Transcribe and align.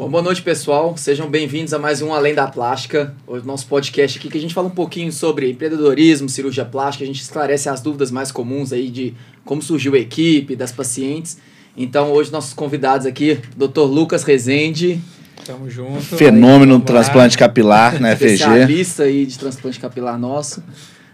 Bom, 0.00 0.08
boa 0.08 0.22
noite, 0.22 0.40
pessoal. 0.40 0.96
Sejam 0.96 1.28
bem-vindos 1.28 1.74
a 1.74 1.78
mais 1.78 2.00
um 2.00 2.14
Além 2.14 2.34
da 2.34 2.46
Plástica, 2.46 3.14
o 3.26 3.36
nosso 3.36 3.66
podcast 3.66 4.18
aqui 4.18 4.30
que 4.30 4.38
a 4.38 4.40
gente 4.40 4.54
fala 4.54 4.66
um 4.66 4.70
pouquinho 4.70 5.12
sobre 5.12 5.50
empreendedorismo, 5.50 6.26
cirurgia 6.26 6.64
plástica, 6.64 7.04
a 7.04 7.06
gente 7.06 7.20
esclarece 7.20 7.68
as 7.68 7.82
dúvidas 7.82 8.10
mais 8.10 8.32
comuns 8.32 8.72
aí 8.72 8.88
de 8.88 9.12
como 9.44 9.60
surgiu 9.60 9.94
a 9.94 9.98
equipe, 9.98 10.56
das 10.56 10.72
pacientes. 10.72 11.36
Então, 11.76 12.12
hoje 12.12 12.32
nossos 12.32 12.54
convidados 12.54 13.06
aqui, 13.06 13.40
Dr. 13.54 13.82
Lucas 13.82 14.22
Rezende, 14.22 14.98
Tamo 15.44 15.68
junto. 15.68 16.00
Fenômeno 16.00 16.78
do 16.78 16.84
transplante 16.86 17.36
capilar 17.36 18.00
na 18.00 18.16
FG. 18.16 18.24
especialista 18.24 19.02
aí 19.02 19.26
de 19.26 19.38
transplante 19.38 19.78
capilar 19.78 20.18
nosso. 20.18 20.64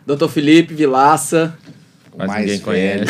Dr. 0.06 0.28
Felipe 0.28 0.72
Vilaça, 0.72 1.58
Mas 2.16 2.46
ninguém 2.46 2.58
velho, 2.60 3.06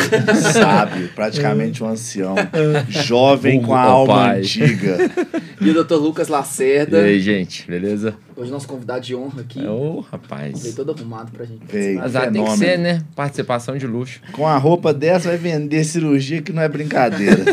sábio, 0.51 1.09
praticamente 1.15 1.83
um 1.83 1.87
ancião. 1.87 2.35
Jovem 2.89 3.61
com 3.61 3.73
a 3.73 3.81
alma 3.81 4.13
pai. 4.15 4.39
antiga. 4.39 4.97
e 5.61 5.69
o 5.69 5.83
Dr. 5.83 5.95
Lucas 5.95 6.27
E 6.27 6.31
Lacerda. 6.31 6.99
aí, 6.99 7.19
gente, 7.19 7.65
beleza? 7.65 8.13
Hoje 8.35 8.51
nosso 8.51 8.67
convidado 8.67 9.01
de 9.01 9.15
honra 9.15 9.41
aqui. 9.41 9.65
Ô, 9.65 9.91
Veio 9.91 10.05
rapaz. 10.11 10.73
todo 10.75 10.91
arrumado 10.91 11.31
pra 11.31 11.45
gente. 11.45 11.61
Veio. 11.71 11.99
Mas 11.99 12.11
tem 12.31 12.43
que 12.43 12.57
ser, 12.57 12.77
né? 12.77 13.01
Participação 13.15 13.77
de 13.77 13.87
luxo. 13.87 14.19
Com 14.33 14.45
a 14.45 14.57
roupa 14.57 14.93
dessa 14.93 15.29
vai 15.29 15.37
vender 15.37 15.83
cirurgia 15.85 16.41
que 16.41 16.51
não 16.51 16.61
é 16.61 16.67
brincadeira. 16.67 17.45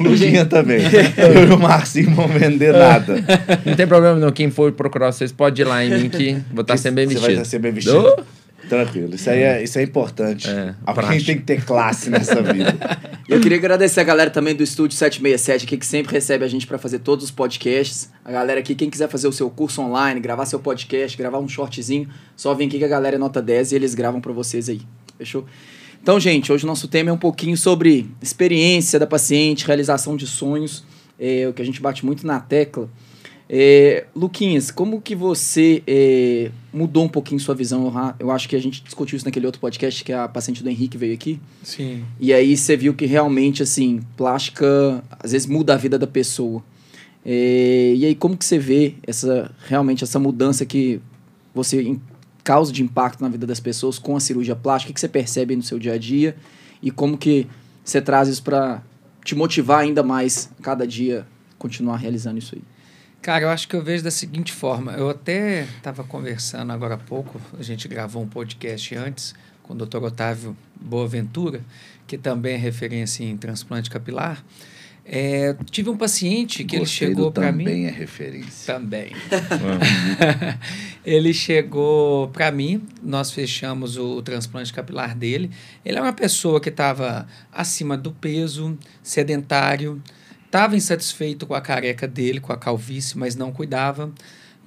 Luginha 0.00 0.44
também. 0.46 0.80
Eu 1.16 1.48
e 1.48 1.52
o 1.52 1.58
Marcinho 1.58 2.10
vão 2.14 2.28
vender 2.28 2.72
nada. 2.72 3.16
Não 3.66 3.74
tem 3.74 3.86
problema 3.86 4.16
não. 4.16 4.30
Quem 4.30 4.48
for 4.50 4.70
procurar 4.72 5.10
vocês 5.12 5.32
pode 5.32 5.60
ir 5.60 5.64
lá 5.64 5.84
em 5.84 5.90
mim 6.02 6.08
que 6.08 6.34
vou 6.52 6.62
estar 6.62 6.76
sempre 6.76 7.04
bem 7.04 7.06
Você 7.06 7.14
vestido. 7.14 7.22
vai 7.26 7.32
estar 7.32 7.44
sempre 7.44 7.70
bem 7.70 7.74
vestido. 7.74 7.98
Ô, 7.98 8.22
Tranquilo. 8.68 9.14
Isso 9.14 9.30
aí 9.30 9.40
é, 9.40 9.62
isso 9.62 9.78
é 9.78 9.82
importante. 9.82 10.48
É, 10.48 10.74
Alguém 10.84 11.04
prático. 11.04 11.26
tem 11.26 11.36
que 11.38 11.44
ter 11.44 11.64
classe 11.64 12.10
nessa 12.10 12.42
vida. 12.42 12.76
E 13.28 13.32
eu 13.32 13.40
queria 13.40 13.56
agradecer 13.56 14.00
a 14.00 14.04
galera 14.04 14.30
também 14.30 14.54
do 14.54 14.62
Estúdio 14.62 14.96
767 14.96 15.64
aqui, 15.64 15.76
que 15.76 15.86
sempre 15.86 16.12
recebe 16.12 16.44
a 16.44 16.48
gente 16.48 16.66
para 16.66 16.78
fazer 16.78 16.98
todos 16.98 17.24
os 17.24 17.30
podcasts. 17.30 18.10
A 18.24 18.30
galera 18.30 18.60
aqui, 18.60 18.74
quem 18.74 18.90
quiser 18.90 19.08
fazer 19.08 19.26
o 19.26 19.32
seu 19.32 19.48
curso 19.48 19.80
online, 19.80 20.20
gravar 20.20 20.44
seu 20.46 20.60
podcast, 20.60 21.16
gravar 21.16 21.38
um 21.38 21.48
shortzinho, 21.48 22.08
só 22.36 22.52
vem 22.54 22.68
aqui 22.68 22.78
que 22.78 22.84
a 22.84 22.88
galera 22.88 23.16
é 23.16 23.18
nota 23.18 23.40
10 23.40 23.72
e 23.72 23.74
eles 23.76 23.94
gravam 23.94 24.20
para 24.20 24.32
vocês 24.32 24.68
aí. 24.68 24.82
Fechou? 25.16 25.46
Então, 26.02 26.20
gente, 26.20 26.52
hoje 26.52 26.64
o 26.64 26.66
nosso 26.66 26.88
tema 26.88 27.10
é 27.10 27.12
um 27.12 27.18
pouquinho 27.18 27.56
sobre 27.56 28.08
experiência 28.22 28.98
da 28.98 29.06
paciente, 29.06 29.66
realização 29.66 30.16
de 30.16 30.26
sonhos, 30.26 30.84
é, 31.18 31.48
o 31.48 31.52
que 31.52 31.60
a 31.60 31.64
gente 31.64 31.80
bate 31.80 32.06
muito 32.06 32.26
na 32.26 32.38
tecla. 32.38 32.88
É, 33.50 34.04
Luquinhas, 34.14 34.70
como 34.70 35.00
que 35.00 35.14
você 35.14 35.82
é, 35.86 36.50
mudou 36.72 37.04
um 37.04 37.08
pouquinho 37.08 37.40
sua 37.40 37.54
visão? 37.54 37.90
Eu 38.18 38.30
acho 38.30 38.46
que 38.48 38.54
a 38.54 38.60
gente 38.60 38.82
discutiu 38.82 39.16
isso 39.16 39.24
naquele 39.24 39.46
outro 39.46 39.60
podcast 39.60 40.04
que 40.04 40.12
a 40.12 40.28
paciente 40.28 40.62
do 40.62 40.68
Henrique 40.68 40.98
veio 40.98 41.14
aqui. 41.14 41.40
Sim. 41.62 42.04
E 42.20 42.32
aí 42.32 42.56
você 42.56 42.76
viu 42.76 42.92
que 42.92 43.06
realmente, 43.06 43.62
assim, 43.62 44.00
plástica 44.16 45.02
às 45.18 45.32
vezes 45.32 45.46
muda 45.46 45.72
a 45.74 45.76
vida 45.76 45.98
da 45.98 46.06
pessoa. 46.06 46.62
É, 47.24 47.94
e 47.96 48.04
aí 48.04 48.14
como 48.14 48.36
que 48.36 48.44
você 48.44 48.58
vê 48.58 48.94
essa 49.06 49.50
realmente 49.66 50.04
essa 50.04 50.18
mudança 50.18 50.64
que 50.64 51.00
você 51.54 51.96
causa 52.44 52.72
de 52.72 52.82
impacto 52.82 53.20
na 53.20 53.28
vida 53.28 53.46
das 53.46 53.60
pessoas 53.60 53.98
com 53.98 54.14
a 54.14 54.20
cirurgia 54.20 54.54
plástica? 54.54 54.90
O 54.90 54.94
que 54.94 55.00
você 55.00 55.08
percebe 55.08 55.56
no 55.56 55.62
seu 55.62 55.78
dia 55.78 55.94
a 55.94 55.98
dia? 55.98 56.36
E 56.82 56.90
como 56.90 57.16
que 57.16 57.46
você 57.82 58.00
traz 58.00 58.28
isso 58.28 58.42
para 58.42 58.82
te 59.24 59.34
motivar 59.34 59.80
ainda 59.80 60.02
mais 60.02 60.50
cada 60.62 60.86
dia 60.86 61.26
continuar 61.58 61.96
realizando 61.96 62.38
isso 62.38 62.54
aí? 62.54 62.62
Cara, 63.20 63.44
eu 63.44 63.48
acho 63.50 63.68
que 63.68 63.74
eu 63.74 63.82
vejo 63.82 64.04
da 64.04 64.10
seguinte 64.10 64.52
forma. 64.52 64.92
Eu 64.92 65.10
até 65.10 65.64
estava 65.64 66.04
conversando 66.04 66.72
agora 66.72 66.94
há 66.94 66.98
pouco, 66.98 67.40
a 67.58 67.62
gente 67.62 67.88
gravou 67.88 68.22
um 68.22 68.28
podcast 68.28 68.94
antes 68.94 69.34
com 69.62 69.74
o 69.74 69.76
Dr. 69.76 70.02
Otávio 70.04 70.56
Boaventura, 70.80 71.60
que 72.06 72.16
também 72.16 72.54
é 72.54 72.56
referência 72.56 73.24
em 73.24 73.36
transplante 73.36 73.90
capilar. 73.90 74.42
É, 75.10 75.56
tive 75.70 75.88
um 75.88 75.96
paciente 75.96 76.62
que 76.64 76.76
ele 76.76 76.84
chegou 76.84 77.32
para 77.32 77.50
mim. 77.50 77.64
Também 77.64 77.86
é 77.86 77.90
referência. 77.90 78.74
Também. 78.74 79.12
Ele 81.02 81.32
chegou 81.32 82.28
para 82.28 82.52
mim, 82.52 82.82
nós 83.02 83.32
fechamos 83.32 83.96
o, 83.96 84.20
transplante 84.20 84.70
capilar 84.70 85.16
dele. 85.16 85.50
Ele 85.82 85.96
é 85.96 86.02
uma 86.02 86.12
pessoa 86.12 86.60
que 86.60 86.68
estava 86.68 87.26
acima 87.50 87.96
do 87.96 88.12
peso, 88.12 88.76
sedentário, 89.02 90.02
estava 90.48 90.76
insatisfeito 90.76 91.46
com 91.46 91.54
a 91.54 91.60
careca 91.60 92.08
dele, 92.08 92.40
com 92.40 92.52
a 92.52 92.56
calvície, 92.56 93.16
mas 93.16 93.36
não 93.36 93.52
cuidava. 93.52 94.10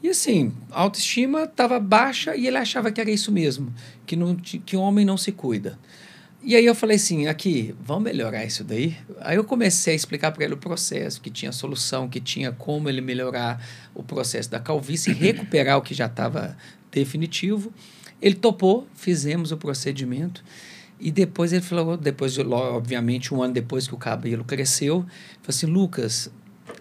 E 0.01 0.09
assim, 0.09 0.53
a 0.71 0.81
autoestima 0.81 1.43
estava 1.43 1.79
baixa 1.79 2.35
e 2.35 2.47
ele 2.47 2.57
achava 2.57 2.91
que 2.91 3.01
era 3.01 3.11
isso 3.11 3.31
mesmo, 3.31 3.73
que, 4.05 4.15
não, 4.15 4.35
que 4.35 4.77
homem 4.77 5.05
não 5.05 5.17
se 5.17 5.31
cuida. 5.31 5.77
E 6.43 6.55
aí 6.55 6.65
eu 6.65 6.73
falei 6.73 6.95
assim, 6.95 7.27
aqui, 7.27 7.75
vamos 7.83 8.03
melhorar 8.03 8.43
isso 8.43 8.63
daí? 8.63 8.97
Aí 9.19 9.35
eu 9.37 9.43
comecei 9.43 9.93
a 9.93 9.95
explicar 9.95 10.31
para 10.31 10.43
ele 10.43 10.55
o 10.55 10.57
processo, 10.57 11.21
que 11.21 11.29
tinha 11.29 11.51
solução, 11.51 12.09
que 12.09 12.19
tinha 12.19 12.51
como 12.51 12.89
ele 12.89 12.99
melhorar 12.99 13.63
o 13.93 14.01
processo 14.01 14.49
da 14.49 14.59
calvície 14.59 15.13
recuperar 15.13 15.77
o 15.77 15.83
que 15.83 15.93
já 15.93 16.07
estava 16.07 16.57
definitivo. 16.91 17.71
Ele 18.19 18.33
topou, 18.33 18.87
fizemos 18.95 19.51
o 19.51 19.57
procedimento. 19.57 20.43
E 21.03 21.09
depois 21.12 21.51
ele 21.51 21.63
falou, 21.63 21.97
depois 21.97 22.38
obviamente, 22.38 23.34
um 23.34 23.41
ano 23.41 23.56
depois 23.56 23.88
que 23.88 23.95
o 23.95 23.97
cabelo 23.97 24.44
cresceu, 24.44 25.00
falou 25.41 25.50
assim, 25.50 25.66
Lucas, 25.66 26.29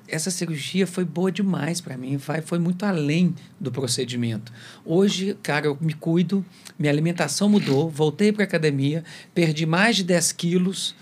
essa 0.07 0.31
cirurgia 0.31 0.87
foi 0.87 1.07
boa 1.07 1.33
demais 1.33 1.81
para 1.81 1.97
mim, 1.97 2.19
vai, 2.19 2.43
foi 2.43 2.59
muito 2.59 2.85
além 2.85 3.35
do 3.59 3.73
procedimento. 3.73 4.53
Hoje, 4.85 5.39
cara, 5.43 5.67
eu 5.67 5.79
me 5.81 5.95
cuido, 5.95 6.45
minha 6.79 6.93
alimentação 6.93 7.49
mudou, 7.49 7.89
voltei 7.89 8.31
para 8.31 8.45
academia, 8.45 9.03
perdi 9.35 9.65
mais 9.65 9.97
de 9.97 10.05
10 10.05 10.33
quilos. 10.33 10.95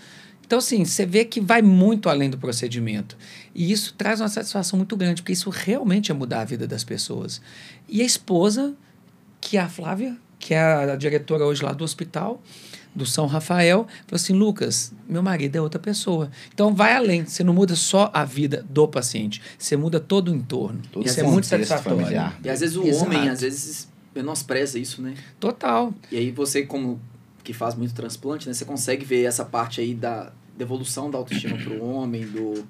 Então, 0.45 0.59
assim, 0.59 0.85
você 0.85 1.05
vê 1.05 1.25
que 1.25 1.41
vai 1.41 1.61
muito 1.61 2.07
além 2.07 2.29
do 2.29 2.37
procedimento. 2.37 3.17
E 3.53 3.69
isso 3.69 3.93
traz 3.97 4.21
uma 4.21 4.29
satisfação 4.29 4.77
muito 4.77 4.95
grande, 4.95 5.21
porque 5.21 5.33
isso 5.33 5.49
realmente 5.49 6.09
é 6.09 6.13
mudar 6.13 6.41
a 6.41 6.45
vida 6.45 6.65
das 6.65 6.85
pessoas. 6.85 7.41
E 7.87 8.01
a 8.01 8.05
esposa, 8.05 8.73
que 9.41 9.57
é 9.57 9.59
a 9.59 9.67
Flávia, 9.67 10.17
que 10.39 10.53
é 10.53 10.61
a 10.61 10.95
diretora 10.95 11.45
hoje 11.45 11.63
lá 11.63 11.73
do 11.73 11.83
hospital, 11.83 12.41
do 12.93 13.05
São 13.05 13.27
Rafael, 13.27 13.87
falou 14.07 14.15
assim: 14.15 14.33
Lucas, 14.33 14.91
meu 15.07 15.21
marido 15.21 15.55
é 15.55 15.61
outra 15.61 15.79
pessoa. 15.79 16.29
Então 16.53 16.73
vai 16.73 16.95
além. 16.95 17.25
Você 17.25 17.43
não 17.43 17.53
muda 17.53 17.75
só 17.75 18.09
a 18.13 18.25
vida 18.25 18.65
do 18.69 18.87
paciente, 18.87 19.41
você 19.57 19.77
muda 19.77 19.99
todo 19.99 20.31
o 20.31 20.35
entorno. 20.35 20.81
Todo 20.91 21.05
isso 21.05 21.19
é 21.19 21.23
muito 21.23 21.47
satisfatório. 21.47 21.99
familiar. 21.99 22.39
E 22.43 22.49
às 22.49 22.59
vezes 22.59 22.75
o 22.75 22.83
Exato. 22.83 23.05
homem, 23.05 23.29
às 23.29 23.41
vezes, 23.41 23.87
menospreza 24.15 24.77
isso, 24.79 25.01
né? 25.01 25.15
Total. 25.39 25.93
E 26.11 26.17
aí 26.17 26.31
você, 26.31 26.63
como 26.63 26.99
que 27.43 27.53
faz 27.53 27.75
muito 27.75 27.93
transplante, 27.93 28.47
né? 28.47 28.53
Você 28.53 28.65
consegue 28.65 29.05
ver 29.05 29.23
essa 29.23 29.45
parte 29.45 29.81
aí 29.81 29.93
da 29.93 30.31
devolução 30.57 31.09
da 31.09 31.17
autoestima 31.17 31.57
pro 31.57 31.83
homem, 31.83 32.25
do... 32.25 32.65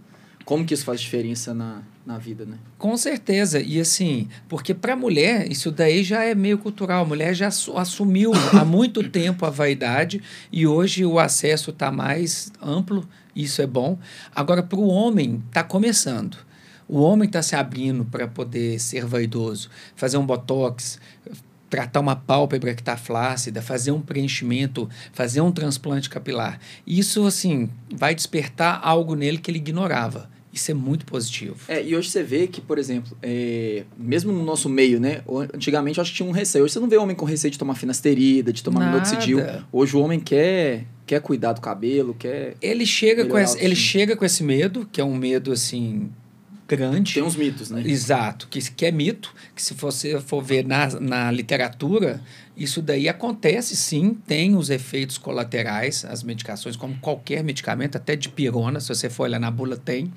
Como 0.50 0.66
que 0.66 0.74
isso 0.74 0.84
faz 0.84 1.00
diferença 1.00 1.54
na, 1.54 1.84
na 2.04 2.18
vida, 2.18 2.44
né? 2.44 2.58
Com 2.80 2.98
certeza. 2.98 3.62
E 3.62 3.80
assim, 3.80 4.28
porque 4.48 4.74
para 4.74 4.96
mulher, 4.96 5.48
isso 5.52 5.72
daí 5.72 6.04
já 6.04 6.24
é 6.24 6.34
meio 6.34 6.58
cultural. 6.58 7.04
A 7.04 7.08
mulher 7.08 7.36
já 7.36 7.50
assu- 7.50 7.78
assumiu 7.78 8.32
há 8.59 8.66
muito 8.66 9.08
tempo 9.08 9.46
a 9.46 9.52
vaidade 9.52 10.24
e 10.52 10.66
hoje 10.66 11.06
o 11.06 11.20
acesso 11.20 11.70
está 11.70 11.92
mais 11.92 12.52
amplo, 12.59 13.08
isso 13.36 13.62
é 13.62 13.68
bom. 13.68 14.00
Agora, 14.34 14.64
para 14.64 14.80
o 14.80 14.88
homem, 14.88 15.44
está 15.50 15.64
começando. 15.64 16.36
O 16.88 17.00
homem 17.00 17.28
está 17.28 17.44
se 17.44 17.56
abrindo 17.56 18.04
para 18.04 18.28
poder 18.28 18.80
ser 18.80 19.06
vaidoso, 19.06 19.70
fazer 19.96 20.18
um 20.18 20.26
botox, 20.26 21.00
tratar 21.70 22.00
uma 22.00 22.16
pálpebra 22.16 22.74
que 22.74 22.82
está 22.82 22.98
flácida, 22.98 23.62
fazer 23.62 23.92
um 23.92 24.02
preenchimento, 24.02 24.90
fazer 25.14 25.42
um 25.42 25.52
transplante 25.52 26.09
capilar. 26.09 26.59
Isso, 26.88 27.28
assim, 27.28 27.70
vai 27.96 28.16
despertar 28.16 28.80
algo 28.84 29.14
nele 29.14 29.38
que 29.38 29.52
ele 29.52 29.59
ignorava. 29.59 30.28
Isso 30.52 30.72
é 30.72 30.74
muito 30.74 31.06
positivo. 31.06 31.56
É, 31.68 31.84
e 31.84 31.96
hoje 31.96 32.10
você 32.10 32.24
vê 32.24 32.48
que, 32.48 32.60
por 32.60 32.78
exemplo, 32.78 33.16
é, 33.22 33.84
mesmo 33.98 34.32
no 34.32 34.44
nosso 34.44 34.68
meio, 34.68 35.00
né? 35.00 35.22
Antigamente 35.54 36.00
eu 36.00 36.02
acho 36.02 36.12
que 36.12 36.18
tinha 36.18 36.28
um 36.28 36.32
receio. 36.32 36.64
Hoje 36.64 36.74
você 36.74 36.80
não 36.80 36.90
vê 36.90 36.98
homem 36.98 37.16
com 37.16 37.26
receio 37.26 37.52
de 37.52 37.60
tomar 37.60 37.76
finasterida, 37.76 38.52
de 38.52 38.64
tomar 38.64 38.80
Nada. 38.80 38.94
minoxidil. 38.94 39.40
Hoje 39.72 39.96
o 39.96 40.00
homem 40.00 40.20
quer, 40.20 40.86
quer 41.06 41.22
cuidar 41.22 41.54
do 41.54 41.62
cabelo, 41.62 42.16
quer... 42.18 42.56
Ele 42.62 42.86
chega, 42.86 43.26
com 43.26 43.38
esse, 43.38 43.64
ele 43.64 43.76
chega 43.76 44.16
com 44.16 44.26
esse 44.26 44.44
medo, 44.44 44.90
que 44.91 45.00
é 45.00 45.03
um 45.03 45.16
medo 45.16 45.52
assim 45.52 46.09
grande. 46.76 47.14
Tem 47.14 47.24
uns 47.24 47.36
mitos, 47.36 47.70
né? 47.70 47.84
Exato, 47.86 48.48
que, 48.48 48.60
que 48.72 48.86
é 48.86 48.92
mito, 48.92 49.34
que 49.56 49.62
se 49.62 49.74
você 49.74 50.20
for 50.20 50.42
ver 50.42 50.66
na, 50.66 50.88
na 51.00 51.32
literatura, 51.32 52.22
isso 52.56 52.82
daí 52.82 53.08
acontece 53.08 53.76
sim, 53.76 54.18
tem 54.28 54.56
os 54.56 54.70
efeitos 54.70 55.18
colaterais, 55.18 56.04
as 56.06 56.24
medicações, 56.24 56.76
como 56.76 56.98
qualquer 57.00 57.44
medicamento, 57.44 57.96
até 57.96 58.16
de 58.16 58.30
pirona, 58.30 58.80
se 58.80 58.90
você 58.90 59.10
for 59.10 59.24
olhar 59.24 59.40
na 59.40 59.50
bula, 59.50 59.78
tem, 59.78 60.12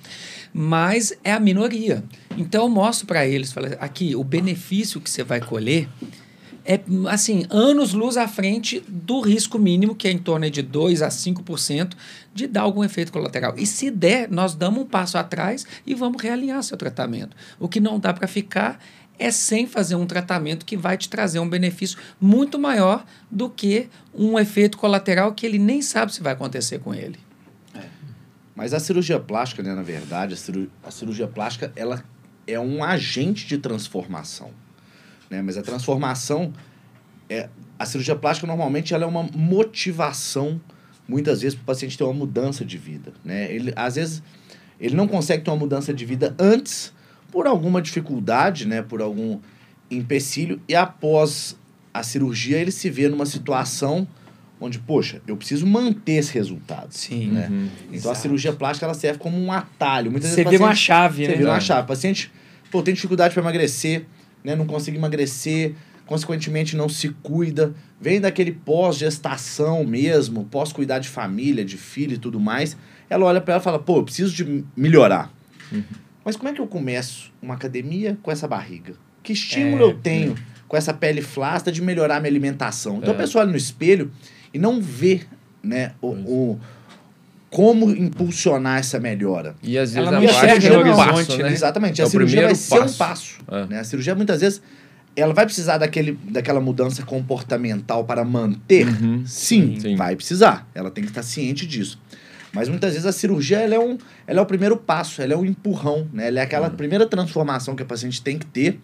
mas 0.53 1.13
é 1.23 1.33
a 1.33 1.41
minoria. 1.41 2.03
Então 2.37 2.65
eu 2.65 2.69
mostro 2.69 3.07
para 3.07 3.27
eles, 3.27 3.53
falo, 3.53 3.69
aqui, 3.79 4.17
o 4.17 4.25
benefício 4.25 5.01
que 5.01 5.09
você 5.09 5.23
vai 5.23 5.41
colher 5.41 5.89
é, 6.65 6.81
assim, 7.11 7.45
anos-luz 7.51 8.17
à 8.17 8.27
frente 8.29 8.83
do 8.89 9.21
risco 9.21 9.59
mínimo, 9.59 9.95
que 9.95 10.09
é 10.09 10.11
em 10.11 10.19
torno 10.19 10.49
de 10.51 10.63
2 10.63 11.03
a 11.03 11.09
5%, 11.09 11.95
de 12.35 12.47
dar 12.47 12.63
algum 12.63 12.83
efeito 12.85 13.13
colateral. 13.13 13.55
E 13.57 13.67
se 13.67 13.91
der, 13.91 14.31
nós 14.31 14.55
damos 14.55 14.83
um 14.83 14.87
passo 14.87 15.19
atrás 15.19 15.67
e 15.87 15.95
vamos 15.95 16.23
realinhar 16.23 16.63
seu 16.63 16.77
tratamento. 16.77 17.37
O 17.59 17.69
que 17.69 17.81
não 17.81 17.99
dá 17.99 18.13
para 18.13 18.27
ficar 18.27 18.83
é 19.19 19.31
sem 19.31 19.67
fazer 19.67 19.95
um 19.95 20.07
tratamento 20.07 20.65
que 20.65 20.77
vai 20.77 20.97
te 20.97 21.09
trazer 21.09 21.39
um 21.39 21.49
benefício 21.49 21.99
muito 22.21 22.59
maior 22.59 23.05
do 23.31 23.49
que 23.49 23.89
um 24.15 24.39
efeito 24.39 24.79
colateral 24.79 25.33
que 25.33 25.47
ele 25.47 25.59
nem 25.59 25.83
sabe 25.83 26.13
se 26.15 26.23
vai 26.23 26.33
acontecer 26.33 26.79
com 26.79 26.95
ele. 26.95 27.19
Mas 28.55 28.75
a 28.75 28.81
cirurgia 28.81 29.19
plástica, 29.19 29.63
né, 29.63 29.75
na 29.75 29.83
verdade, 29.83 30.35
a, 30.35 30.37
ciru- 30.37 30.71
a 30.83 30.91
cirurgia 30.91 31.27
plástica, 31.27 31.73
ela 31.75 32.05
é 32.47 32.59
um 32.59 32.83
agente 32.83 33.47
de 33.47 33.59
transformação. 33.59 34.51
Né? 35.33 35.41
Mas 35.41 35.57
a 35.57 35.63
transformação, 35.63 36.53
é, 37.29 37.49
a 37.79 37.87
cirurgia 37.87 38.15
plástica 38.15 38.47
normalmente 38.47 38.93
ela 38.93 39.05
é 39.05 39.07
uma 39.07 39.23
motivação, 39.35 40.61
muitas 41.09 41.41
vezes, 41.41 41.55
para 41.57 41.63
o 41.63 41.67
paciente 41.67 41.97
ter 41.97 42.05
uma 42.05 42.13
mudança 42.13 42.65
de 42.67 42.77
vida. 42.77 43.15
Né? 43.25 43.51
Ele, 43.51 43.73
às 43.75 43.95
vezes, 43.97 44.23
ele 44.79 44.95
não 44.95 45.09
consegue 45.09 45.43
ter 45.43 45.51
uma 45.51 45.57
mudança 45.57 45.93
de 45.95 46.05
vida 46.05 46.35
antes, 46.39 46.93
por 47.31 47.47
alguma 47.47 47.81
dificuldade, 47.81 48.69
né? 48.69 48.83
por 48.83 49.01
algum 49.01 49.39
empecilho, 49.91 50.61
e 50.69 50.75
após 50.75 51.57
a 51.95 52.03
cirurgia 52.03 52.59
ele 52.59 52.71
se 52.71 52.91
vê 52.91 53.09
numa 53.09 53.25
situação 53.25 54.07
onde, 54.61 54.79
poxa, 54.79 55.21
eu 55.27 55.37
preciso 55.37 55.67
manter 55.67 56.13
esse 56.13 56.33
resultado. 56.35 56.93
Sim. 56.93 57.29
Né? 57.29 57.49
Uhum. 57.51 57.69
Então 57.85 57.91
a 57.91 57.97
Exato. 57.97 58.19
cirurgia 58.19 58.53
plástica 58.53 58.85
ela 58.87 58.95
serve 58.95 59.19
como 59.19 59.37
um 59.37 59.51
atalho. 59.51 60.11
Muitas 60.11 60.31
Você 60.31 60.37
vezes 60.37 60.47
o 60.47 60.51
vira 60.51 60.63
uma 60.63 60.69
paciente- 60.69 60.87
chave, 60.87 61.25
Você 61.25 61.31
né? 61.33 61.37
vira 61.39 61.51
uma 61.51 61.57
É. 61.57 61.61
chave. 61.61 61.83
O 61.83 61.87
paciente, 61.87 62.31
pô, 62.71 62.83
tem 62.83 62.93
dificuldade 62.95 63.33
para 63.35 63.43
emagrecer, 63.43 64.07
né? 64.45 64.55
Não 64.57 64.67
consegue 64.67 64.97
emagrecer, 64.97 65.75
consequentemente 66.07 66.77
não 66.77 66.89
se 66.89 67.09
cuida, 67.23 67.73
vem 68.01 68.21
daquele 68.21 68.53
pós-gestação 68.53 69.85
mesmo, 69.85 70.45
pós-cuidar 70.45 70.99
de 70.99 71.09
família, 71.09 71.65
de 71.65 71.77
filho 71.77 72.15
e 72.15 72.19
tudo 72.19 72.39
mais. 72.39 72.77
Ela 73.09 73.25
olha 73.27 73.41
para 73.41 73.55
ela 73.55 73.61
e 73.61 73.65
fala, 73.65 73.79
pô, 73.79 73.99
eu 73.99 74.05
preciso 74.05 74.35
de 74.35 74.65
melhorar. 74.77 75.33
Mas 76.25 76.37
como 76.37 76.49
é 76.49 76.53
que 76.53 76.61
eu 76.61 76.67
começo 76.67 77.33
uma 77.41 77.55
academia 77.55 78.19
com 78.23 78.31
essa 78.31 78.47
barriga? 78.47 78.95
Que 79.23 79.33
estímulo 79.33 79.83
É, 79.83 79.87
eu 79.87 79.95
tenho 79.99 80.35
com 80.69 80.77
essa 80.77 80.93
pele 80.95 81.21
flácida 81.23 81.71
de 81.73 81.83
melhorar 81.83 82.21
minha 82.21 82.31
alimentação? 82.31 82.99
Então 82.99 83.11
É. 83.11 83.15
a 83.15 83.19
pessoa 83.19 83.43
olha 83.43 83.51
no 83.51 83.57
espelho 83.57 84.11
e 84.53 84.59
não 84.59 84.81
vê, 84.81 85.23
né, 85.63 85.93
o, 86.01 86.09
o- 86.09 86.61
como 87.53 87.91
impulsionar 87.91 88.79
essa 88.79 88.99
melhora. 88.99 89.55
E 89.63 89.77
às 89.77 89.93
vezes 89.93 89.97
Ela 89.97 90.09
a 90.09 90.13
não 90.21 90.25
enxerga 90.25 90.67
é 90.69 90.71
o 90.71 90.75
um 90.75 90.79
horizonte, 90.81 91.27
passo, 91.27 91.39
né? 91.43 91.53
Exatamente. 91.53 92.01
É 92.01 92.05
a 92.05 92.09
cirurgia 92.09 92.43
vai 92.45 92.55
ser 92.55 92.81
um 92.83 92.93
passo. 92.95 93.39
É. 93.47 93.67
Né? 93.67 93.79
A 93.79 93.85
cirurgia, 93.85 94.15
muitas 94.15 94.41
vezes, 94.41 94.63
ela 95.15 95.35
vai 95.35 95.45
precisar 95.45 95.77
daquele, 95.77 96.19
daquela 96.31 96.61
mudança 96.61 97.03
comportamental 97.03 98.05
para 98.07 98.25
manter? 98.25 98.87
Uhum. 98.89 99.23
Sim, 99.27 99.79
Sim. 99.79 99.97
vai 99.97 100.17
precisar. 100.17 100.67
Ela 100.75 100.91
tem 100.91 101.05
que 101.05 101.11
estar 101.11 101.23
ciente 101.23 101.67
disso. 101.67 102.01
Mas 102.55 102.71
muitas 102.71 102.93
vezes 102.93 103.05
a 103.07 103.13
cirurgia 103.13 103.59
ela 103.59 103.75
é, 103.75 103.79
um, 103.79 103.99
ela 104.27 104.39
é 104.41 104.43
o 104.43 104.47
primeiro 104.47 104.79
passo, 104.79 105.21
ela 105.21 105.35
é 105.35 105.37
um 105.37 105.45
empurrão, 105.45 106.09
né? 106.11 106.29
Ela 106.29 106.41
é 106.41 106.43
aquela 106.43 106.71
Uhum. 106.71 106.75
primeira 106.77 107.07
transformação 107.07 107.77
que 107.77 107.83
a 107.83 107.87
paciente 107.87 108.23
tem 108.23 108.39
que 108.39 108.47
ter 108.47 108.81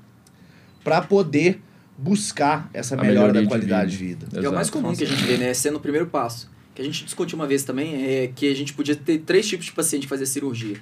para 0.85 1.00
poder 1.00 1.59
buscar 1.97 2.69
essa 2.75 2.97
melhora 2.97 3.32
da 3.32 3.41
de 3.41 3.47
qualidade 3.47 3.93
de 3.93 3.97
vida. 3.97 4.26
vida. 4.26 4.41
E 4.43 4.44
é 4.44 4.49
o 4.49 4.53
mais 4.53 4.69
comum 4.69 4.94
que 4.94 5.05
a 5.05 5.06
gente 5.06 5.23
vê, 5.25 5.38
né? 5.38 5.55
Sendo 5.55 5.76
o 5.76 5.81
primeiro 5.81 6.06
passo. 6.06 6.50
Que 6.78 6.82
a 6.82 6.84
gente 6.84 7.04
discutiu 7.04 7.34
uma 7.34 7.44
vez 7.44 7.64
também, 7.64 8.04
é 8.04 8.28
que 8.28 8.48
a 8.48 8.54
gente 8.54 8.72
podia 8.72 8.94
ter 8.94 9.19
três 9.19 9.48
tipos 9.48 9.66
de 9.66 9.72
paciente 9.72 10.06
fazer 10.06 10.26
cirurgia. 10.26 10.76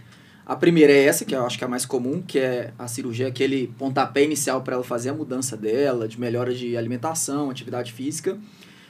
A 0.44 0.54
primeira 0.54 0.92
é 0.92 1.04
essa, 1.04 1.24
que 1.24 1.34
eu 1.34 1.42
acho 1.46 1.56
que 1.56 1.64
é 1.64 1.66
a 1.66 1.70
mais 1.70 1.86
comum, 1.86 2.20
que 2.20 2.38
é 2.38 2.70
a 2.78 2.86
cirurgia, 2.86 3.28
aquele 3.28 3.68
pontapé 3.78 4.22
inicial 4.22 4.60
para 4.60 4.74
ela 4.74 4.84
fazer 4.84 5.08
a 5.08 5.14
mudança 5.14 5.56
dela, 5.56 6.06
de 6.06 6.20
melhora 6.20 6.54
de 6.54 6.76
alimentação, 6.76 7.48
atividade 7.48 7.94
física. 7.94 8.38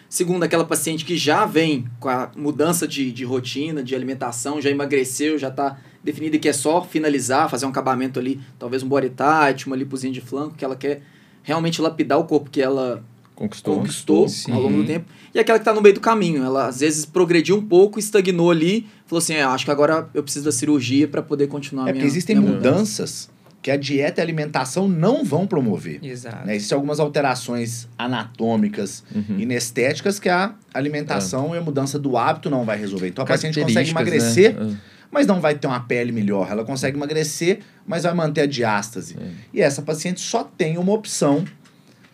Segundo, 0.09 0.43
aquela 0.43 0.65
paciente 0.65 1.05
que 1.05 1.17
já 1.17 1.47
vem 1.47 1.87
com 2.01 2.09
a 2.09 2.33
mudança 2.35 2.89
de, 2.89 3.13
de 3.13 3.25
rotina, 3.25 3.85
de 3.85 3.95
alimentação, 3.95 4.61
já 4.61 4.69
emagreceu, 4.69 5.39
já 5.39 5.47
está 5.47 5.79
definida 6.03 6.37
que 6.41 6.49
é 6.49 6.53
só 6.53 6.83
finalizar, 6.83 7.49
fazer 7.49 7.67
um 7.67 7.69
acabamento 7.69 8.19
ali, 8.19 8.41
talvez 8.59 8.83
um 8.83 8.89
body 8.89 9.11
tight, 9.11 9.69
uma 9.69 9.77
lipozinha 9.77 10.13
de 10.13 10.21
flanco, 10.21 10.57
que 10.57 10.65
ela 10.65 10.75
quer 10.75 11.03
realmente 11.45 11.81
lapidar 11.81 12.19
o 12.19 12.25
corpo 12.25 12.51
que 12.51 12.61
ela 12.61 13.05
Conquistou. 13.37 13.77
conquistou 13.77 14.29
Sim. 14.29 14.51
ao 14.53 14.61
longo 14.63 14.79
do 14.79 14.87
tempo. 14.87 15.05
E 15.33 15.39
aquela 15.39 15.59
que 15.59 15.65
tá 15.65 15.73
no 15.73 15.81
meio 15.83 15.95
do 15.95 16.01
caminho. 16.01 16.43
Ela 16.43 16.67
às 16.67 16.81
vezes 16.81 17.05
progrediu 17.05 17.57
um 17.57 17.63
pouco, 17.65 17.99
estagnou 18.01 18.51
ali, 18.51 18.87
falou 19.07 19.19
assim: 19.19 19.35
é, 19.35 19.43
acho 19.45 19.65
que 19.65 19.71
agora 19.71 20.09
eu 20.15 20.23
preciso 20.23 20.47
da 20.47 20.53
cirurgia 20.53 21.07
para 21.07 21.23
poder 21.23 21.47
continuar 21.47 21.83
É 21.83 21.85
a 21.85 21.87
porque 21.93 21.99
minha, 21.99 22.09
existem 22.09 22.35
minha 22.35 22.51
mudanças 22.51 23.29
que 23.61 23.71
a 23.71 23.77
dieta 23.77 24.21
e 24.21 24.23
a 24.23 24.25
alimentação 24.25 24.89
não 24.89 25.25
vão 25.25 25.47
promover. 25.47 25.99
Exato. 26.03 26.47
Né? 26.47 26.55
Existem 26.57 26.77
algumas 26.77 26.99
alterações 27.01 27.87
anatômicas 27.99 29.03
Uhum. 29.15 29.37
e 29.39 29.43
inestéticas 29.43 30.19
que 30.19 30.29
a 30.29 30.55
alimentação 30.73 31.55
e 31.55 31.59
a 31.59 31.61
mudança 31.61 31.99
do 31.99 32.17
hábito 32.17 32.49
não 32.49 32.65
vai 32.65 32.79
resolver. 32.79 33.09
Então 33.09 33.25
a 33.25 33.27
paciente 33.27 33.61
consegue 33.61 33.93
Características, 33.93 34.37
emagrecer, 34.37 34.73
né? 34.73 34.79
mas 35.11 35.27
não 35.27 35.41
vai 35.41 35.55
ter 35.57 35.67
uma 35.67 35.81
pele 35.81 36.13
melhor. 36.13 36.49
Ela 36.51 36.65
consegue 36.65 36.97
emagrecer, 36.97 37.61
mas 37.87 38.05
vai 38.05 38.15
manter 38.15 38.43
a 38.43 38.47
diástase. 38.47 39.17
É. 39.21 39.29
E 39.55 39.61
essa 39.61 39.83
paciente 39.83 40.21
só 40.21 40.45
tem 40.45 40.79
uma 40.79 40.93
opção 40.93 41.45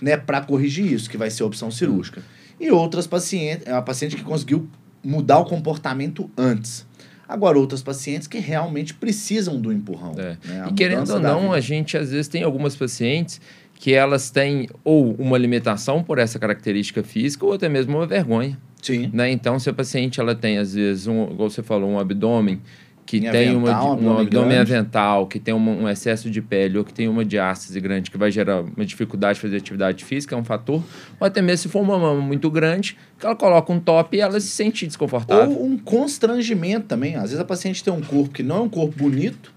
né, 0.02 0.16
para 0.16 0.40
corrigir 0.40 0.93
isso, 0.93 1.08
que 1.08 1.16
vai 1.16 1.31
ser 1.31 1.44
a 1.44 1.46
opção 1.46 1.70
cirúrgica. 1.70 2.20
E 2.60 2.70
outras 2.70 3.06
pacientes, 3.06 3.66
é 3.66 3.72
uma 3.72 3.82
paciente 3.82 4.16
que 4.16 4.22
conseguiu 4.22 4.69
mudar 5.02 5.38
o 5.38 5.44
comportamento 5.44 6.28
antes. 6.37 6.84
Agora, 7.28 7.58
outras 7.58 7.82
pacientes 7.82 8.26
que 8.28 8.38
realmente 8.38 8.93
precisam 8.93 9.58
do 9.60 9.72
empurrão. 9.72 10.14
É. 10.19 10.37
né? 10.46 10.64
A 10.66 10.69
E 10.69 10.72
querendo 10.72 11.08
ou 11.10 11.20
não, 11.20 11.43
vida. 11.43 11.54
a 11.54 11.60
gente 11.60 11.96
às 11.96 12.10
vezes 12.10 12.28
tem 12.28 12.43
algumas 12.43 12.76
pacientes 12.76 13.40
que 13.75 13.94
elas 13.94 14.31
têm 14.31 14.69
ou 14.84 15.14
uma 15.14 15.38
limitação 15.38 16.02
por 16.02 16.19
essa 16.19 16.38
característica 16.38 17.02
física 17.02 17.46
ou 17.46 17.52
até 17.52 17.69
mesmo 17.69 17.96
uma 17.96 18.06
vergonha, 18.06 18.58
Sim. 18.82 19.10
né? 19.12 19.31
Então, 19.31 19.58
se 19.58 19.70
a 19.70 19.72
paciente 19.72 20.20
ela 20.20 20.34
tem 20.34 20.58
às 20.58 20.75
vezes 20.75 21.06
um, 21.06 21.25
igual 21.31 21.48
você 21.48 21.62
falou, 21.62 21.90
um 21.90 21.98
abdômen 21.98 22.60
que 23.04 23.19
Em 23.19 23.31
tem 23.31 23.54
uma, 23.54 23.70
avental, 23.70 24.00
um 24.00 24.19
abdômen 24.19 24.58
avental, 24.58 25.26
que 25.26 25.38
tem 25.38 25.52
um, 25.52 25.82
um 25.82 25.88
excesso 25.88 26.31
de 26.31 26.40
pele 26.40 26.78
ou 26.78 26.84
que 26.84 26.94
tem 26.94 27.08
uma 27.08 27.25
diástase 27.25 27.78
grande 27.81 28.10
que 28.10 28.16
vai 28.16 28.31
gerar 28.31 28.62
uma 28.62 28.87
dificuldade 28.87 29.37
de 29.37 29.43
fazer 29.43 29.56
atividade 29.56 30.04
física, 30.04 30.34
é 30.34 30.38
um 30.38 30.44
fator. 30.44 30.82
Ou 31.20 31.26
até 31.26 31.43
mesmo 31.43 31.64
se 31.64 31.69
for 31.69 31.81
uma 31.81 31.99
mama 31.99 32.20
muito 32.20 32.50
grande, 32.50 32.96
que 33.19 33.26
ela 33.26 33.37
coloca 33.37 33.72
um 33.72 33.81
top 33.81 34.16
e 34.16 34.20
ela 34.20 34.38
se 34.40 34.49
sente 34.49 34.87
desconfortável. 34.87 35.56
Ou 35.56 35.66
um 35.66 35.76
constrangimento 35.76 36.87
também. 36.87 37.16
Às 37.16 37.25
vezes 37.25 37.40
a 37.40 37.44
paciente 37.44 37.82
tem 37.82 37.93
um 37.93 38.00
corpo 38.00 38.31
que 38.31 38.43
não 38.43 38.56
é 38.56 38.60
um 38.60 38.69
corpo 38.69 38.96
bonito. 38.96 39.52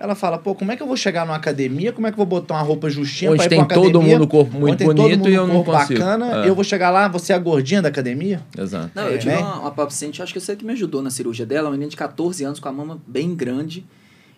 Ela 0.00 0.14
fala, 0.14 0.38
pô, 0.38 0.54
como 0.54 0.72
é 0.72 0.76
que 0.76 0.82
eu 0.82 0.86
vou 0.86 0.96
chegar 0.96 1.26
numa 1.26 1.36
academia? 1.36 1.92
Como 1.92 2.06
é 2.06 2.10
que 2.10 2.14
eu 2.14 2.24
vou 2.24 2.40
botar 2.40 2.54
uma 2.54 2.62
roupa 2.62 2.88
justinha 2.88 3.30
Onde 3.32 3.36
pra 3.36 3.46
ir 3.46 3.48
tem 3.50 3.58
pra 3.58 3.66
uma 3.66 3.74
todo 3.74 3.98
academia? 3.98 4.18
mundo 4.18 4.26
corpo 4.26 4.52
muito 4.58 4.64
onde 4.72 4.76
tem 4.78 4.86
todo 4.86 4.96
bonito 4.96 5.18
mundo 5.18 5.28
e 5.28 5.34
eu 5.34 5.46
não 5.46 5.56
corpo 5.62 5.72
consigo. 5.72 6.00
bacana, 6.00 6.44
É. 6.46 6.48
eu 6.48 6.54
vou 6.54 6.64
chegar 6.64 6.88
lá, 6.88 7.06
você 7.06 7.34
é 7.34 7.36
a 7.36 7.38
gordinha 7.38 7.82
da 7.82 7.90
academia? 7.90 8.40
Exato. 8.58 8.90
Não, 8.94 9.02
eu 9.08 9.14
É, 9.16 9.18
tive 9.18 9.34
né? 9.34 9.38
uma, 9.40 9.60
uma 9.60 9.70
paciente, 9.70 10.22
acho 10.22 10.32
que 10.32 10.40
você 10.40 10.56
que 10.56 10.64
me 10.64 10.72
ajudou 10.72 11.02
na 11.02 11.10
cirurgia 11.10 11.44
dela, 11.44 11.68
uma 11.68 11.72
menina 11.72 11.90
de 11.90 11.96
14 11.98 12.42
anos 12.42 12.58
com 12.58 12.68
a 12.68 12.72
mama 12.72 12.98
bem 13.06 13.34
grande. 13.34 13.84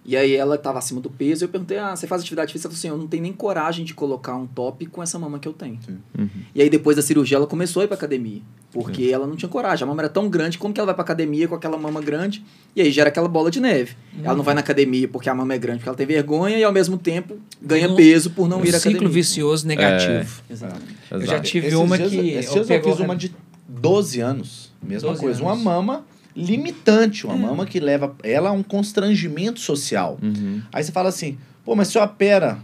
E 0.05 0.17
aí 0.17 0.35
ela 0.35 0.59
tava 0.59 0.79
acima 0.81 1.01
do 1.01 1.09
peso. 1.09 1.45
Eu 1.45 1.49
perguntei: 1.49 1.79
ah, 1.79 1.95
você 1.95 2.07
faz 2.09 2.23
atividade 2.23 2.53
física? 2.53 2.67
Ela 2.69 2.73
falou 2.75 2.79
assim: 2.79 2.89
eu 2.89 2.99
não 2.99 3.07
tenho 3.07 3.23
nem 3.23 3.33
coragem 3.33 3.85
de 3.85 3.95
colocar 3.95 4.35
um 4.35 4.47
top 4.49 4.85
com 4.87 5.01
essa 5.03 5.17
mama 5.19 5.39
que 5.39 5.47
eu 5.47 5.53
tenho. 5.53 5.79
Uhum. 6.19 6.29
E 6.55 6.61
aí 6.61 6.69
depois 6.69 6.97
da 6.97 7.03
cirurgia 7.03 7.37
ela 7.37 7.47
começou 7.47 7.81
a 7.81 7.85
ir 7.85 7.89
pra 7.89 7.97
academia. 7.97 8.41
Porque 8.73 9.05
ela 9.13 9.27
não 9.27 9.37
tinha 9.37 9.49
coragem. 9.51 9.85
A 9.85 9.87
mama 9.87 10.01
era 10.01 10.09
tão 10.09 10.29
grande, 10.31 10.57
como 10.57 10.73
que 10.73 10.81
ela 10.81 10.87
vai 10.87 10.95
pra 10.95 11.05
academia 11.05 11.47
com 11.47 11.55
aquela 11.55 11.77
mama 11.77 12.01
grande? 12.01 12.43
E 12.75 12.81
aí 12.81 12.91
gera 12.91 13.11
aquela 13.11 13.29
bola 13.29 13.51
de 13.51 13.61
neve. 13.61 13.95
Ela 14.25 14.35
não 14.35 14.43
vai 14.43 14.55
na 14.55 14.61
academia 14.61 15.07
porque 15.07 15.29
a 15.29 15.35
mama 15.35 15.53
é 15.55 15.59
grande, 15.59 15.81
porque 15.81 15.91
ela 15.91 15.97
tem 15.97 16.07
vergonha 16.07 16.57
e 16.57 16.65
ao 16.65 16.73
mesmo 16.73 16.97
tempo 16.97 17.37
ganha 17.61 17.89
Um- 17.89 17.95
peso 17.95 18.31
por 18.31 18.49
não 18.49 18.61
um 18.61 18.65
ir 18.65 18.71
à 18.75 18.79
ciclo 18.79 18.93
academia. 18.93 19.13
vicioso 19.13 19.67
negativo. 19.69 20.43
Exatamente. 20.51 20.97
Eu 21.11 21.19
já 21.21 21.25
Exato. 21.35 21.43
tive 21.43 21.67
Esses 21.67 21.79
uma 21.79 21.97
dias- 21.99 22.11
que 22.11 22.17
Esses 22.17 22.31
dias 22.53 22.57
eu 22.57 22.65
pegou- 22.65 22.93
fiz 22.97 23.05
uma 23.05 23.15
de 23.15 23.33
12 23.69 24.21
anos. 24.21 24.73
Mesma 24.83 25.11
12 25.11 25.21
coisa. 25.21 25.39
anos. 25.45 25.59
Uma 25.63 25.65
mama 25.73 26.05
limitante. 26.35 27.27
É. 27.27 27.29
Uma 27.29 27.37
mama 27.37 27.67
que 27.67 27.81
leva 27.81 28.15
ela 28.23 28.51
a 28.51 28.53
um 28.53 28.63
constrangimento 28.63 29.61
social. 29.61 30.19
Uhum. 30.23 30.61
Aí 30.73 30.83
você 30.83 30.93
fala 30.93 31.09
assim, 31.09 31.39
pô, 31.65 31.75
mas 31.75 31.89
se 31.89 31.99
eu 31.99 32.03
opera 32.03 32.59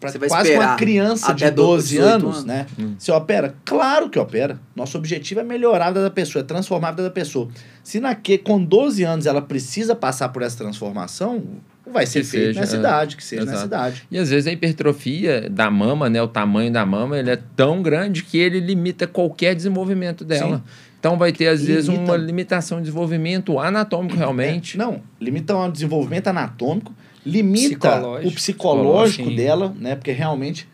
pra 0.00 0.10
Você 0.10 0.18
vai 0.18 0.28
quase 0.28 0.52
uma 0.56 0.74
criança 0.74 1.32
de 1.32 1.48
12 1.50 1.88
18 1.90 2.08
anos, 2.08 2.24
anos. 2.24 2.44
né? 2.44 2.66
Hum. 2.78 2.94
Você 2.98 3.12
opera? 3.12 3.54
Claro 3.64 4.10
que 4.10 4.18
opera. 4.18 4.58
Nosso 4.74 4.98
objetivo 4.98 5.40
é 5.40 5.44
melhorar 5.44 5.86
a 5.86 5.90
vida 5.90 6.02
da 6.02 6.10
pessoa, 6.10 6.42
é 6.42 6.44
transformar 6.44 6.88
a 6.88 6.90
vida 6.90 7.04
da 7.04 7.10
pessoa. 7.10 7.48
Se 7.84 8.00
na 8.00 8.12
que 8.14 8.36
com 8.36 8.62
12 8.62 9.04
anos 9.04 9.26
ela 9.26 9.40
precisa 9.40 9.94
passar 9.94 10.30
por 10.30 10.42
essa 10.42 10.56
transformação, 10.58 11.44
vai 11.86 12.04
ser 12.04 12.20
Que 12.22 12.26
feito 12.26 12.46
seja, 12.46 12.60
nessa 12.60 12.76
é. 12.76 12.78
idade, 12.80 13.16
que 13.16 13.22
seja 13.24 13.42
Exato. 13.42 13.54
nessa 13.56 13.66
idade. 13.66 14.02
E 14.10 14.18
às 14.18 14.28
vezes 14.28 14.48
a 14.48 14.52
hipertrofia 14.52 15.48
da 15.48 15.70
mama, 15.70 16.10
né, 16.10 16.20
o 16.20 16.28
tamanho 16.28 16.72
da 16.72 16.84
mama, 16.84 17.16
ele 17.16 17.30
é 17.30 17.38
tão 17.54 17.80
grande 17.80 18.24
que 18.24 18.38
ele 18.38 18.58
limita 18.58 19.06
qualquer 19.06 19.54
desenvolvimento 19.54 20.24
dela. 20.24 20.56
Sim. 20.56 20.62
Então 21.02 21.18
vai 21.18 21.32
ter 21.32 21.48
às 21.48 21.64
vezes 21.64 21.86
Limita. 21.88 22.04
uma 22.12 22.16
limitação 22.16 22.78
de 22.78 22.84
desenvolvimento 22.84 23.58
anatômico 23.58 24.14
realmente. 24.16 24.76
É, 24.76 24.78
não, 24.78 25.02
limita 25.20 25.56
o 25.56 25.68
desenvolvimento 25.68 26.28
anatômico, 26.28 26.94
limita 27.26 27.88
Psicológico. 27.90 28.28
o 28.28 28.32
psicológico 28.32 29.28
Sim. 29.30 29.34
dela, 29.34 29.74
né? 29.80 29.96
Porque 29.96 30.12
realmente 30.12 30.68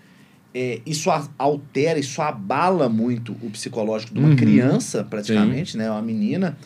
é, 0.55 0.81
isso 0.85 1.09
altera, 1.39 1.99
isso 1.99 2.21
abala 2.21 2.91
muito 2.91 3.33
o 3.43 3.49
psicológico 3.49 4.13
de 4.13 4.21
uma 4.21 4.29
Uhum. 4.29 4.37
criança, 4.37 5.03
praticamente, 5.03 5.79
né? 5.79 5.91
Uma 5.91 6.03
menina. 6.03 6.59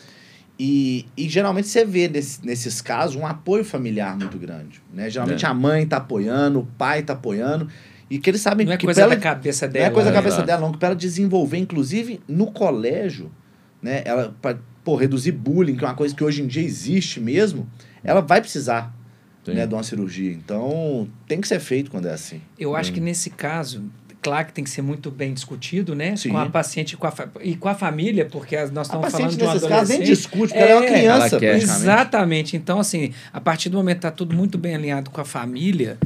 E, 0.59 1.05
e 1.15 1.29
geralmente 1.29 1.69
você 1.69 1.85
vê 1.85 2.09
nesse- 2.09 2.45
nesses 2.45 2.81
casos 2.81 3.15
um 3.15 3.25
apoio 3.25 3.63
familiar 3.63 4.17
muito 4.17 4.37
grande. 4.37 4.81
Né? 4.93 5.09
Geralmente 5.09 5.45
É. 5.45 5.47
a 5.47 5.53
mãe 5.53 5.85
tá 5.85 5.97
apoiando, 5.97 6.59
o 6.59 6.67
pai 6.77 7.01
tá 7.01 7.13
apoiando. 7.13 7.69
E 8.09 8.19
que 8.19 8.29
eles 8.29 8.41
sabem 8.41 8.65
Não 8.65 8.73
é 8.73 8.77
que 8.77 8.83
coisa 8.85 8.99
pra 9.01 9.05
ela, 9.11 9.15
da 9.15 9.21
cabeça 9.21 9.65
não 9.67 9.73
dela. 9.73 9.85
é 9.85 9.89
coisa 9.89 10.09
da 10.09 10.15
né? 10.15 10.21
cabeça 10.21 10.43
dela, 10.43 10.61
não. 10.61 10.71
Que 10.73 10.77
pra 10.77 10.89
ela 10.89 10.95
desenvolver, 10.97 11.57
inclusive 11.57 12.19
no 12.27 12.47
colégio, 12.51 13.31
né? 13.83 14.01
Ela, 14.05 14.33
pô, 14.83 14.95
reduzir 14.95 15.33
bullying, 15.33 15.75
que 15.75 15.83
é 15.83 15.87
uma 15.87 15.93
coisa 15.95 16.15
que 16.15 16.23
hoje 16.23 16.41
em 16.41 16.47
dia 16.47 16.63
existe 16.63 17.19
mesmo, 17.19 17.69
ela 18.03 18.21
vai 18.21 18.39
precisar 18.41 18.91
Sim. 19.45 19.53
né, 19.53 19.67
de 19.67 19.73
uma 19.73 19.83
cirurgia. 19.83 20.31
Então, 20.31 21.07
tem 21.27 21.39
que 21.41 21.47
ser 21.47 21.59
feito 21.59 21.91
quando 21.91 22.07
é 22.07 22.13
assim. 22.13 22.41
Eu 22.57 22.75
acho 22.75 22.89
Hum. 22.91 22.93
que 22.95 22.99
nesse 23.01 23.29
caso, 23.29 23.83
claro 24.21 24.47
que 24.47 24.53
tem 24.53 24.63
que 24.63 24.69
ser 24.69 24.81
muito 24.81 25.11
bem 25.11 25.33
discutido, 25.33 25.93
né? 25.93 26.15
Sim. 26.15 26.29
Com 26.29 26.37
a 26.37 26.49
paciente 26.49 26.93
e 26.93 26.97
com 26.97 27.05
a, 27.07 27.11
fa- 27.11 27.29
e 27.41 27.55
com 27.57 27.67
a 27.67 27.75
família, 27.75 28.25
porque 28.25 28.55
nós 28.71 28.77
A 28.77 28.81
estamos 28.83 29.11
falando 29.11 29.35
de 29.37 29.43
um 29.43 29.47
nesses 29.53 29.67
casos, 29.67 29.89
nem 29.89 30.01
discute, 30.01 30.53
porque 30.53 30.57
ela 30.57 30.71
é 30.71 30.75
uma 30.75 30.85
É, 30.85 30.93
criança, 30.99 31.39
quer. 31.39 31.55
Exatamente. 31.57 32.55
Então, 32.55 32.79
assim, 32.79 33.11
a 33.33 33.41
partir 33.41 33.67
do 33.69 33.75
momento 33.77 33.95
que 33.99 34.07
está 34.07 34.11
tudo 34.11 34.33
muito 34.35 34.57
bem 34.57 34.75
alinhado 34.75 35.09
com 35.11 35.19
a 35.19 35.25
família 35.25 35.97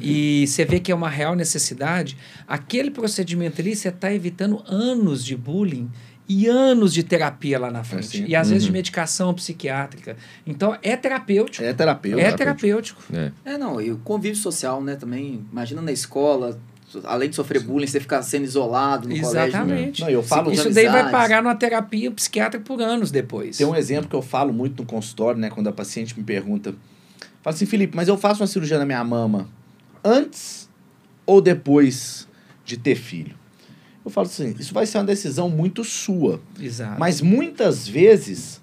e 0.00 0.46
você 0.46 0.64
vê 0.64 0.80
que 0.80 0.90
é 0.90 0.94
uma 0.94 1.10
real 1.10 1.34
necessidade, 1.34 2.16
aquele 2.48 2.90
procedimento 2.90 3.60
ali 3.60 3.76
você 3.76 3.88
está 3.88 4.12
evitando 4.12 4.62
anos 4.66 5.22
de 5.24 5.36
bullying 5.36 5.90
e 6.28 6.46
anos 6.48 6.92
de 6.92 7.02
terapia 7.02 7.58
lá 7.58 7.70
na 7.70 7.84
frente. 7.84 8.06
sim. 8.18 8.24
E 8.26 8.34
às 8.34 8.48
vezes 8.48 8.64
de 8.64 8.70
Uhum. 8.70 8.74
medicação 8.74 9.32
psiquiátrica. 9.34 10.16
Então, 10.46 10.76
é 10.82 10.96
terapêutico. 10.96 11.64
É 11.64 11.72
terapeuta. 11.72 12.20
É 12.22 12.32
terapêutico. 12.32 13.00
É. 13.12 13.32
É, 13.44 13.58
não, 13.58 13.80
e 13.80 13.92
o 13.92 13.98
convívio 13.98 14.36
social, 14.38 14.82
né, 14.82 14.96
também. 14.96 15.44
Imagina 15.52 15.80
na 15.80 15.92
escola, 15.92 16.58
além 17.04 17.30
de 17.30 17.36
sofrer 17.36 17.62
bullying, 17.62 17.86
você 17.86 18.00
ficar 18.00 18.22
sendo 18.22 18.44
isolado 18.44 19.08
no 19.08 19.14
colégio. 19.20 19.48
Exatamente. 19.50 20.00
Não, 20.02 20.10
eu 20.10 20.22
falo- 20.22 20.50
Isso 20.50 20.70
daí 20.70 20.88
vai 20.88 21.10
parar 21.10 21.42
numa 21.42 21.54
terapia 21.54 22.10
psiquiátrica 22.10 22.64
por 22.64 22.80
anos 22.82 23.10
depois. 23.10 23.56
Tem 23.58 23.66
um 23.66 23.76
exemplo 23.76 24.08
que 24.08 24.16
eu 24.16 24.22
falo 24.22 24.52
muito 24.52 24.82
no 24.82 24.88
consultório, 24.88 25.38
né? 25.40 25.48
Quando 25.50 25.68
a 25.68 25.72
paciente 25.72 26.16
me 26.18 26.24
pergunta. 26.24 26.74
Fala 27.42 27.54
assim, 27.54 27.66
Felipe, 27.66 27.94
mas 27.94 28.08
eu 28.08 28.18
faço 28.18 28.40
uma 28.40 28.46
cirurgia 28.48 28.78
na 28.78 28.84
minha 28.84 29.04
mama 29.04 29.48
antes 30.04 30.68
ou 31.24 31.40
depois 31.40 32.26
de 32.64 32.76
ter 32.76 32.96
filho? 32.96 33.36
Eu 34.06 34.10
falo 34.10 34.28
assim, 34.28 34.54
isso 34.58 34.72
vai 34.72 34.86
ser 34.86 34.98
uma 34.98 35.04
decisão 35.04 35.48
muito 35.50 35.82
sua. 35.82 36.40
Exato. 36.60 36.98
Mas 36.98 37.20
muitas 37.20 37.88
vezes 37.88 38.60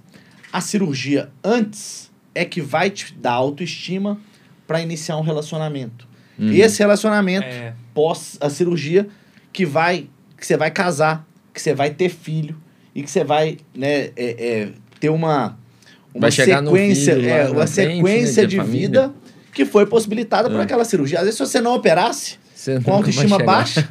a 0.54 0.62
cirurgia 0.62 1.30
antes 1.44 2.10
é 2.34 2.46
que 2.46 2.62
vai 2.62 2.90
te 2.90 3.14
dar 3.14 3.34
autoestima 3.34 4.18
para 4.66 4.82
iniciar 4.82 5.18
um 5.18 5.22
relacionamento. 5.22 6.08
Uhum. 6.40 6.48
E 6.50 6.62
esse 6.62 6.80
relacionamento 6.80 7.46
É, 7.46 7.74
pós 7.94 8.38
a 8.40 8.50
cirurgia 8.50 9.08
que 9.52 9.66
vai 9.66 10.08
que 10.38 10.48
você 10.48 10.58
vai 10.58 10.72
casar, 10.72 11.28
que 11.54 11.62
você 11.62 11.74
vai 11.74 11.92
ter 11.92 12.10
filho 12.10 12.56
e 12.96 13.04
que 13.04 13.12
você 13.12 13.24
vai 13.24 13.58
né, 13.76 14.12
é, 14.16 14.16
é, 14.16 14.70
ter 15.00 15.10
uma 15.10 15.58
uma 16.14 16.32
sequência 16.32 17.16
filho 17.16 17.30
é, 17.30 17.50
uma 17.50 17.68
frente, 17.68 17.96
sequência 17.98 18.44
né, 18.44 18.48
de 18.48 18.60
de 18.60 18.64
vida 18.66 19.14
que 19.54 19.66
foi 19.66 19.86
possibilitada 19.86 20.50
por 20.50 20.60
É. 20.60 20.64
aquela 20.64 20.86
cirurgia. 20.86 21.20
Às 21.20 21.26
vezes 21.26 21.38
se 21.38 21.46
você 21.46 21.60
não 21.62 21.76
operasse 21.76 22.38
Você 22.56 22.80
com 22.80 22.94
autoestima 22.94 23.38
baixa, 23.38 23.88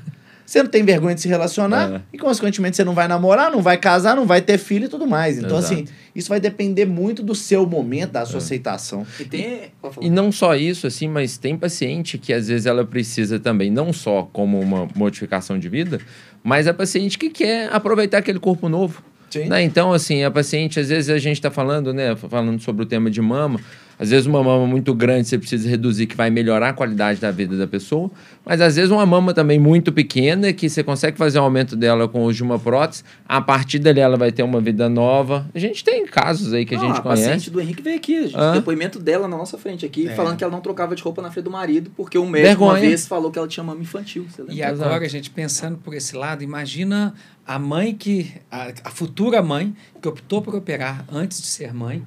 você 0.52 0.62
não 0.62 0.68
tem 0.68 0.84
vergonha 0.84 1.14
de 1.14 1.22
se 1.22 1.28
relacionar 1.28 1.90
É. 1.94 2.00
e 2.12 2.18
consequentemente 2.18 2.76
você 2.76 2.84
não 2.84 2.92
vai 2.92 3.08
namorar, 3.08 3.50
não 3.50 3.62
vai 3.62 3.78
casar, 3.78 4.14
não 4.14 4.26
vai 4.26 4.42
ter 4.42 4.58
filho 4.58 4.84
e 4.84 4.88
tudo 4.88 5.06
mais. 5.06 5.38
Então 5.38 5.56
Exato. 5.56 5.72
assim, 5.72 5.84
isso 6.14 6.28
vai 6.28 6.38
depender 6.38 6.84
muito 6.84 7.22
do 7.22 7.34
seu 7.34 7.66
momento, 7.66 8.10
da 8.10 8.26
sua 8.26 8.36
É. 8.36 8.42
aceitação. 8.42 9.06
E 9.18 9.24
tem. 9.24 9.72
E 10.02 10.10
não 10.10 10.30
só 10.30 10.54
isso, 10.54 10.86
assim, 10.86 11.08
mas 11.08 11.38
tem 11.38 11.56
paciente 11.56 12.18
que 12.18 12.34
às 12.34 12.48
vezes 12.48 12.66
ela 12.66 12.84
precisa 12.84 13.40
também, 13.40 13.70
não 13.70 13.94
só 13.94 14.28
como 14.30 14.60
uma 14.60 14.86
modificação 14.94 15.58
de 15.58 15.70
vida, 15.70 15.98
mas 16.44 16.68
a 16.68 16.74
paciente 16.74 17.16
que 17.16 17.30
quer 17.30 17.70
aproveitar 17.72 18.18
aquele 18.18 18.38
corpo 18.38 18.68
novo. 18.68 19.02
Sim. 19.30 19.46
Né? 19.46 19.62
Então, 19.62 19.94
assim, 19.94 20.22
a 20.22 20.30
paciente, 20.30 20.78
às 20.78 20.90
vezes 20.90 21.08
a 21.08 21.16
gente 21.16 21.38
está 21.38 21.50
falando, 21.50 21.94
né? 21.94 22.14
Falando 22.14 22.60
sobre 22.60 22.82
o 22.82 22.86
tema 22.86 23.10
de 23.10 23.22
mama. 23.22 23.58
Às 24.02 24.10
vezes 24.10 24.26
uma 24.26 24.42
mama 24.42 24.66
muito 24.66 24.92
grande 24.94 25.28
você 25.28 25.38
precisa 25.38 25.68
reduzir, 25.68 26.06
que 26.08 26.16
vai 26.16 26.28
melhorar 26.28 26.70
a 26.70 26.72
qualidade 26.72 27.20
da 27.20 27.30
vida 27.30 27.56
da 27.56 27.68
pessoa. 27.68 28.10
Mas 28.44 28.60
às 28.60 28.74
vezes 28.74 28.90
uma 28.90 29.06
mama 29.06 29.32
também 29.32 29.60
muito 29.60 29.92
pequena, 29.92 30.52
que 30.52 30.68
você 30.68 30.82
consegue 30.82 31.16
fazer 31.16 31.38
um 31.38 31.44
aumento 31.44 31.76
dela 31.76 32.08
com 32.08 32.22
o 32.22 32.24
uso 32.24 32.38
de 32.38 32.42
uma 32.42 32.58
prótese. 32.58 33.04
A 33.28 33.40
partir 33.40 33.78
dali 33.78 34.00
ela 34.00 34.16
vai 34.16 34.32
ter 34.32 34.42
uma 34.42 34.60
vida 34.60 34.88
nova. 34.88 35.48
A 35.54 35.58
gente 35.60 35.84
tem 35.84 36.04
casos 36.04 36.52
aí 36.52 36.66
que 36.66 36.74
a 36.74 36.78
Não, 36.78 36.88
gente 36.88 36.98
a 36.98 37.00
conhece. 37.02 37.22
paciente 37.22 37.50
do 37.50 37.60
Henrique 37.60 37.80
veio 37.80 37.96
aqui, 37.96 38.26
gente, 38.26 38.52
depoimento 38.54 38.98
dela 38.98 39.28
na 39.28 39.36
nossa 39.36 39.56
frente 39.56 39.86
aqui, 39.86 40.08
É. 40.08 40.14
falando 40.16 40.36
que 40.36 40.42
ela 40.42 40.52
não 40.52 40.60
trocava 40.60 40.96
de 40.96 41.02
roupa 41.02 41.22
na 41.22 41.30
frente 41.30 41.44
do 41.44 41.50
marido, 41.52 41.92
porque 41.96 42.18
o 42.18 42.26
médico 42.26 42.64
uma 42.64 42.72
Vergonha. 42.72 42.88
vez 42.90 43.06
falou 43.06 43.30
que 43.30 43.38
ela 43.38 43.46
tinha 43.46 43.62
mama 43.62 43.80
infantil. 43.80 44.26
E 44.48 44.60
Exato. 44.60 44.82
agora, 44.84 45.08
gente, 45.08 45.30
pensando 45.30 45.78
por 45.78 45.94
esse 45.94 46.16
lado, 46.16 46.42
imagina 46.42 47.14
a 47.46 47.56
mãe 47.58 47.94
que. 47.94 48.32
A, 48.50 48.72
a 48.84 48.90
futura 48.90 49.40
mãe 49.42 49.72
que 50.00 50.08
optou 50.08 50.42
por 50.42 50.56
operar 50.56 51.04
antes 51.12 51.40
de 51.40 51.46
ser 51.46 51.72
mãe. 51.72 52.02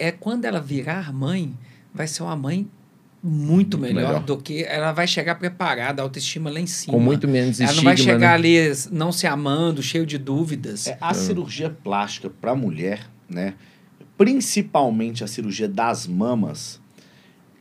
É 0.00 0.10
quando 0.10 0.46
ela 0.46 0.60
virar 0.60 1.12
mãe, 1.12 1.52
vai 1.92 2.06
ser 2.06 2.22
uma 2.22 2.34
mãe 2.34 2.66
muito 3.22 3.76
melhor, 3.76 4.06
Melhor. 4.06 4.22
do 4.22 4.38
que. 4.38 4.64
Ela 4.64 4.92
vai 4.92 5.06
chegar 5.06 5.34
preparada, 5.34 6.00
a 6.00 6.04
autoestima 6.04 6.50
lá 6.50 6.58
em 6.58 6.66
cima. 6.66 6.94
Com 6.94 7.00
muito 7.00 7.28
menos 7.28 7.60
Ela 7.60 7.70
estigma, 7.70 7.90
não 7.90 7.96
vai 7.96 7.96
chegar 8.02 8.18
né? 8.18 8.34
ali 8.34 8.72
não 8.90 9.12
se 9.12 9.26
amando, 9.26 9.82
cheio 9.82 10.06
de 10.06 10.16
dúvidas. 10.16 10.86
É, 10.86 10.96
a 11.00 11.12
cirurgia 11.12 11.68
plástica 11.68 12.30
para 12.30 12.54
mulher, 12.54 13.06
né? 13.28 13.54
Principalmente 14.16 15.22
a 15.22 15.26
cirurgia 15.26 15.68
das 15.68 16.06
mamas, 16.06 16.80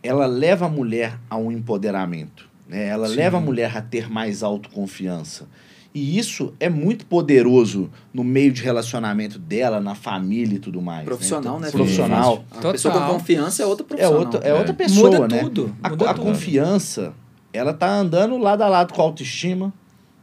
ela 0.01 0.25
leva 0.25 0.65
a 0.65 0.69
mulher 0.69 1.19
a 1.29 1.35
um 1.35 1.51
empoderamento, 1.51 2.49
né? 2.67 2.87
Ela 2.87 3.09
Sim. 3.09 3.15
leva 3.15 3.37
a 3.37 3.41
mulher 3.41 3.75
a 3.75 3.81
ter 3.81 4.09
mais 4.09 4.43
autoconfiança. 4.43 5.45
E 5.93 6.19
isso 6.19 6.53
é 6.59 6.69
muito 6.69 7.05
poderoso 7.05 7.89
no 8.13 8.23
meio 8.23 8.51
de 8.51 8.61
relacionamento 8.61 9.39
dela, 9.39 9.81
na 9.81 9.95
família 9.95 10.55
e 10.55 10.59
tudo 10.59 10.81
mais. 10.81 11.03
Profissional, 11.03 11.41
Então, 11.57 11.59
né? 11.59 11.71
Profissional. 11.71 12.45
A 12.51 12.71
pessoa 12.71 12.93
com 12.93 13.13
confiança 13.13 13.63
é 13.63 13.65
outra 13.65 13.83
É 13.83 13.87
profissional. 13.87 14.19
outra, 14.19 14.39
é 14.43 14.49
É. 14.49 14.53
outra 14.53 14.73
pessoa, 14.73 15.11
muda 15.19 15.27
né? 15.35 15.39
tudo. 15.43 15.75
A, 15.81 15.89
muda 15.89 16.09
a 16.09 16.13
tudo. 16.13 16.25
confiança, 16.25 17.13
ela 17.51 17.73
tá 17.73 17.91
andando 17.91 18.37
lado 18.37 18.61
a 18.61 18.67
lado 18.67 18.93
com 18.93 19.01
a 19.01 19.05
autoestima, 19.05 19.73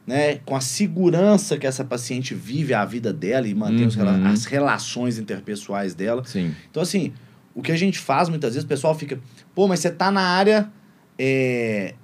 né? 0.07 0.37
Com 0.47 0.55
a 0.55 0.61
segurança 0.61 1.59
que 1.59 1.67
essa 1.67 1.85
paciente 1.85 2.33
vive 2.33 2.73
a 2.73 2.85
vida 2.85 3.13
dela 3.13 3.49
e 3.49 3.55
mantém 3.55 3.87
os 3.89 3.97
rela- 3.97 4.13
Uhum. 4.13 4.27
as 4.29 4.45
relações 4.45 5.19
interpessoais 5.19 5.97
dela. 5.97 6.23
Sim. 6.25 6.55
Então, 6.71 6.81
assim, 6.81 7.13
o 7.57 7.61
que 7.61 7.73
a 7.73 7.77
gente 7.77 7.99
faz 7.99 8.29
muitas 8.29 8.55
vezes, 8.55 8.65
o 8.65 8.69
pessoal 8.69 8.95
fica, 8.95 9.19
pô, 9.53 9.67
mas 9.67 9.81
você 9.81 9.91
tá 9.91 10.13
na 10.13 10.23
área. 10.23 10.71
É, 11.19 11.95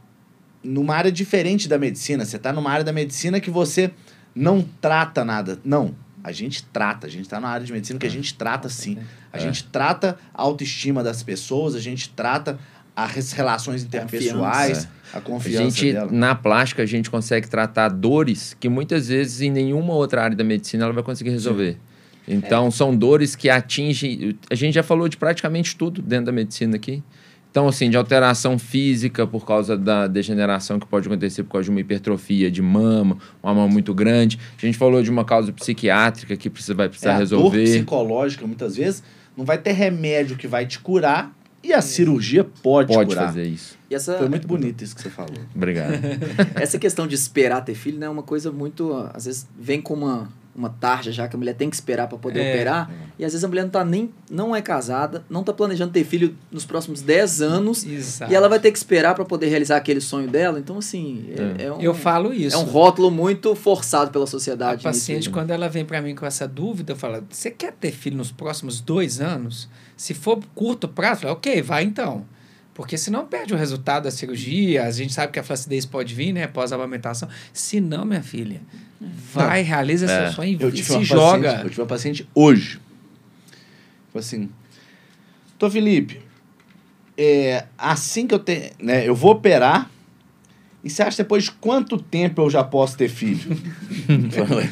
numa 0.63 0.95
área 0.95 1.11
diferente 1.13 1.69
da 1.69 1.79
medicina. 1.79 2.25
Você 2.25 2.39
tá 2.39 2.53
numa 2.53 2.71
área 2.71 2.85
da 2.85 2.93
medicina 2.93 3.41
que 3.41 3.51
você 3.51 3.91
não 4.35 4.63
trata 4.81 5.25
nada. 5.25 5.59
Não. 5.65 5.95
A 6.25 6.31
gente 6.31 6.63
trata, 6.73 7.07
a 7.07 7.11
gente 7.11 7.29
tá 7.29 7.41
na 7.41 7.49
área 7.49 7.67
de 7.67 7.73
medicina 7.73 7.99
que 7.99 8.07
a 8.07 8.11
gente 8.11 8.35
trata 8.35 8.69
sim. 8.69 8.97
A 9.33 9.39
É. 9.39 9.41
gente 9.41 9.65
trata 9.65 10.17
a 10.33 10.43
autoestima 10.43 11.03
das 11.03 11.23
pessoas, 11.23 11.75
a 11.75 11.81
gente 11.81 12.09
trata 12.11 12.59
as 12.95 13.33
relações 13.33 13.83
interpessoais, 13.83 14.87
a 15.13 15.19
A 15.19 15.21
confiança 15.21 15.63
gente, 15.65 15.93
dela. 15.95 16.13
na 16.13 16.35
plástica, 16.35 16.83
a 16.83 16.87
gente 16.87 17.11
consegue 17.11 17.49
tratar 17.49 17.89
dores 17.89 18.55
que 18.61 18.69
muitas 18.69 19.09
vezes 19.09 19.41
em 19.41 19.51
nenhuma 19.51 19.95
outra 19.95 20.23
área 20.23 20.37
da 20.37 20.45
medicina 20.45 20.85
ela 20.85 20.93
vai 20.93 21.03
conseguir 21.03 21.31
resolver. 21.31 21.79
Então, 22.29 22.71
são 22.71 22.95
dores 22.97 23.35
que 23.35 23.51
atingem. 23.51 24.39
A 24.49 24.55
gente 24.55 24.75
já 24.75 24.83
falou 24.85 25.09
de 25.09 25.17
praticamente 25.17 25.75
tudo 25.75 26.01
dentro 26.01 26.27
da 26.27 26.33
medicina 26.33 26.77
aqui. 26.77 27.03
Então, 27.53 27.69
assim, 27.69 27.91
de 27.91 27.99
alteração 27.99 28.59
física 28.59 29.27
por 29.27 29.45
causa 29.47 29.77
da 29.77 30.07
degeneração 30.07 30.81
que 30.81 30.87
pode 30.87 31.07
acontecer 31.07 31.43
por 31.43 31.53
causa 31.53 31.67
de 31.67 31.71
uma 31.71 31.81
hipertrofia 31.81 32.51
de 32.51 32.63
mama, 32.63 33.19
uma 33.43 33.53
mama 33.55 33.69
muito 33.69 33.93
grande. 33.93 34.39
A 34.57 34.65
gente 34.65 34.79
falou 34.79 35.03
de 35.03 35.11
uma 35.11 35.23
causa 35.23 35.53
psiquiátrica 35.53 36.35
que 36.35 36.49
precisa, 36.49 36.73
vai 36.75 36.87
É, 36.87 36.89
precisar 36.89 37.13
dor 37.13 37.19
resolver. 37.19 37.63
psicológica, 37.65 38.47
muitas 38.47 38.75
vezes, 38.77 39.03
não 39.37 39.45
vai 39.45 39.59
ter 39.59 39.73
remédio 39.73 40.35
que 40.35 40.47
vai 40.49 40.65
te 40.65 40.79
curar 40.79 41.31
e 41.63 41.75
a 41.75 41.83
cirurgia 41.83 42.43
pode, 42.43 42.91
Pode 42.93 43.11
curar. 43.11 43.27
fazer 43.27 43.45
isso. 43.45 43.77
E 43.91 43.95
essa, 43.95 44.17
Foi 44.17 44.31
muito 44.31 44.49
bonito 44.49 44.83
isso 44.83 44.97
que 44.97 45.03
você 45.03 45.11
falou. 45.11 45.37
Obrigado. 45.55 45.93
essa 46.59 46.79
questão 46.79 47.07
de 47.07 47.15
esperar 47.15 47.61
ter 47.61 47.75
filho 47.75 47.99
né, 47.99 48.07
é 48.07 48.09
uma 48.09 48.23
coisa 48.23 48.51
muito. 48.51 48.93
Às 49.13 49.27
vezes 49.27 49.47
vem 49.61 49.81
com 49.83 49.93
uma, 49.93 50.29
uma 50.55 50.69
tarja 50.69 51.11
já 51.11 51.27
que 51.27 51.35
a 51.35 51.39
mulher 51.39 51.55
tem 51.55 51.71
que 51.71 51.77
esperar 51.77 52.07
para 52.09 52.19
poder 52.19 52.41
É. 52.41 52.55
operar. 52.55 52.91
E 53.19 53.25
às 53.25 53.33
vezes 53.33 53.43
a 53.45 53.49
mulher 53.49 53.63
não 53.63 53.71
tá 53.71 53.85
nem. 53.85 54.11
não 54.31 54.55
é 54.55 54.61
casada, 54.61 55.25
não 55.29 55.43
tá 55.43 55.53
planejando 55.53 55.93
ter 55.93 56.05
filho 56.05 56.37
nos 56.51 56.65
próximos 56.65 57.01
10 57.03 57.41
anos. 57.43 57.87
Exato. 57.87 58.31
E 58.31 58.35
ela 58.35 58.49
vai 58.49 58.59
ter 58.61 58.71
que 58.71 58.77
esperar 58.79 59.15
para 59.15 59.25
poder 59.25 59.49
realizar 59.49 59.77
aquele 59.77 60.01
sonho 60.01 60.29
dela. 60.29 60.59
Então, 60.59 60.79
assim, 60.79 61.27
é, 61.59 61.65
é 61.65 61.73
um, 61.73 61.81
Eu 61.81 61.95
falo 61.95 62.33
isso. 62.35 62.55
é 62.57 62.59
um 62.59 62.65
rótulo 62.65 63.11
muito 63.11 63.55
forçado 63.55 64.11
pela 64.11 64.25
A 64.25 64.27
sociedade. 64.27 64.77
nisso 64.77 64.85
paciente, 65.01 65.29
aí. 65.29 65.33
quando 65.33 65.51
ela 65.53 65.69
vem 65.69 65.85
para 65.85 66.01
mim 66.03 66.15
com 66.15 66.27
essa 66.27 66.47
dúvida, 66.47 66.93
eu 66.93 66.97
falo: 66.97 67.23
você 67.31 67.51
quer 67.51 67.73
ter 67.73 67.91
filho 67.93 68.17
nos 68.17 68.31
próximos 68.31 68.81
dois 68.81 69.21
anos? 69.21 69.69
Se 69.97 70.13
for 70.15 70.39
curto 70.55 70.89
prazo, 70.89 71.23
falo, 71.23 71.33
ok, 71.35 71.63
vai 71.63 71.85
então. 71.85 72.25
Porque 72.75 72.97
senão 72.97 73.27
perde 73.27 73.53
o 73.53 73.57
resultado 73.57 74.05
da 74.05 74.11
cirurgia. 74.11 74.85
A 74.87 74.91
gente 74.91 75.13
sabe 75.13 75.31
que 75.33 75.39
a 75.39 75.43
flacidez 75.43 75.85
pode 75.85 76.15
vir, 76.15 76.33
né? 76.33 76.45
Após 76.45 76.73
a 76.73 76.77
amamentação. 76.77 77.29
Se 77.53 77.81
não, 77.81 78.05
minha 78.05 78.23
filha, 78.23 78.61
vai, 79.33 79.61
realiza 79.63 80.07
É. 80.11 80.25
seu 80.27 80.33
sonho 80.37 80.57
Eu 80.61 80.69
e 80.71 80.73
tive 80.73 80.87
se 80.89 80.95
uma 80.95 81.05
joga. 81.05 81.43
Paciente, 81.49 81.65
eu 81.65 81.71
tive 81.71 81.81
uma 81.83 81.87
paciente 81.87 82.29
hoje. 82.35 82.81
Tipo 84.07 84.19
assim, 84.19 84.49
Tô 85.59 85.71
Felipe, 85.71 86.21
é, 87.17 87.65
assim 87.79 88.27
que 88.27 88.35
eu 88.35 88.39
tenho, 88.39 88.71
né, 88.81 89.07
eu 89.09 89.15
vou 89.15 89.33
operar, 89.33 89.89
e 90.83 90.91
você 90.91 91.03
acha 91.03 91.19
depois 91.23 91.45
de 91.45 91.53
quanto 91.53 91.97
tempo 91.97 92.43
eu 92.43 92.51
já 92.51 92.65
posso 92.65 92.97
ter 92.97 93.09
filho? 93.09 93.57
Falei, 94.49 94.69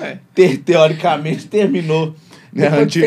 Ué. 0.00 0.18
Te- 0.34 0.58
teoricamente 0.58 1.46
terminou 1.46 2.14
né, 2.52 2.66
a, 2.66 2.76
anti- 2.80 3.00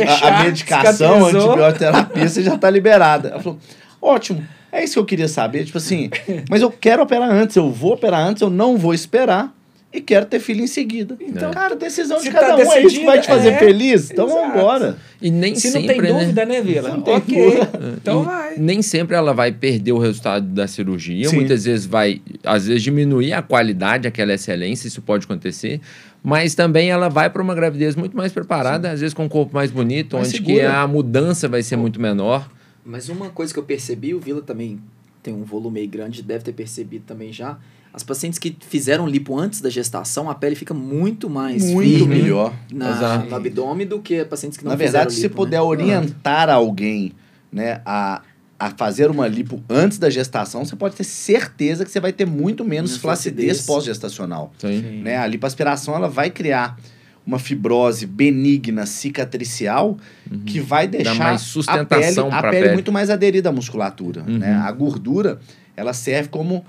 medicação, 0.43 1.25
a 1.25 1.29
antibioterapia, 1.29 2.29
você 2.29 2.41
já 2.41 2.57
tá 2.57 2.69
liberada. 2.69 3.29
Ela 3.29 3.41
falou, 3.43 3.59
ótimo, 4.03 4.45
é 4.71 4.83
isso 4.83 4.93
que 4.93 4.99
eu 4.99 5.05
queria 5.05 5.27
saber, 5.27 5.65
tipo 5.65 5.77
assim, 5.77 6.09
mas 6.49 6.61
eu 6.61 6.71
quero 6.71 7.01
operar 7.03 7.29
antes, 7.29 7.55
eu 7.55 7.69
vou 7.71 7.93
operar 7.93 8.25
antes, 8.25 8.41
eu 8.41 8.49
não 8.49 8.77
vou 8.77 8.93
esperar, 8.93 9.53
e 9.93 10.01
quero 10.01 10.25
ter 10.25 10.39
filho 10.39 10.63
em 10.63 10.67
seguida. 10.67 11.15
Então, 11.21 11.51
cara, 11.51 11.75
decisão 11.75 12.17
de 12.17 12.23
se 12.23 12.31
cada 12.31 12.47
tá 12.47 12.55
um 12.55 12.71
é 12.71 12.81
isso 12.81 12.99
que 12.99 13.05
vai 13.05 13.21
te 13.21 13.27
fazer 13.27 13.49
é, 13.49 13.59
feliz. 13.59 14.09
Então 14.09 14.25
exato. 14.25 14.41
vamos 14.41 14.55
embora. 14.55 14.97
E 15.21 15.29
nem 15.29 15.53
Se 15.53 15.69
sempre, 15.69 15.81
não 15.81 15.93
tem 15.93 16.01
né? 16.01 16.19
dúvida, 16.19 16.45
né, 16.45 16.61
Vila? 16.61 16.89
Não 16.89 17.01
tem 17.01 17.13
ok. 17.13 17.45
dúvida. 17.45 17.69
Então 18.01 18.21
E 18.23 18.25
vai. 18.25 18.57
Nem 18.57 18.81
sempre 18.81 19.15
ela 19.15 19.33
vai 19.33 19.51
perder 19.51 19.91
o 19.91 19.99
resultado 19.99 20.47
da 20.47 20.67
cirurgia. 20.67 21.29
Sim. 21.29 21.35
Muitas 21.35 21.65
vezes 21.65 21.85
vai, 21.85 22.19
às 22.43 22.65
vezes, 22.65 22.81
diminuir 22.81 23.33
a 23.33 23.43
qualidade, 23.43 24.07
aquela 24.07 24.33
excelência, 24.33 24.87
isso 24.87 24.99
pode 24.99 25.25
acontecer. 25.25 25.79
Mas 26.23 26.55
também 26.55 26.89
ela 26.89 27.07
vai 27.07 27.29
para 27.29 27.43
uma 27.43 27.53
gravidez 27.53 27.95
muito 27.95 28.17
mais 28.17 28.31
preparada, 28.31 28.89
às 28.89 28.99
vezes 28.99 29.13
com 29.13 29.25
um 29.25 29.29
corpo 29.29 29.53
mais 29.53 29.69
bonito, 29.69 30.15
Mais 30.15 30.29
onde 30.29 30.41
que 30.41 30.59
a 30.59 30.87
mudança 30.87 31.47
vai 31.47 31.61
ser 31.61 31.75
muito 31.75 32.01
menor. 32.01 32.49
Mas 32.85 33.09
uma 33.09 33.29
coisa 33.29 33.53
que 33.53 33.59
eu 33.59 33.63
percebi, 33.63 34.13
o 34.13 34.19
Vila 34.19 34.41
também 34.41 34.79
tem 35.21 35.33
um 35.33 35.43
volume 35.43 35.79
aí 35.79 35.87
grande, 35.87 36.21
deve 36.21 36.43
ter 36.43 36.53
percebido 36.53 37.05
também 37.05 37.31
já. 37.31 37.57
As 37.93 38.03
pacientes 38.03 38.39
que 38.39 38.55
fizeram 38.59 39.07
lipo 39.07 39.37
antes 39.37 39.61
da 39.61 39.69
gestação, 39.69 40.29
a 40.29 40.33
pele 40.35 40.55
fica 40.55 40.73
muito 40.73 41.29
mais 41.29 41.63
Muito 41.63 41.87
firme 41.99 42.15
melhor. 42.23 42.53
na, 42.71 43.19
no 43.19 43.35
abdômen 43.35 43.85
do 43.85 43.99
que 44.01 44.25
pacientes 44.25 44.57
que 44.57 44.63
não 44.65 44.71
Na 44.71 44.77
fizeram 44.77 44.93
verdade, 44.93 45.13
se 45.15 45.21
lipo, 45.23 45.35
puder 45.35 45.57
né? 45.57 45.61
orientar 45.61 46.49
alguém 46.49 47.13
né, 47.51 47.81
a, 47.85 48.23
a 48.59 48.71
fazer 48.71 49.11
uma 49.11 49.27
lipo 49.27 49.63
antes 49.69 49.99
da 49.99 50.09
gestação, 50.09 50.65
você 50.65 50.75
pode 50.75 50.95
ter 50.95 51.03
certeza 51.03 51.85
que 51.85 51.91
você 51.91 51.99
vai 51.99 52.11
ter 52.11 52.25
muito 52.25 52.63
menos 52.65 52.89
Menos 52.91 52.97
flacidez 53.01 53.45
flacidez. 53.57 53.65
pós-gestacional. 53.67 54.51
Sim. 54.57 55.01
Né? 55.03 55.15
A 55.17 55.27
lipoaspiração 55.27 55.95
ela 55.95 56.09
vai 56.09 56.31
criar 56.31 56.77
uma 57.25 57.39
fibrose 57.39 58.05
benigna 58.05 58.85
cicatricial 58.85 59.97
que 60.45 60.59
vai 60.59 60.87
deixar 60.87 61.35
a 61.67 61.85
pele, 61.85 62.19
a 62.19 62.41
pele, 62.41 62.51
pele. 62.51 62.73
muito 62.73 62.91
mais 62.91 63.09
aderida 63.09 63.49
à 63.49 63.51
musculatura. 63.51 64.23
Uhum. 64.27 64.39
Né? 64.39 64.53
A 64.53 64.71
gordura 64.71 65.39
ela 65.75 65.93
serve 65.93 66.29
como 66.29 66.65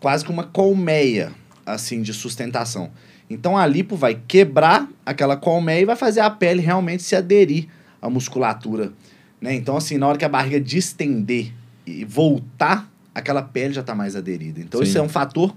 quase 0.00 0.24
que 0.24 0.30
uma 0.30 0.44
colmeia 0.44 1.32
assim 1.64 2.02
de 2.02 2.12
sustentação. 2.12 2.90
Então 3.30 3.56
a 3.56 3.66
lipo 3.66 3.94
vai 3.94 4.18
quebrar 4.26 4.88
aquela 5.04 5.36
colmeia 5.36 5.80
e 5.80 5.84
vai 5.84 5.96
fazer 5.96 6.20
a 6.20 6.30
pele 6.30 6.60
realmente 6.60 7.02
se 7.02 7.14
aderir 7.14 7.68
à 8.00 8.08
musculatura. 8.08 8.92
Né? 9.40 9.54
Então, 9.54 9.76
assim, 9.76 9.98
na 9.98 10.06
hora 10.06 10.18
que 10.18 10.24
a 10.24 10.28
barriga 10.28 10.60
distender 10.60 11.52
e 11.86 12.04
voltar, 12.04 12.90
aquela 13.14 13.42
pele 13.42 13.74
já 13.74 13.80
está 13.80 13.94
mais 13.94 14.16
aderida. 14.16 14.60
Então, 14.60 14.80
Sim. 14.80 14.88
isso 14.88 14.98
é 14.98 15.02
um 15.02 15.08
fator, 15.08 15.54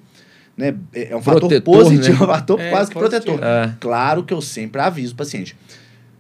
né? 0.58 0.76
É 0.94 1.16
um 1.16 1.22
fator 1.22 1.42
Protetor, 1.42 1.74
positivo, 1.84 2.26
né? 2.26 2.32
um 2.32 2.36
fator 2.36 2.60
É, 2.60 2.70
quase 2.70 2.90
que 2.92 3.00
positivo. 3.00 3.38
protetor. 3.38 3.44
É. 3.44 3.76
Claro 3.80 4.24
que 4.24 4.34
eu 4.34 4.42
sempre 4.42 4.82
aviso 4.82 5.14
o 5.14 5.18
paciente. 5.18 5.56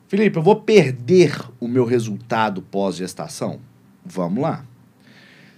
Felipe, 0.08 0.38
eu 0.38 0.44
vou 0.44 0.58
perder 0.58 1.40
o 1.60 1.68
meu 1.68 1.86
resultado 1.86 2.62
pós-gestação? 2.62 3.60
Vamos 4.06 4.42
lá. 4.44 4.66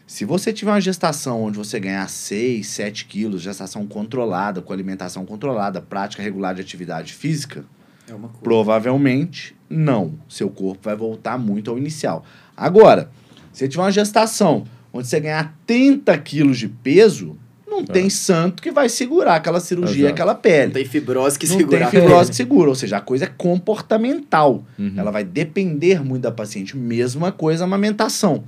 Se 0.05 0.25
você 0.25 0.53
tiver 0.53 0.69
uma 0.71 0.81
gestação 0.81 1.41
onde 1.43 1.57
você 1.57 1.79
ganhar 1.79 2.07
6, 2.07 2.67
7 2.67 3.05
quilos, 3.05 3.41
gestação 3.41 3.87
controlada, 3.87 4.61
com 4.61 4.71
alimentação 4.71 5.25
controlada, 5.25 5.81
prática 5.81 6.21
regular 6.21 6.53
de 6.53 6.61
atividade 6.61 7.13
física, 7.13 7.65
É 8.07 8.13
provavelmente 8.43 9.55
não. 9.69 10.13
Seu 10.29 10.49
corpo 10.49 10.81
vai 10.83 10.95
voltar 10.95 11.37
muito 11.39 11.71
ao 11.71 11.77
inicial. 11.77 12.23
Agora, 12.55 13.09
se 13.51 13.67
tiver 13.67 13.81
uma 13.81 13.91
gestação 13.91 14.65
onde 14.91 15.07
você 15.07 15.19
ganhar 15.19 15.57
30 15.65 16.15
quilos 16.19 16.59
de 16.59 16.67
peso, 16.67 17.35
não 17.77 17.85
tem 17.85 18.09
santo 18.09 18.61
que 18.61 18.71
vai 18.71 18.87
segurar 18.89 19.35
aquela 19.35 19.59
cirurgia, 19.59 20.05
Exato. 20.05 20.13
aquela 20.13 20.33
Não 20.33 20.41
pele. 20.41 20.71
tem 20.71 20.85
fibrose 20.85 21.37
que 21.37 21.47
Não 21.47 21.57
segura 21.57 21.89
tem 21.89 22.01
fibrose 22.01 22.29
que 22.29 22.35
segura, 22.35 22.69
ou 22.69 22.75
seja, 22.75 22.97
a 22.97 23.01
coisa 23.01 23.25
é 23.25 23.27
comportamental. 23.27 24.63
Uhum. 24.77 24.93
Ela 24.95 25.11
vai 25.11 25.23
depender 25.23 26.03
muito 26.03 26.23
da 26.23 26.31
paciente. 26.31 26.77
Mesma 26.77 27.31
coisa 27.31 27.63
a 27.63 27.65
amamentação. 27.65 28.43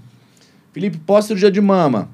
Felipe, 0.71 0.97
pós-cirurgia 1.05 1.51
de 1.51 1.61
mama, 1.61 2.09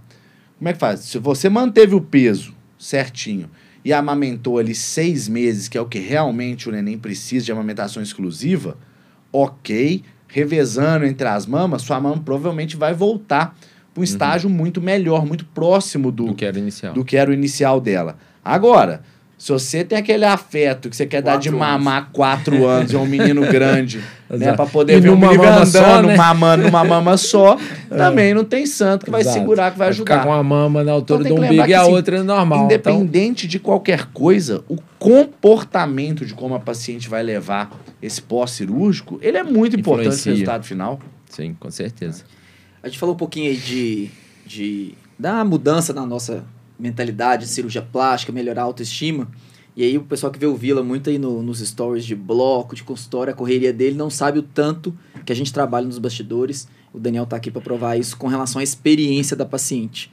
como 0.58 0.70
é 0.70 0.74
que 0.74 0.80
faz? 0.80 1.02
Se 1.02 1.18
você 1.18 1.50
manteve 1.50 1.96
o 1.96 2.02
peso 2.02 2.54
certinho 2.78 3.50
e 3.84 3.92
amamentou 3.92 4.60
ali 4.60 4.76
seis 4.76 5.28
meses, 5.28 5.68
que 5.68 5.78
é 5.78 5.82
o 5.82 5.86
que 5.86 6.00
realmente 6.00 6.70
o 6.70 6.72
neném 6.72 6.98
precisa 6.98 7.46
de 7.46 7.52
amamentação 7.52 8.02
exclusiva, 8.04 8.78
ok, 9.34 10.04
revezando 10.28 11.06
entre 11.06 11.28
as 11.28 11.46
mamas, 11.46 11.82
sua 11.82 12.00
mama 12.00 12.22
provavelmente 12.24 12.78
vai 12.78 12.94
voltar 12.94 13.58
para 13.94 14.02
um 14.02 14.04
estágio 14.04 14.50
muito 14.50 14.82
melhor, 14.82 15.26
muito 15.26 15.46
próximo 15.46 16.12
do, 16.12 16.26
Do 16.28 16.34
que 16.36 16.46
era 16.46 16.58
inicial. 16.58 16.94
do 16.94 17.04
que 17.06 17.18
era 17.18 17.30
o 17.30 17.34
inicial 17.34 17.80
dela. 17.82 18.18
Agora, 18.44 19.02
se 19.38 19.52
você 19.52 19.84
tem 19.84 19.98
aquele 19.98 20.24
afeto 20.24 20.88
que 20.88 20.96
você 20.96 21.06
quer 21.08 21.20
dar 21.22 21.36
de 21.38 21.50
Quatro 21.50 21.58
mamar 21.60 22.10
quatro 22.14 22.64
anos 22.68 22.92
e 22.92 22.96
é 22.96 23.00
um 23.00 23.08
menino 23.08 23.42
grande, 23.42 24.00
né? 24.30 24.54
Pra 24.54 24.68
poder 24.68 24.98
E 24.98 25.02
ver 25.02 25.10
um 25.10 25.18
menino 25.18 25.44
andando, 25.44 25.66
só, 25.72 26.02
né? 26.04 26.16
mamando 26.16 26.64
numa 26.66 26.84
mama 26.84 27.18
só, 27.18 27.58
também 27.90 28.36
não 28.36 28.44
tem 28.44 28.68
santo 28.68 29.06
que 29.06 29.12
vai 29.12 29.22
Exato. 29.22 29.40
segurar, 29.40 29.72
que 29.72 29.80
vai 29.80 29.92
Ficar 29.92 30.14
ajudar. 30.14 30.28
com 30.28 30.34
a 30.34 30.44
mama 30.44 30.84
na 30.84 30.92
altura 30.92 31.22
Então 31.24 31.36
do 31.36 31.42
que 31.42 31.48
umbigo 31.48 31.62
lembrar 31.64 31.70
e 31.70 31.74
a 31.74 31.78
que, 31.80 31.84
assim, 31.86 31.92
outra 31.96 32.18
é 32.18 32.22
normal. 32.24 32.58
Então, 32.60 32.66
Independente 32.66 33.48
de 33.48 33.58
qualquer 33.60 34.06
coisa, 34.14 34.64
o 34.70 34.78
comportamento 35.00 36.26
de 36.26 36.34
como 36.34 36.54
a 36.56 36.60
paciente 36.60 37.10
vai 37.10 37.24
levar 37.24 37.72
esse 38.02 38.22
pós-cirúrgico, 38.22 39.20
ele 39.24 39.38
é 39.38 39.44
muito 39.44 39.76
importante 39.80 40.18
no 40.28 40.32
resultado 40.34 40.64
final. 40.66 41.00
sim, 41.30 41.56
com 41.60 41.72
certeza. 41.72 42.24
A 42.84 42.88
gente 42.88 42.98
falou 42.98 43.14
um 43.16 43.18
pouquinho 43.18 43.50
aí 43.52 43.58
de, 43.58 44.10
de 44.46 44.94
da 45.18 45.44
mudança 45.46 45.94
na 45.94 46.06
nossa 46.06 46.44
mentalidade, 46.80 47.48
cirurgia 47.48 47.82
plástica, 47.82 48.32
melhorar 48.32 48.62
a 48.64 48.66
autoestima. 48.66 49.28
E 49.76 49.84
aí 49.84 49.98
o 49.98 50.02
pessoal 50.04 50.32
que 50.32 50.40
vê 50.40 50.48
o 50.48 50.56
Vila 50.56 50.84
muito 50.84 51.10
aí 51.10 51.18
no- 51.20 51.42
nos 51.44 51.60
stories 51.60 52.04
de 52.04 52.16
bloco, 52.16 52.76
de 52.76 52.84
consultório, 52.84 53.32
a 53.32 53.36
correria 53.36 53.72
dele, 53.72 53.96
não 53.96 54.10
sabe 54.10 54.40
o 54.40 54.42
tanto 54.44 54.94
que 55.26 55.32
a 55.32 55.36
gente 55.36 55.54
trabalha 55.54 55.86
nos 55.86 56.00
bastidores. 56.00 56.68
O 56.92 57.00
Daniel 57.00 57.26
tá 57.26 57.36
aqui 57.36 57.50
para 57.52 57.62
provar 57.62 57.98
isso 57.98 58.18
com 58.18 58.28
relação 58.28 58.60
à 58.60 58.64
experiência 58.64 59.36
da 59.38 59.46
paciente. 59.46 60.12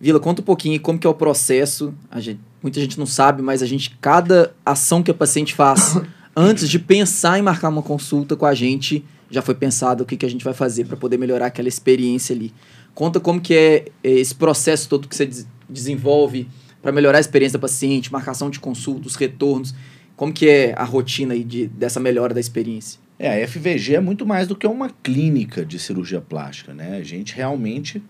Vila, 0.00 0.20
conta 0.20 0.40
um 0.40 0.44
pouquinho 0.44 0.80
como 0.80 0.98
que 0.98 1.06
é 1.06 1.10
o 1.10 1.14
processo. 1.14 1.92
Gente, 2.16 2.40
muita 2.62 2.80
gente 2.80 2.98
não 2.98 3.06
sabe, 3.06 3.42
mas 3.42 3.62
a 3.62 3.66
gente, 3.66 3.96
cada 4.00 4.54
ação 4.64 5.02
que 5.02 5.10
a 5.10 5.14
paciente 5.14 5.52
faz 5.54 6.00
antes 6.34 6.68
de 6.70 6.78
pensar 6.78 7.38
em 7.38 7.42
marcar 7.42 7.68
uma 7.68 7.82
consulta 7.82 8.36
com 8.36 8.46
a 8.46 8.54
gente, 8.54 9.04
já 9.34 9.42
foi 9.42 9.54
pensado 9.54 10.04
o 10.04 10.06
que, 10.06 10.16
que 10.16 10.24
a 10.24 10.30
gente 10.30 10.44
vai 10.44 10.54
fazer 10.54 10.86
para 10.86 10.96
poder 10.96 11.18
melhorar 11.18 11.46
aquela 11.46 11.68
experiência 11.68 12.34
ali. 12.34 12.54
Conta 12.94 13.18
como 13.18 13.40
que 13.40 13.52
é 13.52 13.84
é, 14.02 14.10
esse 14.10 14.34
processo 14.34 14.88
todo 14.88 15.08
que 15.08 15.16
você 15.16 15.26
des- 15.26 15.46
desenvolve 15.68 16.48
para 16.80 16.92
melhorar 16.92 17.18
a 17.18 17.20
experiência 17.20 17.58
da 17.58 17.62
paciente, 17.62 18.12
marcação 18.12 18.48
de 18.48 18.60
consulta, 18.60 19.08
os 19.08 19.16
retornos. 19.16 19.74
Como 20.16 20.32
que 20.32 20.48
é 20.48 20.74
a 20.76 20.84
rotina 20.84 21.34
aí 21.34 21.42
de, 21.42 21.66
dessa 21.66 21.98
melhora 21.98 22.32
da 22.32 22.40
experiência? 22.40 23.00
É, 23.18 23.42
a 23.42 23.48
FVG 23.48 23.96
é 23.96 24.00
muito 24.00 24.24
mais 24.24 24.46
do 24.46 24.54
que 24.54 24.66
uma 24.66 24.90
clínica 25.02 25.64
de 25.64 25.78
cirurgia 25.78 26.20
plástica, 26.20 26.72
né? 26.72 26.96
A 26.96 27.02
gente 27.02 27.34
realmente 27.34 28.02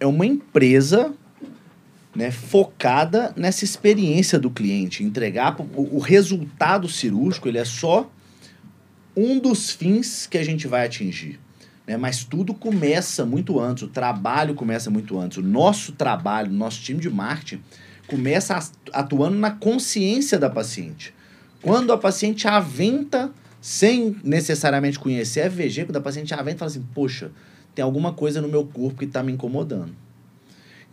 é 0.00 0.06
uma 0.06 0.26
empresa 0.26 1.12
né, 2.14 2.30
focada 2.30 3.32
nessa 3.36 3.64
experiência 3.64 4.38
do 4.38 4.50
cliente, 4.50 5.04
entregar 5.04 5.56
o, 5.60 5.96
o 5.96 5.98
resultado 6.00 6.88
cirúrgico, 6.88 7.46
ele 7.46 7.58
é 7.58 7.64
só 7.64 8.10
um 9.18 9.40
dos 9.40 9.72
fins 9.72 10.28
que 10.28 10.38
a 10.38 10.44
gente 10.44 10.68
vai 10.68 10.86
atingir. 10.86 11.40
Né? 11.84 11.96
Mas 11.96 12.22
tudo 12.22 12.54
começa 12.54 13.26
muito 13.26 13.58
antes, 13.58 13.82
o 13.82 13.88
trabalho 13.88 14.54
começa 14.54 14.90
muito 14.90 15.18
antes. 15.18 15.38
O 15.38 15.42
nosso 15.42 15.92
trabalho, 15.92 16.52
nosso 16.52 16.80
time 16.80 17.00
de 17.00 17.10
marketing, 17.10 17.60
começa 18.06 18.58
atuando 18.92 19.36
na 19.36 19.50
consciência 19.50 20.38
da 20.38 20.48
paciente. 20.48 21.12
Quando 21.60 21.92
a 21.92 21.98
paciente 21.98 22.46
aventa, 22.46 23.32
sem 23.60 24.16
necessariamente 24.22 24.98
conhecer 24.98 25.40
a 25.40 25.50
FVG, 25.50 25.86
quando 25.86 25.96
a 25.96 26.00
paciente 26.00 26.32
aventa 26.32 26.58
fala 26.58 26.70
assim, 26.70 26.86
poxa, 26.94 27.32
tem 27.74 27.82
alguma 27.82 28.12
coisa 28.12 28.40
no 28.40 28.48
meu 28.48 28.64
corpo 28.64 29.00
que 29.00 29.04
está 29.04 29.22
me 29.22 29.32
incomodando. 29.32 29.92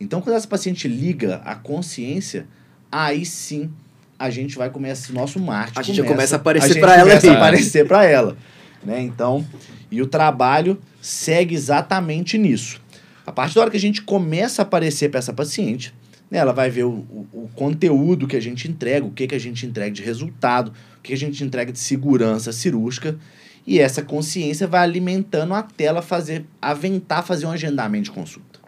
Então, 0.00 0.20
quando 0.20 0.34
essa 0.34 0.48
paciente 0.48 0.88
liga 0.88 1.36
a 1.44 1.54
consciência, 1.54 2.46
aí 2.90 3.24
sim 3.24 3.70
a 4.18 4.30
gente 4.30 4.56
vai 4.56 4.70
começar, 4.70 5.12
nosso 5.12 5.38
marketing 5.38 5.78
A 5.78 5.82
gente 5.82 5.96
já 5.96 6.04
começa 6.04 6.34
a 6.34 6.38
a 6.38 6.40
aparecer 6.40 6.68
gente 6.68 6.80
pra 6.80 6.94
ela 6.94 7.08
começa 7.08 7.30
a 7.30 7.34
aparecer 7.34 7.86
para 7.86 8.04
ela. 8.04 8.36
Né? 8.84 9.02
Então, 9.02 9.46
e 9.90 10.00
o 10.00 10.06
trabalho 10.06 10.78
segue 11.00 11.54
exatamente 11.54 12.38
nisso. 12.38 12.80
A 13.26 13.32
partir 13.32 13.56
da 13.56 13.62
hora 13.62 13.70
que 13.70 13.76
a 13.76 13.80
gente 13.80 14.02
começa 14.02 14.62
a 14.62 14.64
aparecer 14.64 15.10
para 15.10 15.18
essa 15.18 15.32
paciente, 15.32 15.92
né, 16.30 16.38
ela 16.38 16.52
vai 16.52 16.70
ver 16.70 16.84
o, 16.84 16.90
o, 16.90 17.26
o 17.32 17.50
conteúdo 17.54 18.26
que 18.26 18.36
a 18.36 18.40
gente 18.40 18.68
entrega, 18.68 19.04
o 19.04 19.10
que, 19.10 19.26
que 19.26 19.34
a 19.34 19.40
gente 19.40 19.66
entrega 19.66 19.90
de 19.90 20.02
resultado, 20.02 20.72
o 20.98 21.02
que 21.02 21.12
a 21.12 21.16
gente 21.16 21.42
entrega 21.42 21.72
de 21.72 21.78
segurança 21.78 22.52
cirúrgica, 22.52 23.18
e 23.66 23.80
essa 23.80 24.02
consciência 24.02 24.66
vai 24.66 24.82
alimentando 24.82 25.54
até 25.54 25.84
ela 25.84 26.02
fazer, 26.02 26.44
aventar 26.62 27.24
fazer 27.24 27.46
um 27.46 27.50
agendamento 27.50 28.04
de 28.04 28.10
consulta. 28.12 28.60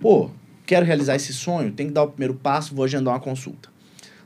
Pô, 0.00 0.30
quero 0.64 0.86
realizar 0.86 1.16
esse 1.16 1.34
sonho, 1.34 1.72
tem 1.72 1.88
que 1.88 1.92
dar 1.92 2.04
o 2.04 2.08
primeiro 2.08 2.34
passo, 2.34 2.74
vou 2.74 2.84
agendar 2.84 3.12
uma 3.12 3.20
consulta. 3.20 3.68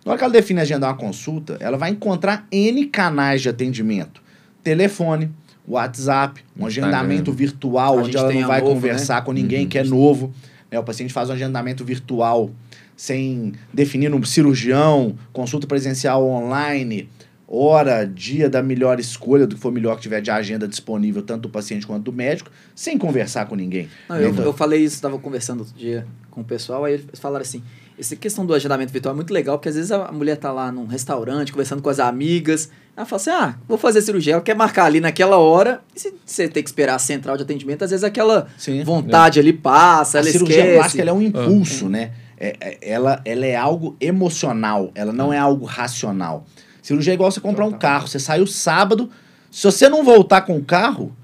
Na 0.05 0.13
hora 0.13 0.19
que 0.19 0.25
ela 0.25 0.33
define 0.33 0.61
agendar 0.61 0.91
uma 0.91 0.97
consulta, 0.97 1.57
ela 1.61 1.77
vai 1.79 1.91
encontrar 1.91 2.47
N 2.51 2.87
canais 2.87 3.41
de 3.43 3.49
atendimento. 3.49 4.21
Telefone, 4.63 5.31
WhatsApp, 5.67 6.43
um 6.59 6.67
agendamento 6.67 7.33
virtual, 7.33 7.99
A 7.99 8.03
onde 8.03 8.17
ela 8.17 8.33
não 8.33 8.47
vai 8.47 8.61
Novo, 8.61 8.75
conversar 8.75 9.23
com 9.23 9.33
ninguém, 9.33 9.63
Uhum. 9.63 9.69
que 9.69 9.79
é 9.79 9.85
novo. 9.85 10.33
Né? 10.71 10.79
O 10.79 10.83
paciente 10.83 11.13
faz 11.13 11.31
um 11.31 11.35
agendamento 11.35 11.85
virtual 11.85 12.51
sem 12.97 13.53
definir 13.73 14.13
um 14.15 14.23
cirurgião, 14.25 15.15
consulta 15.33 15.67
presencial 15.67 16.25
online, 16.27 17.09
hora, 17.47 18.05
dia 18.05 18.49
da 18.49 18.63
melhor 18.63 18.99
escolha, 18.99 19.47
do 19.47 19.55
que 19.55 19.61
for 19.61 19.71
melhor 19.73 19.97
que 19.97 20.03
tiver 20.03 20.21
de 20.21 20.31
agenda 20.31 20.67
disponível, 20.67 21.23
tanto 21.23 21.43
do 21.43 21.49
paciente 21.49 21.87
quanto 21.87 22.05
do 22.05 22.13
médico, 22.13 22.51
sem 22.75 22.97
conversar 22.99 23.47
com 23.47 23.55
ninguém. 23.55 23.89
Não, 24.09 24.17
eu, 24.17 24.31
Então- 24.31 24.45
eu 24.45 24.53
falei 24.53 24.81
isso, 24.83 24.95
estava 24.97 25.19
conversando 25.19 25.61
outro 25.61 25.75
dia 25.77 26.07
com 26.31 26.41
o 26.41 26.45
pessoal, 26.45 26.85
aí 26.85 26.95
eles 26.95 27.21
falaram 27.21 27.43
assim: 27.43 27.63
Essa 27.99 28.17
questão 28.17 28.45
do 28.47 28.55
agendamento 28.55 28.93
virtual 28.93 29.13
é 29.15 29.17
muito 29.17 29.33
legal, 29.33 29.59
porque 29.59 29.69
às 29.69 29.75
vezes 29.75 29.93
a 29.93 30.11
mulher 30.11 30.37
tá 30.37 30.51
lá 30.51 30.73
num 30.73 30.87
restaurante, 30.87 31.53
conversando 31.53 31.83
com 31.83 31.91
as 31.91 31.99
amigas, 32.01 32.71
ela 32.97 33.07
fala 33.07 33.21
assim, 33.21 33.31
ah, 33.31 33.55
vou 33.69 33.77
fazer 33.79 34.03
cirurgia, 34.03 34.33
ela 34.35 34.43
quer 34.43 34.57
marcar 34.57 34.85
ali 34.87 35.01
naquela 35.01 35.37
hora, 35.39 35.81
e 35.95 36.01
se 36.01 36.15
você 36.25 36.49
tem 36.49 36.63
que 36.63 36.69
esperar 36.69 36.95
a 36.95 36.99
central 36.99 37.37
de 37.37 37.43
atendimento, 37.43 37.85
às 37.85 37.91
vezes 37.91 38.03
aquela 38.05 38.49
Sim. 38.59 38.83
vontade 38.83 39.39
ali 39.39 39.53
passa, 39.53 40.19
a 40.19 40.21
ela 40.21 40.31
cirurgia 40.31 40.57
esquece. 40.59 40.77
plástica 40.79 41.03
ela 41.03 41.11
é 41.11 41.15
um 41.15 41.23
impulso, 41.23 41.89
né? 41.89 42.13
É- 42.39 42.57
é- 42.61 42.79
ela, 42.83 43.21
ela 43.25 43.47
é 43.47 43.55
algo 43.55 43.97
emocional, 44.01 44.91
ela 44.95 45.13
não 45.13 45.33
é 45.33 45.39
algo 45.39 45.65
racional. 45.65 46.45
Cirurgia 46.83 47.13
é 47.13 47.15
igual 47.15 47.31
você 47.31 47.41
comprar 47.41 47.65
um 47.65 47.73
carro. 47.73 48.09
Você 48.09 48.19
saiu 48.19 48.45
sábado, 48.47 49.09
se 49.51 49.63
você 49.65 49.89
não 49.89 50.03
voltar 50.03 50.41
com 50.41 50.57
o 50.57 50.65
carro, 50.65 51.15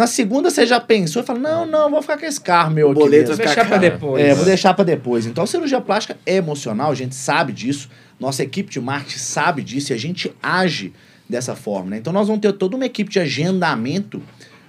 na 0.00 0.06
segunda 0.06 0.50
você 0.50 0.66
já 0.66 0.80
pensou 0.80 1.22
e 1.22 1.26
fala: 1.26 1.38
não, 1.38 1.66
não, 1.66 1.90
vou 1.90 2.00
ficar 2.00 2.16
com 2.18 2.24
esse 2.24 2.40
carro 2.40 2.72
meu 2.72 2.88
O 2.88 2.90
aqui. 2.92 3.00
boleto 3.00 3.28
mesmo." 3.28 3.44
Deixar 3.44 3.66
pra 3.66 3.78
caro. 3.78 3.80
depois. 3.82 4.24
É, 4.24 4.34
vou 4.34 4.44
deixar 4.44 4.74
para 4.74 4.84
depois. 4.84 5.26
Então, 5.26 5.44
a 5.44 5.46
cirurgia 5.46 5.80
plástica 5.80 6.18
é 6.24 6.36
emocional, 6.36 6.90
a 6.90 6.94
gente 6.94 7.14
sabe 7.14 7.52
disso. 7.52 7.90
Nossa 8.18 8.42
equipe 8.42 8.70
de 8.70 8.80
marketing 8.80 9.18
sabe 9.18 9.62
disso 9.62 9.92
e 9.92 9.94
a 9.94 9.98
gente 9.98 10.32
age 10.42 10.92
dessa 11.28 11.54
forma. 11.54 11.90
Né? 11.90 11.98
Então, 11.98 12.12
nós 12.12 12.26
vamos 12.26 12.40
ter 12.40 12.52
toda 12.54 12.76
uma 12.76 12.86
equipe 12.86 13.10
de 13.10 13.20
agendamento 13.20 14.22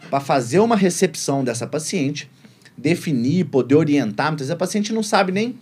para 0.10 0.20
fazer 0.20 0.60
uma 0.60 0.76
recepção 0.76 1.44
dessa 1.44 1.66
paciente, 1.66 2.30
definir, 2.78 3.46
poder 3.46 3.76
orientar. 3.76 4.28
Muitas 4.28 4.48
vezes 4.48 4.52
a 4.52 4.58
paciente 4.58 4.94
não 4.94 5.02
sabe 5.02 5.32
nem. 5.32 5.58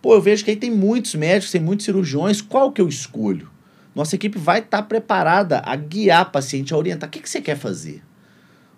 Pô, 0.00 0.14
eu 0.14 0.22
vejo 0.22 0.42
que 0.42 0.50
aí 0.50 0.56
tem 0.56 0.70
muitos 0.70 1.14
médicos, 1.14 1.52
tem 1.52 1.60
muitos 1.60 1.84
cirurgiões, 1.84 2.40
qual 2.40 2.72
que 2.72 2.80
eu 2.80 2.88
escolho? 2.88 3.50
Nossa 3.94 4.14
equipe 4.14 4.38
vai 4.38 4.60
estar 4.60 4.82
preparada 4.82 5.62
a 5.64 5.76
guiar 5.76 6.22
a 6.22 6.24
paciente, 6.24 6.72
a 6.72 6.76
orientar. 6.76 7.08
O 7.08 7.12
que, 7.12 7.20
que 7.20 7.28
você 7.28 7.40
quer 7.40 7.56
fazer? 7.56 8.02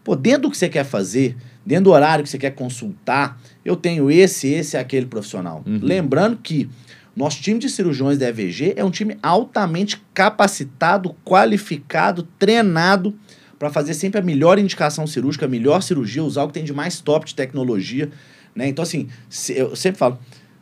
Pô, 0.05 0.17
dentro 0.17 0.43
do 0.43 0.51
que 0.51 0.57
você 0.59 0.69
quer 0.69 0.85
fazer, 0.85 1.37
dentro 1.65 1.85
do 1.85 1.91
horário 1.91 2.25
que 2.25 2.31
você 2.31 2.39
quer 2.39 2.51
consultar, 2.53 3.41
eu 3.65 3.77
tenho 3.77 4.11
esse, 4.11 4.49
esse 4.49 4.77
e 4.77 4.79
aquele 4.79 5.07
profissional. 5.07 5.63
Uhum. 5.67 5.79
Lembrando 5.83 6.37
que 6.43 6.69
nosso 7.15 7.41
time 7.41 7.59
de 7.59 7.69
cirurgiões 7.69 8.19
da 8.19 8.29
EVG 8.29 8.75
é 8.77 8.85
um 8.85 8.91
time 8.91 9.17
altamente 9.23 10.03
capacitado, 10.15 11.15
qualificado, 11.25 12.23
treinado 12.39 13.15
para 13.59 13.71
fazer 13.71 13.95
sempre 13.95 14.19
a 14.19 14.23
melhor 14.25 14.59
indicação 14.59 15.07
cirúrgica, 15.07 15.47
a 15.47 15.49
melhor 15.49 15.83
cirurgia, 15.83 16.25
usar 16.25 16.43
o 16.43 16.49
que 16.49 16.55
tem 16.55 16.65
de 16.65 16.73
mais 16.73 17.01
top 17.01 17.27
de 17.27 17.35
tecnologia. 17.35 18.11
Né? 18.57 18.67
Então, 18.67 18.83
assim, 18.83 19.09
se- 19.29 19.57
eu 19.57 19.77
sempre 19.77 19.99
falo, 19.99 20.19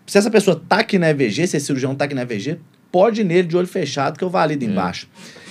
se 0.06 0.18
essa 0.18 0.30
pessoa 0.30 0.60
tá 0.68 0.80
aqui 0.80 0.98
na 0.98 1.08
EVG, 1.08 1.46
se 1.46 1.56
esse 1.56 1.64
cirurgião 1.66 1.94
tá 1.94 2.04
aqui 2.04 2.14
na 2.14 2.22
EVG, 2.22 2.58
pode 2.92 3.22
ir 3.22 3.24
nele 3.24 3.48
de 3.48 3.56
olho 3.56 3.66
fechado 3.66 4.18
que 4.18 4.24
eu 4.24 4.28
valido 4.28 4.64
É. 4.64 4.68
embaixo. 4.68 5.08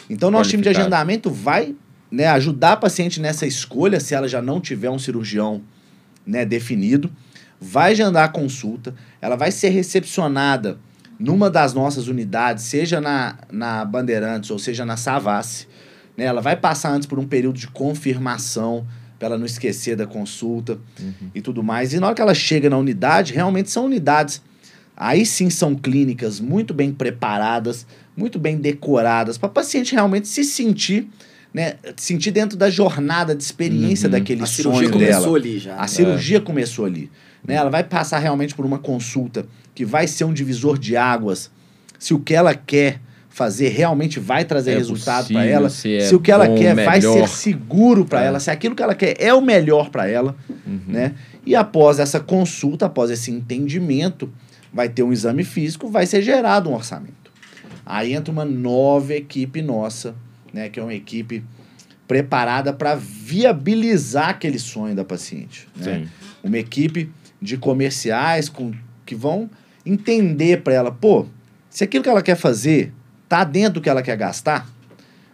Então, 0.10 0.30
nosso 0.30 0.50
time 0.50 0.62
de 0.62 0.70
agendamento 0.70 1.32
vai 1.32 1.74
né, 2.12 2.28
ajudar 2.28 2.74
a 2.74 2.78
paciente 2.78 3.20
nessa 3.20 3.46
escolha, 3.46 4.00
se 4.00 4.14
ela 4.14 4.28
já 4.28 4.42
não 4.42 4.60
tiver 4.60 4.90
um 4.90 5.00
cirurgião 5.00 5.62
né, 6.26 6.46
definido, 6.46 7.12
vai 7.60 7.92
agendar 7.92 8.26
a 8.26 8.30
consulta, 8.30 8.94
ela 9.22 9.36
vai 9.36 9.52
ser 9.52 9.70
recepcionada 9.70 10.78
numa 11.20 11.50
das 11.50 11.74
nossas 11.74 12.08
unidades, 12.08 12.64
seja 12.64 13.02
na, 13.02 13.38
na 13.52 13.84
Bandeirantes 13.84 14.50
ou 14.50 14.58
seja 14.58 14.86
na 14.86 14.96
Savassi. 14.96 15.68
Né, 16.16 16.26
ela 16.26 16.42
vai 16.42 16.56
passar 16.56 16.92
antes 16.92 17.06
por 17.06 17.20
um 17.20 17.28
período 17.28 17.60
de 17.60 17.68
confirmação, 17.68 18.88
para 19.18 19.28
ela 19.28 19.38
não 19.38 19.46
esquecer 19.46 19.98
da 19.98 20.08
consulta 20.08 20.80
e 21.36 21.42
tudo 21.42 21.62
mais. 21.62 21.92
E 21.92 22.00
na 22.00 22.08
hora 22.08 22.16
que 22.16 22.22
ela 22.22 22.34
chega 22.34 22.70
na 22.70 22.78
unidade, 22.78 23.34
realmente 23.34 23.70
são 23.70 23.86
unidades. 23.86 24.42
Aí 24.96 25.26
sim 25.26 25.50
são 25.50 25.76
clínicas 25.76 26.40
muito 26.40 26.74
bem 26.74 26.94
preparadas, 26.94 27.86
muito 28.16 28.40
bem 28.40 28.58
decoradas, 28.58 29.38
para 29.38 29.50
paciente 29.50 29.94
realmente 29.94 30.28
se 30.28 30.44
sentir, 30.44 31.10
né, 31.54 31.76
sentir 31.98 32.32
dentro 32.32 32.58
da 32.58 32.70
jornada 32.70 33.34
de 33.36 33.44
experiência 33.44 34.06
Uhum. 34.08 34.12
daquele 34.12 34.44
A 34.44 34.46
cirurgia 34.46 34.82
sonho 34.88 34.92
começou 34.92 35.24
dela. 35.24 35.38
ali 35.38 35.60
já. 35.60 35.76
A 35.76 35.82
né? 35.82 35.88
cirurgia 35.88 36.40
começou 36.42 36.86
ali. 36.86 37.10
Né? 37.46 37.56
Ela 37.56 37.70
vai 37.70 37.84
passar 37.84 38.20
realmente 38.20 38.54
por 38.54 38.66
uma 38.66 38.78
consulta 38.78 39.46
que 39.74 39.84
vai 39.86 40.08
ser 40.08 40.26
um 40.26 40.34
divisor 40.34 40.78
de 40.78 40.96
águas. 40.96 41.50
Se 41.98 42.14
o 42.14 42.20
que 42.20 42.34
ela 42.36 42.54
quer 42.54 43.00
fazer 43.30 43.70
realmente 43.70 44.20
vai 44.20 44.44
trazer 44.44 44.72
É 44.72 44.78
resultado 44.78 45.32
para 45.32 45.46
ela, 45.46 45.70
se 45.70 45.96
é 45.96 46.02
se 46.02 46.14
o 46.16 46.20
que 46.20 46.32
ela 46.32 46.46
bom, 46.48 46.56
quer 46.58 46.76
vai 46.76 47.00
melhor. 47.00 47.28
ser 47.28 47.28
seguro 47.30 48.04
para 48.06 48.24
É. 48.24 48.28
ela, 48.28 48.40
se 48.40 48.52
aquilo 48.52 48.76
que 48.76 48.84
ela 48.84 48.94
quer 48.96 49.16
é 49.20 49.34
o 49.34 49.40
melhor 49.42 49.90
para 49.90 50.08
ela, 50.08 50.36
Uhum. 50.68 50.80
né? 50.88 51.14
E 51.46 51.56
após 51.56 52.00
essa 52.00 52.20
consulta, 52.20 52.86
após 52.88 53.10
esse 53.10 53.32
entendimento, 53.32 54.30
vai 54.74 54.90
ter 54.90 55.04
um 55.04 55.12
exame 55.14 55.44
físico, 55.44 55.88
vai 55.90 56.06
ser 56.06 56.22
gerado 56.22 56.70
um 56.70 56.74
orçamento. 56.74 57.32
Aí 57.86 58.14
entra 58.14 58.32
uma 58.32 58.46
nova 58.46 59.14
equipe 59.16 59.62
nossa, 59.62 60.14
né, 60.54 60.70
que 60.70 60.80
é 60.80 60.84
uma 60.84 60.94
equipe 60.94 61.44
preparada 62.08 62.74
para 62.74 62.96
viabilizar 62.96 64.30
aquele 64.30 64.58
sonho 64.58 64.96
da 64.96 65.04
paciente. 65.04 65.68
Né? 65.76 66.08
Uma 66.44 66.58
equipe 66.58 67.12
de 67.42 67.58
comerciais 67.58 68.50
com, 68.50 68.74
que 69.06 69.16
vão 69.16 69.50
entender 69.86 70.62
para 70.62 70.74
ela, 70.74 70.92
pô, 70.92 71.26
se 71.70 71.84
aquilo 71.84 72.04
que 72.04 72.10
ela 72.10 72.22
quer 72.22 72.36
fazer 72.36 72.92
tá 73.28 73.44
dentro 73.44 73.76
do 73.76 73.82
que 73.82 73.90
ela 73.90 74.02
quer 74.02 74.18
gastar, 74.18 74.68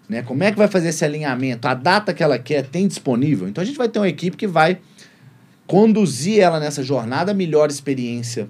né? 0.08 0.22
Como 0.22 0.44
é 0.44 0.52
que 0.52 0.58
vai 0.58 0.68
fazer 0.68 0.90
esse 0.90 1.04
alinhamento? 1.04 1.68
A 1.68 1.74
data 1.74 2.14
que 2.14 2.22
ela 2.22 2.38
quer 2.38 2.66
tem 2.68 2.88
disponível? 2.88 3.48
Então 3.48 3.62
a 3.62 3.66
gente 3.66 3.78
vai 3.78 3.90
ter 3.90 4.00
uma 4.00 4.08
equipe 4.08 4.38
que 4.38 4.48
vai 4.48 4.78
conduzir 5.66 6.40
ela 6.40 6.60
nessa 6.60 6.84
jornada 6.84 7.32
a 7.32 7.36
melhor 7.36 7.70
experiência 7.70 8.48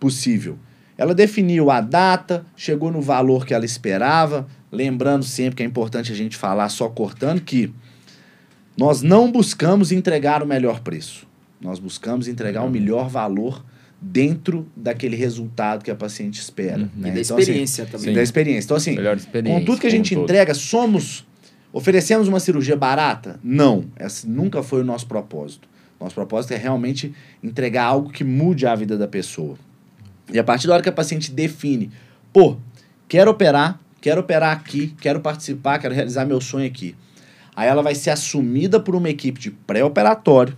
possível. 0.00 0.58
Ela 0.96 1.14
definiu 1.14 1.70
a 1.70 1.80
data, 1.80 2.46
chegou 2.56 2.90
no 2.90 3.02
valor 3.02 3.44
que 3.44 3.52
ela 3.52 3.64
esperava, 3.64 4.46
lembrando 4.74 5.24
sempre 5.24 5.56
que 5.56 5.62
é 5.62 5.66
importante 5.66 6.12
a 6.12 6.14
gente 6.14 6.36
falar 6.36 6.68
só 6.68 6.88
cortando 6.88 7.40
que 7.40 7.72
nós 8.76 9.02
não 9.02 9.30
buscamos 9.30 9.92
entregar 9.92 10.42
o 10.42 10.46
melhor 10.46 10.80
preço. 10.80 11.26
Nós 11.60 11.78
buscamos 11.78 12.28
entregar 12.28 12.62
o 12.64 12.70
melhor 12.70 13.08
valor 13.08 13.64
dentro 14.00 14.66
daquele 14.76 15.16
resultado 15.16 15.82
que 15.82 15.90
a 15.90 15.94
paciente 15.94 16.40
espera. 16.40 16.78
Uhum. 16.82 16.88
né? 16.96 17.08
E 17.08 17.12
da 17.12 17.20
Então, 17.20 17.36
assim, 17.36 17.42
experiência 17.42 17.82
e 17.82 17.86
também. 17.86 18.14
da 18.14 18.22
experiência. 18.22 18.66
Então, 18.66 18.76
assim, 18.76 18.90
experiência. 18.92 19.60
com 19.60 19.64
tudo 19.64 19.80
que 19.80 19.86
a 19.86 19.90
gente 19.90 20.14
todo. 20.14 20.24
entrega, 20.24 20.52
somos. 20.52 21.24
Oferecemos 21.72 22.28
uma 22.28 22.38
cirurgia 22.38 22.76
barata? 22.76 23.40
Não. 23.42 23.86
Esse 23.98 24.28
nunca 24.28 24.62
foi 24.62 24.82
o 24.82 24.84
nosso 24.84 25.06
propósito. 25.06 25.66
Nosso 25.98 26.14
propósito 26.14 26.52
é 26.52 26.56
realmente 26.56 27.14
entregar 27.42 27.84
algo 27.84 28.10
que 28.10 28.22
mude 28.22 28.66
a 28.66 28.74
vida 28.74 28.98
da 28.98 29.08
pessoa. 29.08 29.56
E 30.32 30.38
a 30.38 30.44
partir 30.44 30.66
da 30.66 30.74
hora 30.74 30.82
que 30.82 30.88
a 30.88 30.92
paciente 30.92 31.30
define, 31.32 31.90
pô, 32.32 32.56
quero 33.08 33.30
operar, 33.30 33.80
quero 34.04 34.20
operar 34.20 34.52
aqui, 34.52 34.94
quero 35.00 35.18
participar, 35.18 35.78
quero 35.78 35.94
realizar 35.94 36.26
meu 36.26 36.38
sonho 36.38 36.66
aqui. 36.66 36.94
Aí 37.56 37.66
ela 37.66 37.82
vai 37.82 37.94
ser 37.94 38.10
assumida 38.10 38.78
por 38.78 38.94
uma 38.94 39.08
equipe 39.08 39.40
de 39.40 39.50
pré-operatório. 39.50 40.54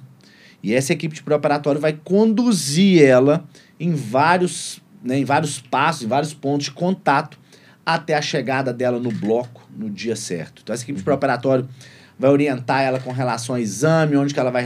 E 0.61 0.75
essa 0.75 0.93
equipe 0.93 1.15
de 1.15 1.23
pré-operatório 1.23 1.81
vai 1.81 1.93
conduzir 1.93 3.01
ela 3.01 3.45
em 3.79 3.95
vários, 3.95 4.83
né, 5.01 5.17
em 5.19 5.25
vários 5.25 5.61
passos, 5.61 6.03
em 6.03 6.09
vários 6.09 6.35
pontos 6.35 6.65
de 6.65 6.73
contato 6.73 7.39
até 7.85 8.17
a 8.17 8.21
chegada 8.21 8.73
dela 8.73 8.99
no 8.99 9.13
bloco 9.13 9.63
no 9.71 9.89
dia 9.89 10.17
certo. 10.17 10.63
Então, 10.65 10.75
essa 10.75 10.83
equipe 10.83 10.99
de 10.99 11.05
pré-operatório 11.05 11.69
vai 12.19 12.31
orientar 12.31 12.81
ela 12.83 12.99
com 12.99 13.13
relação 13.13 13.55
ao 13.57 13.61
exame, 13.61 14.17
onde 14.17 14.33
que 14.33 14.41
ela 14.41 14.51
vai 14.51 14.65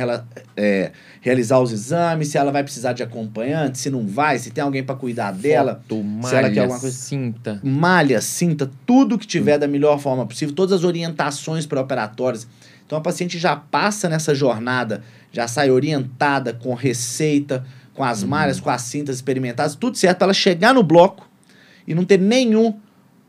é, 0.57 0.93
realizar 1.21 1.59
os 1.59 1.73
exames, 1.73 2.29
se 2.29 2.39
ela 2.39 2.53
vai 2.53 2.63
precisar 2.63 2.93
de 2.93 3.03
acompanhante, 3.03 3.79
se 3.79 3.91
não 3.91 4.07
vai, 4.07 4.39
se 4.39 4.51
tem 4.51 4.63
alguém 4.63 4.85
para 4.85 4.95
cuidar 4.95 5.33
dela 5.33 5.83
Foto, 5.89 6.05
se 6.29 6.35
ela 6.37 6.49
quer 6.49 6.49
malha, 6.49 6.63
alguma 6.63 6.81
coisa- 6.81 6.97
cinta. 6.97 7.61
malha, 7.63 8.21
cinta, 8.21 8.71
tudo 8.87 9.19
que 9.19 9.27
tiver 9.27 9.59
da 9.59 9.67
melhor 9.67 9.99
forma 9.99 10.25
possível, 10.27 10.55
todas 10.55 10.73
as 10.73 10.85
orientações 10.85 11.67
pré-operatórias. 11.67 12.47
Então 12.87 12.99
a 12.99 13.01
paciente 13.01 13.39
já 13.39 13.57
passa 13.57 14.09
nessa 14.09 14.35
jornada, 14.35 15.03
já 15.33 15.47
sai 15.49 15.71
orientada 15.71 16.53
com 16.53 16.75
receita, 16.75 17.65
com 17.95 18.05
as 18.05 18.23
malhas, 18.23 18.61
com 18.61 18.71
as 18.71 18.83
cintas 18.83 19.17
experimentadas, 19.17 19.75
tudo 19.75 19.97
certo 19.97 20.19
para 20.19 20.27
ela 20.27 20.35
chegar 20.35 20.73
no 20.73 20.83
bloco 20.83 21.29
e 21.87 21.95
não 21.95 22.05
ter 22.05 22.19
nenhum 22.21 22.79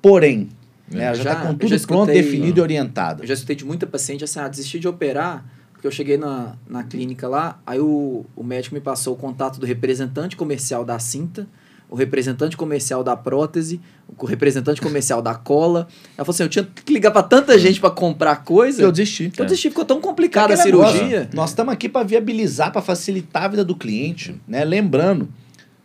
porém. 0.02 0.50
Né? 0.94 1.06
Ela 1.06 1.16
já 1.16 1.24
está 1.34 1.36
com 1.48 1.54
tudo 1.56 1.68
já 1.78 1.88
pronto, 1.88 2.10
escutei- 2.10 2.22
definido 2.22 2.60
e 2.60 2.62
orientada. 2.62 3.24
Eu 3.24 3.28
já 3.28 3.34
escutei 3.34 3.56
de 3.56 3.66
muita 3.66 3.86
paciente 3.88 4.24
assim, 4.24 4.40
ah, 4.40 4.48
desisti 4.48 4.80
de 4.80 4.88
operar, 4.88 5.46
porque 5.74 5.88
eu 5.88 5.92
cheguei 5.92 6.18
na, 6.18 6.54
na 6.70 6.84
clínica 6.84 7.28
lá, 7.28 7.60
aí 7.66 7.80
o, 7.80 8.26
o 8.36 8.44
médico 8.44 8.76
me 8.76 8.82
passou 8.82 9.14
o 9.14 9.18
contato 9.18 9.60
do 9.60 9.66
representante 9.66 10.36
comercial 10.36 10.86
da 10.86 11.00
cinta, 11.00 11.48
o 11.90 11.96
representante 11.96 12.56
comercial 12.56 13.04
da 13.04 13.18
prótese, 13.18 13.82
o 14.18 14.26
representante 14.26 14.80
comercial 14.80 15.22
da 15.22 15.36
cola. 15.36 15.88
Ela 16.18 16.24
falou 16.24 16.30
assim, 16.34 16.44
eu 16.44 16.48
tinha 16.50 16.64
que 16.64 16.94
ligar 16.94 17.12
para 17.12 17.24
tanta 17.24 17.60
gente 17.60 17.82
para 17.82 17.90
comprar 17.92 18.46
coisa, 18.46 18.82
Eu 18.82 18.92
desisti. 18.94 19.30
eu 19.38 19.44
desisti, 19.44 19.70
ficou 19.70 19.84
tão 19.84 20.00
complicada 20.00 20.54
a 20.54 20.56
Aquele 20.58 20.72
negócio, 20.78 20.98
cirurgia. 20.98 21.30
Nós 21.34 21.50
estamos 21.50 21.74
aqui 21.74 21.90
para 21.90 22.06
viabilizar, 22.06 22.72
para 22.72 22.82
facilitar 22.82 23.44
a 23.44 23.48
vida 23.50 23.66
do 23.66 23.76
cliente. 23.76 24.40
Né? 24.48 24.64
Lembrando, 24.64 25.28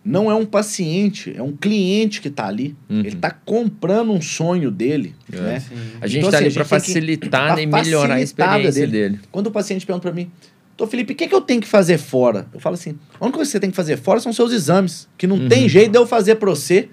não 0.07 0.31
é 0.31 0.35
um 0.35 0.47
paciente, 0.47 1.35
é 1.37 1.43
um 1.43 1.53
cliente 1.53 2.21
que 2.21 2.29
está 2.29 2.47
ali. 2.47 2.77
Uhum. 2.89 3.01
Ele 3.01 3.09
está 3.09 3.31
comprando 3.31 4.13
um 4.13 4.21
sonho 4.23 4.71
dele. 4.71 5.15
É. 5.33 5.37
Né? 5.37 5.63
A 6.01 6.07
gente 6.07 6.19
Então, 6.21 6.31
tá 6.31 6.37
assim, 6.39 6.47
ali 6.47 6.55
para 6.55 6.63
que- 6.65 6.69
facilitar 6.71 7.59
e 7.59 7.67
melhorar 7.67 8.15
a 8.15 8.21
experiência 8.21 8.87
dele. 8.87 9.19
Quando 9.33 9.49
o 9.49 9.51
paciente 9.51 9.85
pergunta 9.85 10.03
para 10.09 10.15
mim, 10.15 10.31
Tô, 10.77 10.87
Felipe, 10.87 11.15
o 11.15 11.17
que, 11.17 11.27
que 11.27 11.35
eu 11.35 11.41
tenho 11.41 11.59
que 11.63 11.67
fazer 11.67 11.97
fora? 11.97 12.47
Eu 12.53 12.61
falo 12.61 12.75
assim: 12.75 12.99
a 13.19 13.25
única 13.25 13.39
coisa 13.39 13.49
que 13.49 13.53
você 13.53 13.61
tem 13.61 13.71
que 13.71 13.77
fazer 13.77 13.97
fora 13.97 14.21
são 14.21 14.31
seus 14.31 14.53
exames. 14.53 15.09
Que 15.17 15.27
não 15.27 15.37
Uhum. 15.37 15.49
tem 15.49 15.67
jeito 15.67 15.91
de 15.93 15.97
eu 15.97 16.07
fazer 16.07 16.35
para 16.35 16.51
você. 16.51 16.91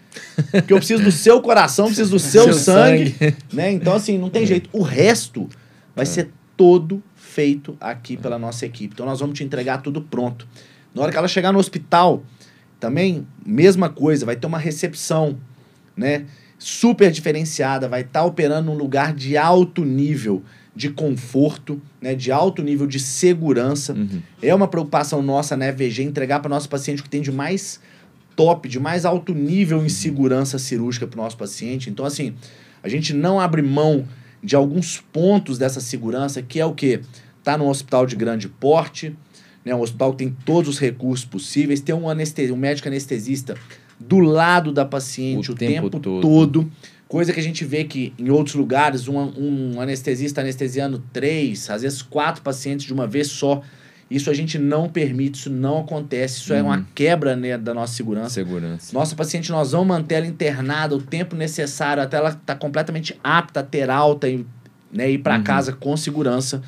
Porque 0.53 0.71
eu 0.71 0.77
preciso 0.77 1.03
do 1.03 1.11
seu 1.11 1.41
coração, 1.41 1.87
preciso 1.87 2.11
do 2.11 2.17
seu, 2.19 2.43
Seu 2.45 2.53
sangue. 2.53 3.13
Né? 3.51 3.73
Então, 3.73 3.93
assim, 3.93 4.17
não 4.17 4.29
tem 4.29 4.45
jeito. 4.45 4.69
O 4.71 4.81
resto 4.81 5.49
vai 5.93 6.05
ser 6.05 6.29
todo 6.55 7.03
feito 7.13 7.75
aqui 7.77 8.15
pela 8.15 8.39
nossa 8.39 8.65
equipe. 8.65 8.93
Então, 8.93 9.05
nós 9.05 9.19
vamos 9.19 9.37
te 9.37 9.43
entregar 9.43 9.79
tudo 9.81 10.01
pronto. 10.01 10.47
Na 10.95 11.01
hora 11.01 11.11
que 11.11 11.17
ela 11.17 11.27
chegar 11.27 11.51
no 11.51 11.59
hospital, 11.59 12.23
também, 12.83 13.25
mesma 13.45 13.87
coisa, 13.87 14.25
vai 14.25 14.35
ter 14.35 14.45
uma 14.45 14.57
recepção, 14.57 15.37
né? 15.95 16.25
Super 16.59 17.09
diferenciada, 17.11 17.87
vai 17.87 18.01
estar 18.01 18.25
operando 18.25 18.69
num 18.69 18.77
lugar 18.77 19.13
de 19.13 19.37
alto 19.37 19.85
nível 19.85 20.43
de 20.75 20.89
conforto, 20.89 21.81
né, 22.01 22.13
de 22.13 22.29
alto 22.29 22.61
nível 22.61 22.85
de 22.85 22.99
segurança. 22.99 23.93
Uhum. 23.93 24.21
É 24.41 24.53
uma 24.53 24.67
preocupação 24.67 25.21
nossa, 25.21 25.55
né, 25.55 25.71
VG, 25.71 26.03
entregar 26.03 26.41
para 26.41 26.49
nosso 26.49 26.67
paciente 26.67 26.99
o 26.99 27.03
que 27.03 27.09
tem 27.09 27.21
de 27.21 27.31
mais 27.31 27.79
top, 28.35 28.67
de 28.67 28.81
mais 28.81 29.05
alto 29.05 29.33
nível 29.33 29.85
em 29.85 29.89
segurança 29.89 30.59
cirúrgica 30.59 31.07
para 31.07 31.17
o 31.17 31.23
nosso 31.23 31.37
paciente. 31.37 31.89
Então, 31.89 32.05
assim, 32.05 32.33
a 32.81 32.89
gente 32.89 33.13
não 33.13 33.39
abre 33.39 33.61
mão 33.61 34.05
de 34.43 34.57
alguns 34.57 34.99
pontos 34.99 35.57
dessa 35.57 35.79
segurança, 35.79 36.41
que 36.41 36.59
é 36.59 36.65
o 36.65 36.73
quê? 36.73 36.99
Tá 37.45 37.57
num 37.57 37.69
hospital 37.69 38.05
de 38.05 38.17
grande 38.17 38.49
porte, 38.49 39.15
né, 39.65 39.73
um 39.73 39.81
hospital 39.81 40.11
que 40.11 40.17
tem 40.19 40.35
todos 40.45 40.69
os 40.69 40.79
recursos 40.79 41.25
possíveis, 41.25 41.79
tem 41.81 41.93
um, 41.95 42.09
anestesi 42.09 42.51
um 42.51 42.57
médico 42.57 42.87
anestesista 42.87 43.55
do 43.99 44.19
lado 44.19 44.71
da 44.71 44.83
paciente 44.85 45.49
o, 45.51 45.53
O 45.53 45.57
tempo, 45.57 45.89
tempo 45.89 45.99
todo. 45.99 46.21
todo. 46.21 46.71
Coisa 47.07 47.31
que 47.31 47.39
a 47.39 47.43
gente 47.43 47.63
vê 47.63 47.83
que 47.83 48.11
em 48.17 48.29
outros 48.31 48.55
lugares, 48.55 49.07
um, 49.07 49.17
um 49.17 49.79
anestesista 49.79 50.41
anestesiando 50.41 51.03
três, 51.13 51.69
às 51.69 51.83
vezes 51.83 52.01
quatro 52.01 52.41
pacientes 52.41 52.85
de 52.87 52.93
uma 52.93 53.05
vez 53.05 53.27
só. 53.27 53.61
Isso 54.09 54.29
a 54.29 54.33
gente 54.33 54.57
não 54.59 54.89
permite, 54.89 55.35
isso 55.39 55.49
não 55.49 55.79
acontece, 55.79 56.39
isso 56.39 56.53
é 56.53 56.59
Uhum. 56.61 56.67
uma 56.67 56.87
quebra 56.93 57.35
né, 57.35 57.57
da 57.57 57.73
nossa 57.73 57.93
segurança. 57.95 58.29
Segurança. 58.31 58.93
Nossa 58.93 59.15
paciente, 59.15 59.51
nós 59.51 59.71
vamos 59.71 59.87
manter 59.87 60.15
ela 60.15 60.27
internada 60.27 60.95
o 60.95 61.01
tempo 61.01 61.35
necessário 61.35 62.01
até 62.03 62.17
ela 62.17 62.29
estar 62.29 62.55
completamente 62.55 63.17
apta 63.23 63.61
a 63.61 63.63
ter 63.63 63.89
alta 63.89 64.27
e 64.27 64.45
né, 64.91 65.09
ir 65.11 65.19
para 65.19 65.37
Uhum. 65.37 65.43
casa 65.43 65.71
com 65.71 65.95
segurança. 65.95 66.61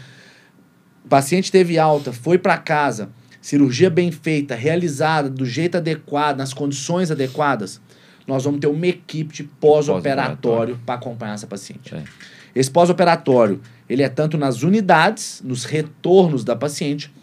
O 1.06 1.08
paciente 1.08 1.52
teve 1.52 1.78
alta, 1.78 2.12
foi 2.12 2.36
para 2.36 2.58
casa, 2.58 3.10
cirurgia 3.40 3.92
bem 3.92 4.12
feita, 4.12 4.56
realizada 4.56 5.30
do 5.30 5.46
jeito 5.46 5.78
adequado, 5.78 6.38
nas 6.38 6.52
condições 6.52 7.12
adequadas, 7.12 7.80
nós 8.26 8.44
vamos 8.44 8.60
ter 8.60 8.66
uma 8.66 8.88
equipe 8.88 9.32
de 9.32 9.44
pós-operatório 9.44 10.80
para 10.84 10.96
acompanhar 10.96 11.36
essa 11.36 11.46
paciente. 11.46 11.94
É. 11.94 12.04
Esse 12.56 12.72
pós-operatório, 12.72 13.62
ele 13.88 14.02
é 14.02 14.10
tanto 14.10 14.36
nas 14.36 14.64
unidades, 14.64 15.44
nos 15.46 15.64
retornos 15.64 16.44
da 16.44 16.56
paciente, 16.56 17.14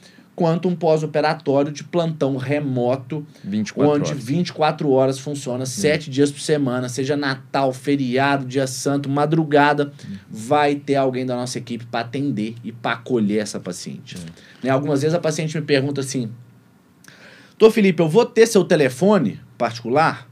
quanto 0.43 0.67
um 0.67 0.75
pós-operatório 0.75 1.71
de 1.71 1.85
plantão 1.85 2.37
remoto 2.37 3.25
24 3.45 3.93
onde 3.93 4.11
horas. 4.11 4.25
24 4.25 4.91
horas 4.91 5.19
funciona, 5.21 5.65
sete 5.65 6.11
dias 6.11 6.33
por 6.33 6.41
semana, 6.41 6.89
seja 6.89 7.17
Natal, 7.17 7.73
feriado, 7.73 8.45
dia 8.45 8.67
santo, 8.67 9.09
madrugada, 9.09 9.93
vai 10.29 10.75
ter 10.75 10.97
alguém 10.97 11.25
da 11.25 11.37
nossa 11.37 11.59
equipe 11.59 11.87
para 11.87 12.01
atender 12.01 12.57
e 12.65 12.73
para 12.73 12.97
acolher 12.97 13.39
essa 13.39 13.61
paciente. 13.61 14.19
Né, 14.61 14.69
algumas 14.69 15.03
vezes 15.03 15.15
a 15.15 15.21
paciente 15.21 15.57
me 15.57 15.65
pergunta 15.65 16.01
assim: 16.01 16.29
Tô 17.57 17.71
Felipe, 17.71 18.03
eu 18.03 18.09
vou 18.09 18.27
ter 18.27 18.47
seu 18.47 18.65
telefone 18.65 19.39
particular? 19.57 20.29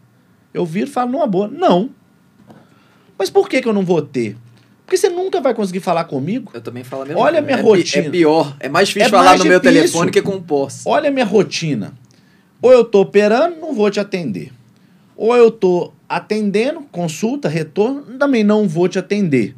Eu 0.53 0.67
viro 0.67 0.91
e 0.91 0.93
falo 0.93 1.13
numa 1.13 1.27
boa: 1.29 1.47
Não. 1.47 1.91
Mas 3.17 3.31
por 3.31 3.49
que, 3.49 3.63
que 3.63 3.69
eu 3.69 3.73
não 3.73 3.85
vou 3.85 4.03
ter? 4.03 4.37
Porque 4.91 4.97
você 4.97 5.09
nunca 5.09 5.41
vai 5.41 5.55
conseguir 5.55 5.79
falar 5.79 6.03
comigo. 6.03 6.51
Eu 6.53 6.61
também 6.61 6.83
falo 6.83 7.03
a 7.03 7.07
mesma 7.07 7.21
Olha 7.23 7.39
a 7.39 7.43
minha 7.43 7.55
é, 7.59 7.59
pi- 7.59 7.63
rotina. 7.63 8.07
É 8.09 8.11
pior. 8.11 8.57
É 8.59 8.69
mais 8.69 8.89
difícil 8.89 9.07
É 9.07 9.11
falar 9.11 9.25
mais 9.25 9.39
no 9.39 9.47
meu 9.47 9.61
telefone 9.61 10.11
que 10.11 10.21
com 10.21 10.35
o 10.35 10.43
pós. 10.43 10.83
Olha 10.85 11.11
a 11.11 11.13
minha 11.13 11.25
rotina. 11.25 11.95
Ou 12.61 12.73
eu 12.73 12.85
tô 12.85 13.03
operando, 13.03 13.55
não 13.61 13.73
vou 13.73 13.89
te 13.89 14.01
atender. 14.01 14.53
Ou 15.17 15.37
eu 15.37 15.49
tô 15.49 15.93
atendendo, 16.09 16.81
consulta, 16.91 17.49
retorno, 17.49 18.19
também 18.19 18.43
não 18.43 18.67
vou 18.67 18.89
te 18.89 18.99
atender. 18.99 19.55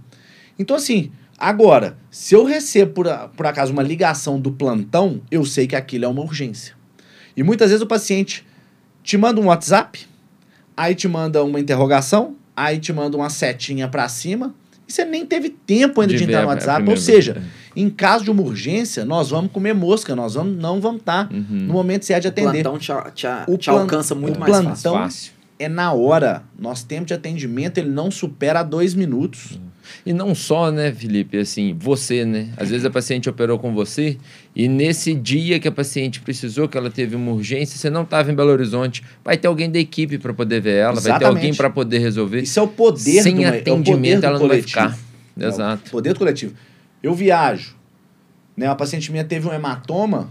Então, 0.59 0.77
assim, 0.77 1.11
agora, 1.39 1.97
se 2.11 2.35
eu 2.35 2.45
recebo 2.45 2.93
por, 2.93 3.07
por 3.35 3.47
acaso 3.47 3.73
uma 3.73 3.83
ligação 3.83 4.39
do 4.39 4.53
plantão, 4.53 5.23
eu 5.31 5.47
sei 5.47 5.67
que 5.67 5.75
aquilo 5.75 6.05
é 6.05 6.09
uma 6.09 6.21
urgência. 6.21 6.75
E 7.35 7.43
muitas 7.43 7.71
vezes 7.71 7.83
o 7.83 7.87
paciente 7.87 8.47
te 9.03 9.17
manda 9.17 9.41
um 9.41 9.47
WhatsApp, 9.47 10.07
aí 10.77 10.95
te 10.95 11.09
manda 11.09 11.43
uma 11.43 11.59
interrogação, 11.59 12.37
aí 12.55 12.79
te 12.79 12.93
manda 12.93 13.17
uma 13.17 13.31
setinha 13.31 13.89
pra 13.89 14.07
cima, 14.11 14.55
e 14.93 14.95
você 14.95 15.05
nem 15.05 15.25
teve 15.27 15.49
tempo 15.51 16.01
ainda 16.01 16.13
de, 16.13 16.19
De 16.19 16.25
entrar 16.25 16.43
no 16.43 16.49
WhatsApp. 16.49 16.89
Ou 16.89 16.97
seja, 16.97 17.33
vez. 17.35 17.47
em 17.75 17.89
caso 17.89 18.25
de 18.25 18.31
uma 18.31 18.43
urgência, 18.43 19.05
nós 19.05 19.31
vamos 19.31 19.51
comer 19.51 19.75
mosca, 19.75 20.15
nós 20.15 20.35
vamos, 20.35 20.57
não 20.61 20.81
vamos 20.81 21.01
estar 21.01 21.33
Uhum. 21.33 21.45
no 21.49 21.73
momento 21.73 22.05
certo 22.05 22.23
de 22.23 22.29
O 22.29 22.31
atender. 22.31 22.63
plantão 22.63 22.79
te, 22.79 22.93
te, 23.15 23.27
O 23.49 23.57
te 23.57 23.71
plan- 23.71 23.81
alcança 23.81 24.15
muito 24.15 24.37
o 24.37 24.41
mais 24.41 24.53
plantão- 24.53 24.95
fácil. 24.95 25.33
Então-. 25.33 25.43
É 25.59 25.69
na 25.69 25.93
hora. 25.93 26.43
Nosso 26.59 26.85
tempo 26.87 27.07
de 27.07 27.15
atendimento 27.15 27.79
ele 27.79 27.89
não 27.89 28.11
supera 28.11 28.63
dois 28.65 28.95
minutos. 28.95 29.59
E 30.05 30.13
não 30.13 30.35
só, 30.35 30.71
né, 30.71 30.93
Felipe, 30.93 31.39
assim, 31.39 31.77
você, 31.79 32.25
né? 32.25 32.49
Às 32.57 32.71
vezes 32.71 32.85
a 32.85 32.91
paciente 32.91 33.29
operou 33.29 33.59
com 33.59 33.73
você 33.75 34.17
e 34.55 34.69
nesse 34.69 35.15
dia 35.15 35.59
que 35.61 35.67
a 35.69 35.73
paciente 35.73 36.21
precisou, 36.21 36.69
que 36.69 36.77
ela 36.77 36.91
teve 36.91 37.17
uma 37.17 37.33
urgência, 37.33 37.77
você 37.79 37.91
não 37.91 38.03
estava 38.03 38.31
em 38.31 38.35
Belo 38.35 38.51
Horizonte, 38.51 39.03
vai 39.25 39.37
ter 39.37 39.49
alguém 39.49 39.71
da 39.71 39.79
equipe 39.79 40.19
para 40.19 40.33
poder 40.33 40.61
ver 40.61 40.77
ela, 40.77 40.95
vai 40.95 41.03
ter 41.03 41.09
Exatamente. 41.09 41.37
alguém 41.37 41.55
para 41.55 41.71
poder 41.71 41.99
resolver. 41.99 42.43
Isso 42.43 42.59
é 42.59 42.63
o 42.63 42.69
poder 42.69 43.23
Sem 43.23 43.37
do, 43.37 43.43
é 43.43 43.51
o 43.51 43.55
atendimento, 43.59 44.21
do 44.21 44.27
ela 44.27 44.39
não 44.39 44.49
vai 44.49 44.63
ficar. 44.63 44.99
É 45.39 45.47
Exato. 45.47 45.91
poder 45.91 46.13
do 46.13 46.19
coletivo. 46.19 46.55
Eu 47.03 47.15
viajo. 47.15 47.75
Né, 48.57 48.67
uma 48.69 48.77
paciente 48.77 49.11
minha 49.11 49.25
teve 49.25 49.49
um 49.49 49.53
hematoma, 49.53 50.31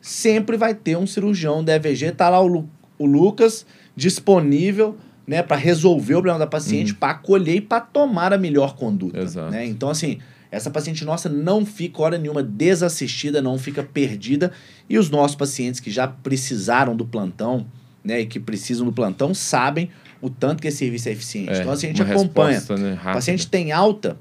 sempre 0.00 0.56
vai 0.56 0.74
ter 0.74 0.96
um 0.96 1.06
cirurgião 1.06 1.62
da 1.64 1.74
EVG, 1.76 2.10
tá 2.12 2.28
lá 2.28 2.40
o, 2.40 2.46
Lu- 2.46 2.68
o 2.98 3.06
Lucas 3.06 3.64
disponível, 3.94 4.96
né, 5.26 5.42
para 5.42 5.56
resolver 5.56 6.14
o 6.14 6.18
problema 6.18 6.38
da 6.38 6.46
paciente, 6.46 6.94
para 6.94 7.12
acolher 7.12 7.56
e 7.56 7.60
para 7.60 7.80
tomar 7.80 8.32
a 8.32 8.38
melhor 8.38 8.76
conduta, 8.76 9.18
Uhum. 9.18 9.24
Exato. 9.24 9.50
né? 9.50 9.66
Então 9.66 9.88
assim, 9.90 10.18
essa 10.50 10.70
paciente 10.70 11.04
nossa 11.04 11.28
não 11.28 11.66
fica 11.66 12.00
hora 12.00 12.16
nenhuma 12.16 12.42
desassistida, 12.42 13.42
não 13.42 13.58
fica 13.58 13.82
perdida, 13.82 14.52
e 14.88 14.98
os 14.98 15.10
nossos 15.10 15.36
pacientes 15.36 15.80
que 15.80 15.90
já 15.90 16.06
precisaram 16.06 16.94
do 16.96 17.04
plantão, 17.04 17.66
né, 18.04 18.20
e 18.20 18.26
que 18.26 18.38
precisam 18.38 18.86
do 18.86 18.92
plantão, 18.92 19.34
sabem 19.34 19.90
o 20.22 20.30
tanto 20.30 20.62
que 20.62 20.68
esse 20.68 20.78
serviço 20.78 21.08
é 21.08 21.12
eficiente. 21.12 21.50
É, 21.50 21.60
então 21.60 21.72
assim, 21.72 21.86
a 21.86 21.88
gente 21.90 22.02
acompanha. 22.02 22.58
resposta, 22.58 22.76
né, 22.82 22.98
O 23.00 23.12
paciente 23.12 23.48
tem 23.48 23.72
alta, 23.72 24.16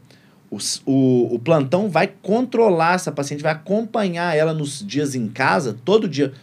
o, 0.50 0.58
o, 0.86 1.36
o 1.36 1.40
plantão 1.40 1.90
vai 1.90 2.08
controlar 2.22 2.96
essa 2.96 3.12
paciente, 3.12 3.44
vai 3.44 3.52
acompanhar 3.52 4.36
ela 4.36 4.54
nos 4.54 4.84
dias 4.86 5.14
em 5.16 5.28
casa, 5.28 5.76
todo 5.86 6.08
dia. 6.08 6.34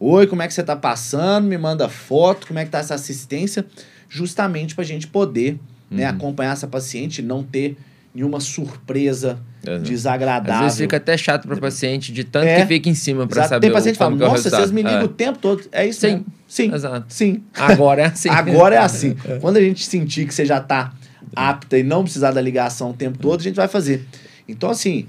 Oi, 0.00 0.26
como 0.26 0.42
é 0.42 0.46
que 0.48 0.54
você 0.54 0.62
tá 0.62 0.76
passando? 0.76 1.46
Me 1.46 1.56
manda 1.56 1.88
foto, 1.88 2.46
como 2.46 2.58
é 2.58 2.64
que 2.64 2.70
tá 2.70 2.78
essa 2.78 2.94
assistência, 2.94 3.64
justamente 4.08 4.74
para 4.74 4.82
a 4.84 4.86
gente 4.86 5.06
poder 5.06 5.58
né, 5.90 6.04
Uhum. 6.10 6.16
acompanhar 6.16 6.52
essa 6.52 6.66
paciente 6.66 7.18
e 7.20 7.22
não 7.22 7.42
ter 7.44 7.76
nenhuma 8.14 8.40
surpresa 8.40 9.38
Exato. 9.62 9.82
desagradável. 9.84 10.54
Às 10.54 10.60
vezes 10.62 10.78
fica 10.78 10.96
até 10.96 11.16
chato 11.16 11.46
para 11.46 11.56
paciente 11.58 12.12
de 12.12 12.24
tanto 12.24 12.46
É. 12.46 12.62
que 12.62 12.66
fica 12.66 12.88
em 12.88 12.94
cima 12.94 13.26
para 13.26 13.46
saber 13.46 13.66
Tem 13.66 13.72
paciente 13.72 13.96
que 13.96 14.02
o, 14.02 14.06
fala, 14.06 14.12
é 14.12 14.26
o 14.26 14.30
nossa, 14.30 14.50
vocês 14.50 14.70
me 14.70 14.80
ligam 14.82 14.92
o 14.92 14.94
resultado. 15.02 15.16
tempo 15.16 15.38
todo. 15.38 15.62
É 15.70 15.86
isso 15.86 16.00
Sim. 16.00 16.06
mesmo. 16.08 16.26
Sim. 16.48 16.72
É. 16.72 16.74
Exato. 16.74 17.06
Sim. 17.08 17.42
Agora 17.54 18.02
é 18.02 18.06
assim. 18.06 18.28
Agora 18.30 18.74
é 18.74 18.78
assim. 18.78 19.14
Quando 19.40 19.58
a 19.58 19.60
gente 19.60 19.84
sentir 19.84 20.26
que 20.26 20.34
você 20.34 20.44
já 20.46 20.58
está 20.58 20.92
apta 21.34 21.76
e 21.78 21.82
não 21.82 22.02
precisar 22.02 22.30
da 22.32 22.40
ligação 22.40 22.90
o 22.90 22.94
tempo 22.94 23.18
todo, 23.18 23.40
a 23.40 23.42
gente 23.42 23.56
vai 23.56 23.68
fazer. 23.68 24.06
Então, 24.48 24.70
assim, 24.70 25.06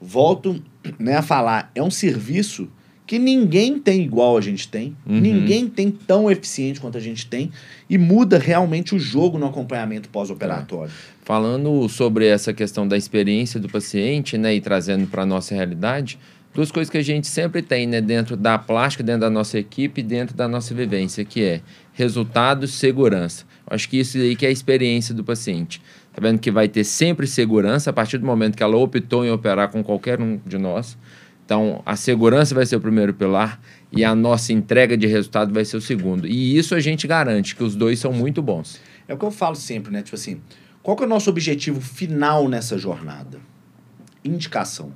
volto 0.00 0.62
né, 0.98 1.16
a 1.16 1.22
falar, 1.22 1.70
é 1.74 1.82
um 1.82 1.90
serviço 1.90 2.68
que 3.06 3.18
ninguém 3.18 3.78
tem 3.78 4.02
igual 4.02 4.36
a 4.36 4.40
gente 4.40 4.66
tem, 4.68 4.96
Uhum. 5.06 5.20
ninguém 5.20 5.68
tem 5.68 5.90
tão 5.90 6.30
eficiente 6.30 6.80
quanto 6.80 6.98
a 6.98 7.00
gente 7.00 7.26
tem, 7.26 7.50
e 7.88 7.96
muda 7.96 8.38
realmente 8.38 8.94
o 8.94 8.98
jogo 8.98 9.38
no 9.38 9.46
acompanhamento 9.46 10.08
pós-operatório. 10.08 10.92
Falando 11.22 11.88
sobre 11.88 12.26
essa 12.26 12.52
questão 12.52 12.86
da 12.86 12.96
experiência 12.96 13.60
do 13.60 13.68
paciente, 13.68 14.36
né, 14.36 14.54
e 14.54 14.60
trazendo 14.60 15.06
para 15.06 15.22
a 15.22 15.26
nossa 15.26 15.54
realidade, 15.54 16.18
duas 16.54 16.72
coisas 16.72 16.90
que 16.90 16.98
a 16.98 17.02
gente 17.02 17.26
sempre 17.26 17.62
tem, 17.62 17.86
né, 17.86 18.00
dentro 18.00 18.36
da 18.36 18.58
plástica, 18.58 19.04
dentro 19.04 19.20
da 19.20 19.30
nossa 19.30 19.58
equipe, 19.58 20.02
dentro 20.02 20.34
da 20.36 20.48
nossa 20.48 20.74
vivência, 20.74 21.24
que 21.24 21.42
é 21.42 21.60
resultado, 21.92 22.66
segurança. 22.66 23.44
Acho 23.68 23.88
que 23.88 23.98
isso 23.98 24.18
aí 24.18 24.34
que 24.36 24.46
é 24.46 24.48
a 24.48 24.52
experiência 24.52 25.14
do 25.14 25.22
paciente. 25.24 25.80
Tá 26.14 26.20
vendo 26.22 26.38
que 26.38 26.50
vai 26.50 26.66
ter 26.66 26.84
sempre 26.84 27.26
segurança 27.26 27.90
a 27.90 27.92
partir 27.92 28.18
do 28.18 28.24
momento 28.26 28.56
que 28.56 28.62
ela 28.62 28.76
optou 28.76 29.24
em 29.24 29.30
operar 29.30 29.68
com 29.70 29.82
qualquer 29.84 30.20
um 30.20 30.40
de 30.46 30.56
nós. 30.56 30.96
Então, 31.46 31.80
a 31.86 31.94
segurança 31.94 32.52
vai 32.52 32.66
ser 32.66 32.74
o 32.74 32.80
primeiro 32.80 33.14
pilar 33.14 33.60
e 33.92 34.04
a 34.04 34.16
nossa 34.16 34.52
entrega 34.52 34.96
de 34.96 35.06
resultado 35.06 35.54
vai 35.54 35.64
ser 35.64 35.76
o 35.76 35.80
segundo. 35.80 36.26
E 36.26 36.58
isso 36.58 36.74
a 36.74 36.80
gente 36.80 37.06
garante 37.06 37.54
que 37.54 37.62
os 37.62 37.76
dois 37.76 38.00
são 38.00 38.12
muito 38.12 38.42
bons. 38.42 38.80
É 39.06 39.14
o 39.14 39.16
que 39.16 39.24
eu 39.24 39.30
falo 39.30 39.54
sempre, 39.54 39.92
né? 39.92 40.02
Tipo 40.02 40.16
assim, 40.16 40.40
qual 40.82 40.96
que 40.96 41.04
é 41.04 41.06
o 41.06 41.08
nosso 41.08 41.30
objetivo 41.30 41.80
final 41.80 42.48
nessa 42.48 42.76
jornada? 42.76 43.38
Indicação. 44.24 44.92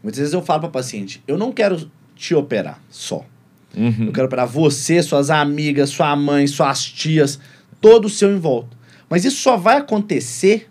Muitas 0.00 0.20
vezes 0.20 0.32
eu 0.32 0.42
falo 0.42 0.60
para 0.60 0.70
paciente, 0.70 1.20
eu 1.26 1.36
não 1.36 1.50
quero 1.50 1.90
te 2.14 2.36
operar 2.36 2.80
só. 2.88 3.26
Uhum. 3.76 4.06
Eu 4.06 4.12
quero 4.12 4.26
operar 4.26 4.46
você, 4.46 5.02
suas 5.02 5.28
amigas, 5.28 5.90
sua 5.90 6.14
mãe, 6.14 6.46
suas 6.46 6.84
tias, 6.84 7.40
todo 7.80 8.04
o 8.04 8.08
seu 8.08 8.30
em 8.30 8.38
volta. 8.38 8.76
Mas 9.08 9.24
isso 9.24 9.38
só 9.38 9.56
vai 9.56 9.78
acontecer 9.78 10.69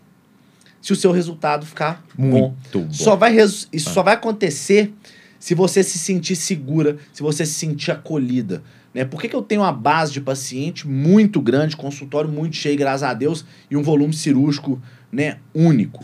se 0.82 0.94
o 0.94 0.96
seu 0.96 1.12
resultado 1.12 1.66
ficar 1.66 2.04
bom. 2.18 2.26
Muito 2.26 2.80
bom. 2.80 2.94
Só 2.94 3.16
vai 3.16 3.36
isso 3.38 3.90
só 3.92 4.04
vai 4.04 4.14
acontecer 4.14 4.94
se 5.40 5.56
você 5.56 5.84
se 5.84 5.98
sentir 5.98 6.36
segura, 6.36 6.98
se 7.14 7.24
você 7.24 7.46
se 7.46 7.54
sentir 7.54 7.92
acolhida. 7.92 8.62
Né? 8.94 9.06
Por 9.06 9.22
que, 9.22 9.30
que 9.30 9.36
eu 9.36 9.42
tenho 9.42 9.62
uma 9.62 9.72
base 9.72 10.12
de 10.12 10.20
paciente 10.20 10.88
muito 10.88 11.42
grande, 11.42 11.78
consultório 11.78 12.30
muito 12.30 12.56
cheio, 12.56 12.78
graças 12.78 13.04
a 13.04 13.14
Deus, 13.14 13.46
e 13.70 13.78
um 13.78 13.84
volume 13.84 14.14
cirúrgico 14.14 14.82
né, 15.12 15.38
único? 15.54 16.04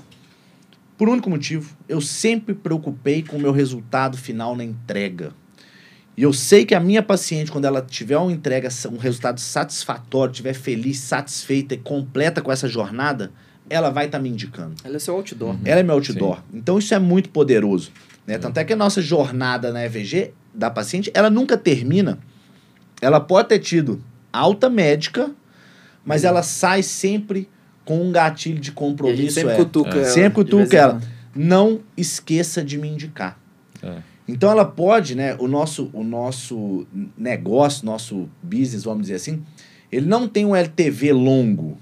Por 0.97 1.09
um 1.09 1.13
único 1.13 1.29
motivo, 1.29 1.75
eu 1.89 1.99
sempre 1.99 2.55
preocupei 2.55 3.21
com 3.21 3.35
o 3.35 3.39
meu 3.39 3.51
resultado 3.51 4.17
final 4.17 4.55
na 4.55 4.63
entrega. 4.63 5.33
E 6.15 6.23
eu 6.23 6.31
sei 6.31 6.65
que 6.65 6.73
a 6.73 6.79
minha 6.79 7.03
paciente, 7.03 7.51
quando 7.51 7.65
ela 7.65 7.81
tiver 7.81 8.17
uma 8.17 8.31
entrega, 8.31 8.69
um 8.89 8.97
resultado 8.97 9.41
satisfatório, 9.41 10.33
tiver 10.33 10.53
feliz, 10.53 10.99
satisfeita 10.99 11.73
e 11.73 11.77
completa 11.77 12.41
com 12.41 12.49
essa 12.49 12.69
jornada, 12.69 13.33
ela 13.69 13.89
vai 13.89 14.05
estar 14.05 14.17
tá 14.17 14.21
me 14.21 14.29
indicando. 14.29 14.75
Ela 14.83 14.95
é 14.95 14.99
seu 14.99 15.15
outdoor. 15.15 15.51
Uhum. 15.51 15.61
Ela 15.65 15.79
é 15.79 15.83
meu 15.83 15.95
outdoor. 15.95 16.37
Sim. 16.37 16.43
Então 16.53 16.77
isso 16.77 16.93
é 16.93 16.99
muito 16.99 17.29
poderoso. 17.29 17.91
Né? 18.25 18.37
Tanto 18.37 18.57
é 18.57 18.63
que 18.63 18.73
a 18.73 18.75
nossa 18.75 19.01
jornada 19.01 19.71
na 19.71 19.85
EVG 19.85 20.33
da 20.53 20.69
paciente, 20.69 21.11
ela 21.13 21.29
nunca 21.29 21.57
termina. 21.57 22.19
Ela 23.01 23.19
pode 23.19 23.49
ter 23.49 23.59
tido 23.59 24.01
alta 24.31 24.69
médica, 24.69 25.31
mas 26.03 26.23
uhum. 26.23 26.29
ela 26.29 26.43
sai 26.43 26.81
sempre 26.83 27.49
com 27.83 28.01
um 28.01 28.11
gatilho 28.11 28.59
de 28.59 28.71
compromisso. 28.71 29.35
sempre 29.35 29.53
é, 29.53 29.55
cutuca 29.57 29.95
é. 29.95 29.97
ela. 29.97 30.05
Sempre 30.05 30.43
cutuca 30.43 30.77
ela. 30.77 31.01
Não 31.35 31.81
esqueça 31.95 32.63
de 32.63 32.77
me 32.77 32.87
indicar. 32.87 33.39
É. 33.83 33.97
Então 34.27 34.49
ela 34.49 34.65
pode, 34.65 35.15
né? 35.15 35.35
O 35.35 35.47
nosso, 35.47 35.89
o 35.93 36.03
nosso 36.03 36.87
negócio, 37.17 37.85
nosso 37.85 38.27
business, 38.41 38.83
vamos 38.83 39.03
dizer 39.03 39.15
assim, 39.15 39.43
ele 39.91 40.07
não 40.07 40.27
tem 40.27 40.45
um 40.45 40.55
LTV 40.55 41.13
longo. 41.13 41.77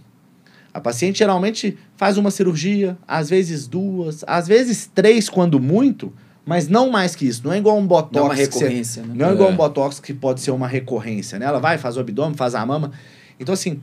A 0.74 0.82
paciente 0.82 1.20
geralmente 1.20 1.78
faz 1.96 2.18
uma 2.18 2.32
cirurgia, 2.32 2.98
às 3.08 3.30
vezes 3.30 3.68
duas, 3.68 4.24
às 4.26 4.48
vezes 4.48 4.90
três, 4.94 5.30
quando 5.30 5.60
muito, 5.60 6.12
mas 6.46 6.68
não 6.68 6.90
mais 6.90 7.16
que 7.16 7.26
isso. 7.26 7.42
Não 7.46 7.54
é 7.54 7.58
igual 7.58 7.78
um 7.78 7.86
botox. 7.86 8.16
Não 8.16 8.24
é 8.24 8.26
uma 8.26 8.34
recorrência, 8.34 9.02
você, 9.02 9.08
né? 9.08 9.16
Não 9.16 9.30
é 9.30 9.34
igual 9.34 9.50
um 9.50 9.54
é. 9.54 9.56
botox 9.56 10.00
que 10.00 10.14
pode 10.14 10.42
ser 10.42 10.52
uma 10.52 10.68
recorrência, 10.68 11.38
né? 11.38 11.46
Ela 11.46 11.60
vai, 11.60 11.78
faz 11.78 11.96
o 11.96 12.00
abdômen, 12.00 12.36
faz 12.36 12.56
a 12.56 12.66
mama. 12.66 12.92
Então, 13.40 13.54
assim, 13.54 13.80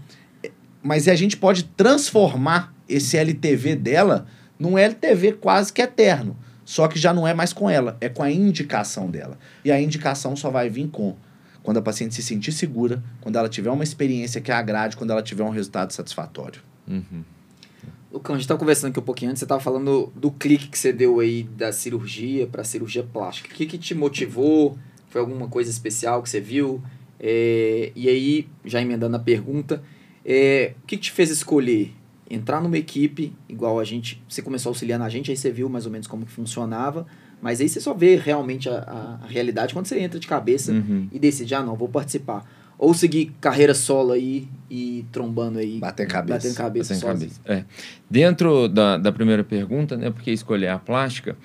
mas 0.83 1.07
a 1.09 1.14
gente 1.14 1.37
pode 1.37 1.64
transformar 1.64 2.74
esse 2.88 3.16
LTV 3.16 3.76
dela 3.76 4.26
num 4.59 4.76
LTV 4.76 5.35
quase 5.35 5.72
que 5.72 5.81
eterno. 5.81 6.37
Só 6.64 6.87
que 6.87 6.98
já 6.98 7.12
não 7.12 7.26
é 7.26 7.35
mais 7.35 7.53
com 7.53 7.68
ela, 7.68 7.96
é 8.00 8.09
com 8.09 8.22
a 8.22 8.31
indicação 8.31 9.11
dela. 9.11 9.38
E 9.64 9.72
a 9.72 9.81
indicação 9.81 10.37
só 10.37 10.50
vai 10.50 10.68
vir 10.68 10.88
com 10.88 11.16
quando 11.62 11.79
a 11.79 11.83
paciente 11.83 12.14
se 12.14 12.22
sentir 12.22 12.53
segura, 12.53 13.03
quando 13.20 13.37
ela 13.37 13.48
tiver 13.48 13.70
uma 13.70 13.85
experiência 13.85 14.40
que 14.40 14.50
a 14.50 14.59
agrade, 14.59 14.96
quando 14.96 15.11
ela 15.11 15.22
tiver 15.22 15.42
um 15.42 15.50
resultado 15.50 15.92
satisfatório. 15.92 16.62
Uhum. 16.90 17.22
Lucão, 18.12 18.35
a 18.35 18.38
gente 18.38 18.44
estava 18.44 18.59
conversando 18.59 18.90
aqui 18.90 18.98
um 18.98 19.05
pouquinho 19.05 19.31
antes, 19.31 19.38
você 19.38 19.44
estava 19.44 19.61
falando 19.61 20.12
do 20.16 20.33
clique 20.33 20.68
que 20.68 20.79
você 20.79 20.92
deu 20.92 21.20
aí 21.20 21.44
da 21.44 21.72
cirurgia 21.72 22.46
para 22.46 22.64
cirurgia 22.64 23.05
plástica. 23.05 23.55
O 23.55 23.57
que, 23.57 23.66
que 23.66 23.79
te 23.79 23.94
motivou? 23.94 24.76
Foi 25.09 25.20
alguma 25.20 25.46
coisa 25.48 25.70
especial 25.70 26.22
que 26.22 26.29
você 26.29 26.40
viu? 26.40 26.83
É, 27.20 27.92
e 27.94 28.09
aí, 28.09 28.48
já 28.64 28.83
emendando 28.83 29.14
a 29.16 29.20
pergunta, 29.20 29.83
é, 30.24 30.74
o 30.83 30.87
que, 30.87 30.96
que 30.96 31.05
te 31.05 31.12
fez 31.12 31.31
escolher 31.31 31.94
entrar 32.29 32.61
numa 32.61 32.79
equipe 32.79 33.33
igual 33.48 33.79
a 33.79 33.85
gente? 33.85 34.20
Você 34.29 34.42
começou 34.42 34.70
auxiliando 34.70 35.05
a 35.05 35.09
gente, 35.09 35.31
aí 35.31 35.37
você 35.37 35.50
viu 35.50 35.68
mais 35.68 35.87
ou 35.87 35.92
menos 35.92 36.09
como 36.09 36.26
que 36.26 36.33
funcionava, 36.33 37.07
mas 37.40 37.61
aí 37.61 37.68
você 37.68 37.81
só 37.81 37.94
vê 37.94 38.16
realmente 38.16 38.68
a, 38.68 38.79
a, 38.79 39.24
a 39.24 39.26
realidade 39.29 39.72
quando 39.72 39.87
você 39.87 39.98
entra 40.00 40.18
de 40.18 40.26
cabeça 40.26 40.72
uhum. 40.72 41.09
e 41.12 41.18
decide, 41.18 41.55
ah, 41.55 41.62
não, 41.62 41.76
vou 41.76 41.88
participar. 41.88 42.44
Ou 42.82 42.94
seguir 42.94 43.30
carreira 43.42 43.74
solo 43.74 44.12
aí 44.12 44.48
e 44.70 45.04
trombando 45.12 45.58
aí. 45.58 45.78
Bater 45.78 46.06
cabeça. 46.06 46.38
Batendo 46.38 46.56
cabeça. 46.56 46.94
Batendo 46.94 47.12
cabeça. 47.12 47.40
É. 47.44 47.64
Dentro 48.08 48.68
da, 48.68 48.96
da 48.96 49.12
primeira 49.12 49.44
pergunta, 49.44 49.98
né? 49.98 50.10
Porque 50.10 50.30
escolher 50.30 50.68
a 50.68 50.78
plástica, 50.78 51.36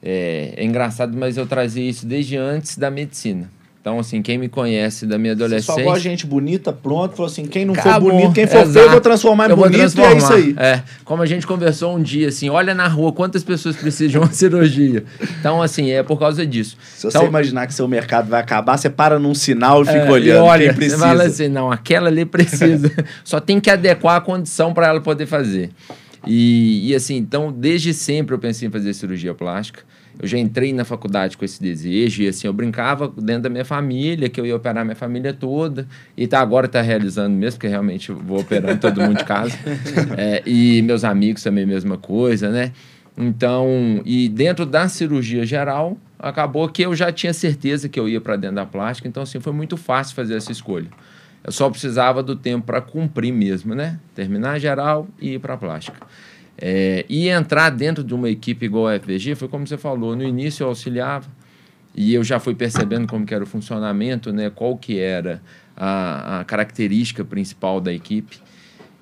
é, 0.00 0.54
é 0.56 0.64
engraçado, 0.64 1.16
mas 1.18 1.36
eu 1.36 1.44
trazia 1.44 1.82
isso 1.82 2.06
desde 2.06 2.36
antes 2.36 2.78
da 2.78 2.88
medicina. 2.88 3.50
Então, 3.86 4.00
assim, 4.00 4.20
quem 4.20 4.36
me 4.36 4.48
conhece 4.48 5.06
da 5.06 5.16
minha 5.16 5.32
adolescência. 5.32 5.72
Você 5.74 5.80
só 5.84 5.86
gosta 5.86 6.00
gente 6.00 6.26
bonita, 6.26 6.72
pronto, 6.72 7.14
falou 7.14 7.30
assim: 7.30 7.46
quem 7.46 7.64
não 7.64 7.72
Acabou. 7.72 8.10
for 8.10 8.16
bonito, 8.16 8.32
quem 8.32 8.44
for 8.44 8.56
Exato. 8.56 8.72
feio, 8.72 8.84
eu 8.86 8.90
vou 8.90 9.00
transformar 9.00 9.46
em 9.46 9.50
eu 9.50 9.56
bonito 9.56 9.78
transformar. 9.78 10.10
e 10.10 10.14
é 10.14 10.18
isso 10.18 10.32
aí. 10.32 10.54
É, 10.58 10.82
como 11.04 11.22
a 11.22 11.26
gente 11.26 11.46
conversou 11.46 11.96
um 11.96 12.02
dia, 12.02 12.26
assim, 12.26 12.48
olha 12.48 12.74
na 12.74 12.88
rua 12.88 13.12
quantas 13.12 13.44
pessoas 13.44 13.76
precisam 13.76 14.08
de 14.08 14.18
uma 14.18 14.26
cirurgia. 14.34 15.04
Então, 15.38 15.62
assim, 15.62 15.92
é 15.92 16.02
por 16.02 16.18
causa 16.18 16.44
disso. 16.44 16.76
Se 16.96 17.06
então, 17.06 17.20
você 17.20 17.28
imaginar 17.28 17.68
que 17.68 17.74
seu 17.74 17.86
mercado 17.86 18.28
vai 18.28 18.40
acabar, 18.40 18.76
você 18.76 18.90
para 18.90 19.20
num 19.20 19.36
sinal 19.36 19.82
e 19.82 19.86
fica 19.86 19.98
é, 19.98 20.10
olhando. 20.10 20.36
E 20.38 20.40
olha, 20.40 20.66
quem 20.66 20.74
precisa. 20.74 20.96
Você 20.96 21.04
fala 21.04 21.22
assim: 21.22 21.48
não, 21.48 21.70
aquela 21.70 22.08
ali 22.08 22.24
precisa. 22.24 22.90
só 23.22 23.38
tem 23.38 23.60
que 23.60 23.70
adequar 23.70 24.16
a 24.16 24.20
condição 24.20 24.74
para 24.74 24.88
ela 24.88 25.00
poder 25.00 25.26
fazer. 25.26 25.70
E, 26.26 26.90
e 26.90 26.92
assim, 26.92 27.14
então, 27.14 27.52
desde 27.52 27.94
sempre 27.94 28.34
eu 28.34 28.38
pensei 28.40 28.66
em 28.66 28.70
fazer 28.72 28.92
cirurgia 28.94 29.32
plástica. 29.32 29.84
Eu 30.18 30.26
já 30.26 30.38
entrei 30.38 30.72
na 30.72 30.84
faculdade 30.84 31.36
com 31.36 31.44
esse 31.44 31.62
desejo 31.62 32.22
e 32.22 32.28
assim, 32.28 32.46
eu 32.46 32.52
brincava 32.52 33.12
dentro 33.16 33.42
da 33.42 33.48
minha 33.50 33.64
família, 33.64 34.28
que 34.28 34.40
eu 34.40 34.46
ia 34.46 34.56
operar 34.56 34.84
minha 34.84 34.96
família 34.96 35.32
toda. 35.32 35.86
E 36.16 36.26
tá, 36.26 36.40
agora 36.40 36.66
está 36.66 36.80
realizando 36.80 37.34
mesmo, 37.34 37.58
porque 37.58 37.68
realmente 37.68 38.10
vou 38.12 38.40
operando 38.40 38.80
todo 38.80 39.00
mundo 39.00 39.18
de 39.18 39.24
casa. 39.24 39.56
É, 40.16 40.42
e 40.46 40.80
meus 40.82 41.04
amigos 41.04 41.42
também 41.42 41.66
mesma 41.66 41.96
coisa, 41.98 42.50
né? 42.50 42.72
Então, 43.16 44.00
e 44.04 44.28
dentro 44.28 44.64
da 44.64 44.88
cirurgia 44.88 45.44
geral, 45.44 45.96
acabou 46.18 46.68
que 46.68 46.82
eu 46.82 46.94
já 46.94 47.12
tinha 47.12 47.32
certeza 47.32 47.88
que 47.88 47.98
eu 47.98 48.08
ia 48.08 48.20
para 48.20 48.36
dentro 48.36 48.56
da 48.56 48.66
plástica, 48.66 49.08
então 49.08 49.22
assim, 49.22 49.40
foi 49.40 49.52
muito 49.52 49.76
fácil 49.76 50.14
fazer 50.14 50.34
essa 50.34 50.52
escolha. 50.52 50.88
Eu 51.44 51.52
só 51.52 51.70
precisava 51.70 52.22
do 52.22 52.34
tempo 52.34 52.66
para 52.66 52.80
cumprir 52.80 53.32
mesmo, 53.32 53.74
né? 53.74 53.98
Terminar 54.14 54.58
geral 54.58 55.06
e 55.20 55.34
ir 55.34 55.38
para 55.38 55.54
a 55.54 55.56
plástica. 55.56 55.98
É, 56.58 57.04
e 57.08 57.28
entrar 57.28 57.70
dentro 57.70 58.02
de 58.02 58.14
uma 58.14 58.30
equipe 58.30 58.64
igual 58.64 58.88
a 58.88 58.98
FVG 58.98 59.34
foi 59.34 59.48
como 59.48 59.66
você 59.66 59.76
falou, 59.76 60.16
no 60.16 60.24
início 60.24 60.64
eu 60.64 60.68
auxiliava 60.68 61.28
e 61.94 62.14
eu 62.14 62.24
já 62.24 62.40
fui 62.40 62.54
percebendo 62.54 63.06
como 63.06 63.26
era 63.28 63.44
o 63.44 63.46
funcionamento, 63.46 64.32
né, 64.32 64.50
qual 64.50 64.76
que 64.76 64.98
era 64.98 65.42
a, 65.76 66.40
a 66.40 66.44
característica 66.44 67.24
principal 67.24 67.80
da 67.80 67.92
equipe. 67.92 68.38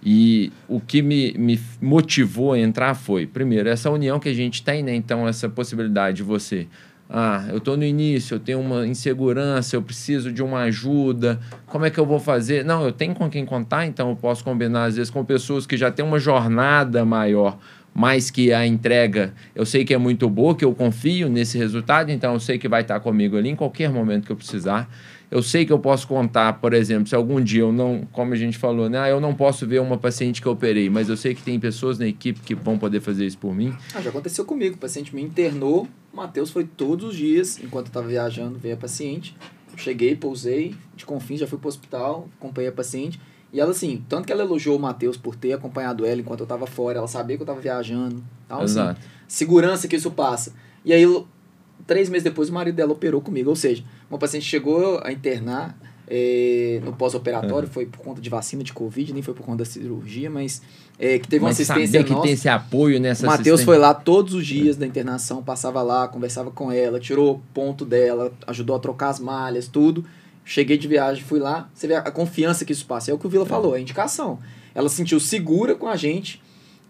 E 0.04 0.52
o 0.68 0.80
que 0.80 1.00
me, 1.00 1.32
me 1.32 1.58
motivou 1.80 2.52
a 2.52 2.58
entrar 2.58 2.94
foi, 2.94 3.26
primeiro, 3.26 3.68
essa 3.68 3.90
união 3.90 4.20
que 4.20 4.28
a 4.28 4.34
gente 4.34 4.62
tem, 4.62 4.82
né? 4.82 4.94
Então, 4.94 5.26
essa 5.26 5.48
possibilidade 5.48 6.18
de 6.18 6.22
você 6.22 6.66
ah, 7.08 7.44
eu 7.50 7.58
estou 7.58 7.76
no 7.76 7.84
início, 7.84 8.36
eu 8.36 8.40
tenho 8.40 8.60
uma 8.60 8.86
insegurança, 8.86 9.76
eu 9.76 9.82
preciso 9.82 10.32
de 10.32 10.42
uma 10.42 10.60
ajuda, 10.62 11.38
como 11.66 11.84
é 11.84 11.90
que 11.90 11.98
eu 11.98 12.06
vou 12.06 12.18
fazer? 12.18 12.64
Não, 12.64 12.84
eu 12.84 12.92
tenho 12.92 13.14
com 13.14 13.28
quem 13.28 13.44
contar, 13.44 13.86
então 13.86 14.10
eu 14.10 14.16
posso 14.16 14.42
combinar, 14.42 14.84
às 14.84 14.96
vezes, 14.96 15.10
com 15.10 15.24
pessoas 15.24 15.66
que 15.66 15.76
já 15.76 15.90
têm 15.90 16.04
uma 16.04 16.18
jornada 16.18 17.04
maior, 17.04 17.58
mais 17.94 18.30
que 18.30 18.52
a 18.52 18.66
entrega 18.66 19.32
eu 19.54 19.64
sei 19.64 19.84
que 19.84 19.94
é 19.94 19.98
muito 19.98 20.28
boa, 20.28 20.56
que 20.56 20.64
eu 20.64 20.74
confio 20.74 21.28
nesse 21.28 21.56
resultado, 21.56 22.10
então 22.10 22.32
eu 22.32 22.40
sei 22.40 22.58
que 22.58 22.68
vai 22.68 22.82
estar 22.82 22.98
comigo 23.00 23.36
ali 23.36 23.50
em 23.50 23.56
qualquer 23.56 23.90
momento 23.90 24.26
que 24.26 24.32
eu 24.32 24.36
precisar. 24.36 24.90
Eu 25.34 25.42
sei 25.42 25.66
que 25.66 25.72
eu 25.72 25.80
posso 25.80 26.06
contar, 26.06 26.60
por 26.60 26.72
exemplo, 26.72 27.08
se 27.08 27.14
algum 27.16 27.42
dia 27.42 27.62
eu 27.62 27.72
não, 27.72 28.06
como 28.12 28.32
a 28.32 28.36
gente 28.36 28.56
falou, 28.56 28.88
né, 28.88 29.00
ah, 29.00 29.08
eu 29.08 29.20
não 29.20 29.34
posso 29.34 29.66
ver 29.66 29.80
uma 29.80 29.98
paciente 29.98 30.40
que 30.40 30.46
eu 30.46 30.52
operei, 30.52 30.88
mas 30.88 31.08
eu 31.08 31.16
sei 31.16 31.34
que 31.34 31.42
tem 31.42 31.58
pessoas 31.58 31.98
na 31.98 32.06
equipe 32.06 32.38
que 32.38 32.54
vão 32.54 32.78
poder 32.78 33.00
fazer 33.00 33.26
isso 33.26 33.38
por 33.38 33.52
mim. 33.52 33.74
Ah, 33.92 34.00
já 34.00 34.10
aconteceu 34.10 34.44
comigo, 34.44 34.76
o 34.76 34.78
paciente 34.78 35.12
me 35.12 35.20
internou, 35.20 35.88
o 36.12 36.16
Matheus 36.16 36.50
foi 36.50 36.62
todos 36.62 37.08
os 37.08 37.16
dias, 37.16 37.58
enquanto 37.58 37.86
eu 37.86 37.90
estava 37.90 38.06
viajando, 38.06 38.60
veio 38.60 38.74
a 38.74 38.76
paciente. 38.76 39.36
Eu 39.72 39.76
cheguei, 39.76 40.14
pousei, 40.14 40.72
de 40.94 41.04
Confins, 41.04 41.40
já 41.40 41.48
fui 41.48 41.58
para 41.58 41.66
o 41.66 41.68
hospital, 41.68 42.28
acompanhei 42.38 42.70
a 42.70 42.72
paciente. 42.72 43.20
E 43.52 43.58
ela, 43.58 43.72
assim, 43.72 44.04
tanto 44.08 44.26
que 44.26 44.32
ela 44.32 44.44
elogiou 44.44 44.76
o 44.76 44.80
Matheus 44.80 45.16
por 45.16 45.34
ter 45.34 45.52
acompanhado 45.52 46.06
ela 46.06 46.20
enquanto 46.20 46.40
eu 46.40 46.44
estava 46.44 46.64
fora, 46.64 46.98
ela 46.98 47.08
sabia 47.08 47.36
que 47.36 47.42
eu 47.42 47.44
estava 47.44 47.60
viajando. 47.60 48.22
Então, 48.46 48.58
assim, 48.58 48.74
Exato. 48.78 49.00
Assim, 49.00 49.08
segurança 49.26 49.88
que 49.88 49.96
isso 49.96 50.12
passa. 50.12 50.52
E 50.84 50.92
aí, 50.92 51.04
três 51.88 52.08
meses 52.08 52.22
depois, 52.22 52.48
o 52.48 52.52
marido 52.52 52.76
dela 52.76 52.92
operou 52.92 53.20
comigo. 53.20 53.50
Ou 53.50 53.56
seja, 53.56 53.82
uma 54.14 54.18
paciente 54.18 54.46
chegou 54.46 55.00
a 55.02 55.10
internar 55.10 55.76
é, 56.06 56.80
no 56.84 56.92
pós-operatório, 56.92 57.68
é. 57.68 57.72
foi 57.72 57.86
por 57.86 57.98
conta 57.98 58.20
de 58.20 58.30
vacina 58.30 58.62
de 58.62 58.72
Covid, 58.72 59.12
nem 59.12 59.22
foi 59.22 59.34
por 59.34 59.44
conta 59.44 59.58
da 59.58 59.64
cirurgia, 59.64 60.30
mas 60.30 60.62
é, 60.98 61.18
que 61.18 61.26
teve 61.26 61.42
mas 61.42 61.58
uma 61.58 61.62
assistência 61.62 62.04
que 62.04 62.12
nossa. 62.12 62.22
tem 62.22 62.32
esse 62.32 62.48
apoio 62.48 63.00
nessa 63.00 63.26
O 63.26 63.30
Matheus 63.30 63.62
foi 63.62 63.78
lá 63.78 63.92
todos 63.92 64.34
os 64.34 64.46
dias 64.46 64.76
da 64.76 64.86
internação, 64.86 65.42
passava 65.42 65.82
lá, 65.82 66.06
conversava 66.06 66.50
com 66.50 66.70
ela, 66.70 67.00
tirou 67.00 67.42
ponto 67.52 67.84
dela, 67.84 68.32
ajudou 68.46 68.76
a 68.76 68.78
trocar 68.78 69.08
as 69.08 69.18
malhas, 69.18 69.66
tudo. 69.66 70.04
Cheguei 70.44 70.76
de 70.76 70.86
viagem, 70.86 71.24
fui 71.24 71.40
lá, 71.40 71.70
você 71.74 71.86
vê 71.86 71.94
a 71.94 72.10
confiança 72.10 72.64
que 72.64 72.72
isso 72.72 72.84
passa. 72.84 73.10
É 73.10 73.14
o 73.14 73.18
que 73.18 73.26
o 73.26 73.30
Vila 73.30 73.44
é. 73.44 73.48
falou, 73.48 73.74
é 73.74 73.78
a 73.78 73.80
indicação. 73.80 74.38
Ela 74.74 74.88
se 74.88 74.96
sentiu 74.96 75.18
segura 75.18 75.74
com 75.74 75.88
a 75.88 75.96
gente, 75.96 76.42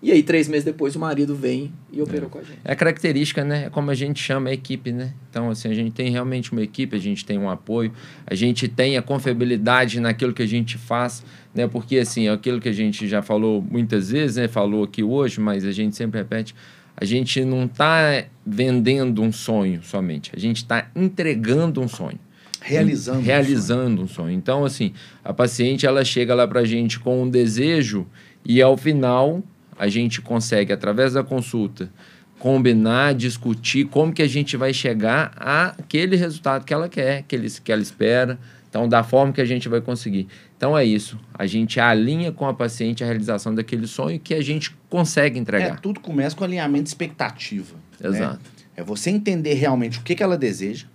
e 0.05 0.13
aí, 0.13 0.23
três 0.23 0.49
meses 0.49 0.67
depois, 0.67 0.95
o 0.95 1.01
marido 1.01 1.35
vem 1.35 1.73
e 1.91 2.03
operou 2.03 2.27
é. 2.27 2.31
com 2.31 2.39
a 2.39 2.43
gente. 2.43 2.59
É 2.63 2.75
característica, 2.75 3.43
né? 3.43 3.65
É 3.65 3.71
como 3.71 3.91
a 3.91 3.95
gente 3.95 4.23
chama 4.23 4.51
a 4.51 4.53
equipe, 4.53 4.93
né? 4.93 5.15
Então, 5.31 5.49
assim, 5.49 5.71
a 5.71 5.73
gente 5.73 5.93
tem 5.93 6.11
realmente 6.11 6.53
uma 6.53 6.61
equipe, 6.61 6.95
a 6.95 6.99
gente 6.99 7.25
tem 7.25 7.39
um 7.39 7.49
apoio, 7.49 7.91
a 8.27 8.35
gente 8.35 8.69
tem 8.69 8.99
a 8.99 9.03
confiabilidade 9.03 9.99
naquilo 10.01 10.35
que 10.35 10.43
a 10.43 10.47
gente 10.47 10.77
faz, 10.77 11.25
né? 11.55 11.67
Porque, 11.67 11.97
assim, 11.97 12.29
é 12.29 12.31
aquilo 12.31 12.61
que 12.61 12.69
a 12.69 12.73
gente 12.73 13.09
já 13.09 13.23
falou 13.23 13.63
muitas 13.63 14.11
vezes, 14.11 14.37
né? 14.37 14.47
Falou 14.47 14.85
aqui 14.85 15.03
hoje, 15.03 15.41
mas 15.41 15.65
a 15.65 15.73
gente 15.73 15.97
sempre 15.97 16.19
repete, 16.19 16.55
a 16.95 17.07
gente 17.07 17.43
não 17.43 17.65
está 17.65 18.25
vendendo 18.45 19.23
um 19.23 19.33
sonho 19.33 19.83
somente, 19.83 20.31
a 20.37 20.39
gente 20.39 20.59
está 20.59 20.87
entregando 20.95 21.81
um 21.81 21.89
sonho. 21.89 22.19
Realizando. 22.61 23.21
Realizando 23.21 24.03
um 24.03 24.07
sonho. 24.07 24.07
um 24.07 24.09
sonho. 24.09 24.31
Então, 24.33 24.65
assim, 24.67 24.93
a 25.25 25.33
paciente, 25.33 25.87
ela 25.87 26.05
chega 26.05 26.35
lá 26.35 26.47
para 26.47 26.61
a 26.61 26.65
gente 26.67 27.01
com 27.01 27.23
um 27.23 27.31
desejo 27.31 28.07
e, 28.45 28.61
ao 28.61 28.77
final 28.77 29.43
a 29.79 29.89
gente 29.89 30.21
consegue, 30.21 30.73
através 30.73 31.13
da 31.13 31.23
consulta, 31.23 31.91
combinar, 32.39 33.15
discutir 33.15 33.87
como 33.87 34.13
que 34.13 34.23
a 34.23 34.29
gente 34.29 34.57
vai 34.57 34.73
chegar 34.73 35.33
àquele 35.37 36.17
resultado 36.17 36.65
que 36.65 36.75
ela 36.75 36.89
quer, 36.89 37.23
que, 37.23 37.35
ele, 37.35 37.49
que 37.51 37.73
ela 37.73 37.81
espera, 37.81 38.39
então 38.69 38.89
da 38.89 39.03
forma 39.03 39.33
que 39.33 39.41
a 39.41 39.45
gente 39.45 39.69
vai 39.69 39.81
conseguir. 39.81 40.27
Então 40.57 40.77
é 40.77 40.85
isso, 40.85 41.19
a 41.33 41.47
gente 41.47 41.79
alinha 41.79 42.33
com 42.33 42.47
a 42.47 42.53
paciente 42.53 43.03
a 43.03 43.07
realização 43.07 43.55
daquele 43.55 43.87
sonho 43.87 44.19
que 44.19 44.35
a 44.35 44.43
gente 44.43 44.77
consegue 44.91 45.39
entregar. 45.39 45.77
É, 45.77 45.81
tudo 45.81 46.01
começa 46.01 46.35
com 46.35 46.45
alinhamento 46.45 46.85
de 46.85 46.91
expectativa. 46.91 47.77
Né? 48.01 48.09
Exato. 48.09 48.41
Né? 48.43 48.65
É 48.77 48.83
você 48.83 49.11
entender 49.11 49.55
realmente 49.55 49.99
o 49.99 50.03
que, 50.03 50.17
que 50.17 50.23
ela 50.23 50.37
deseja 50.37 50.87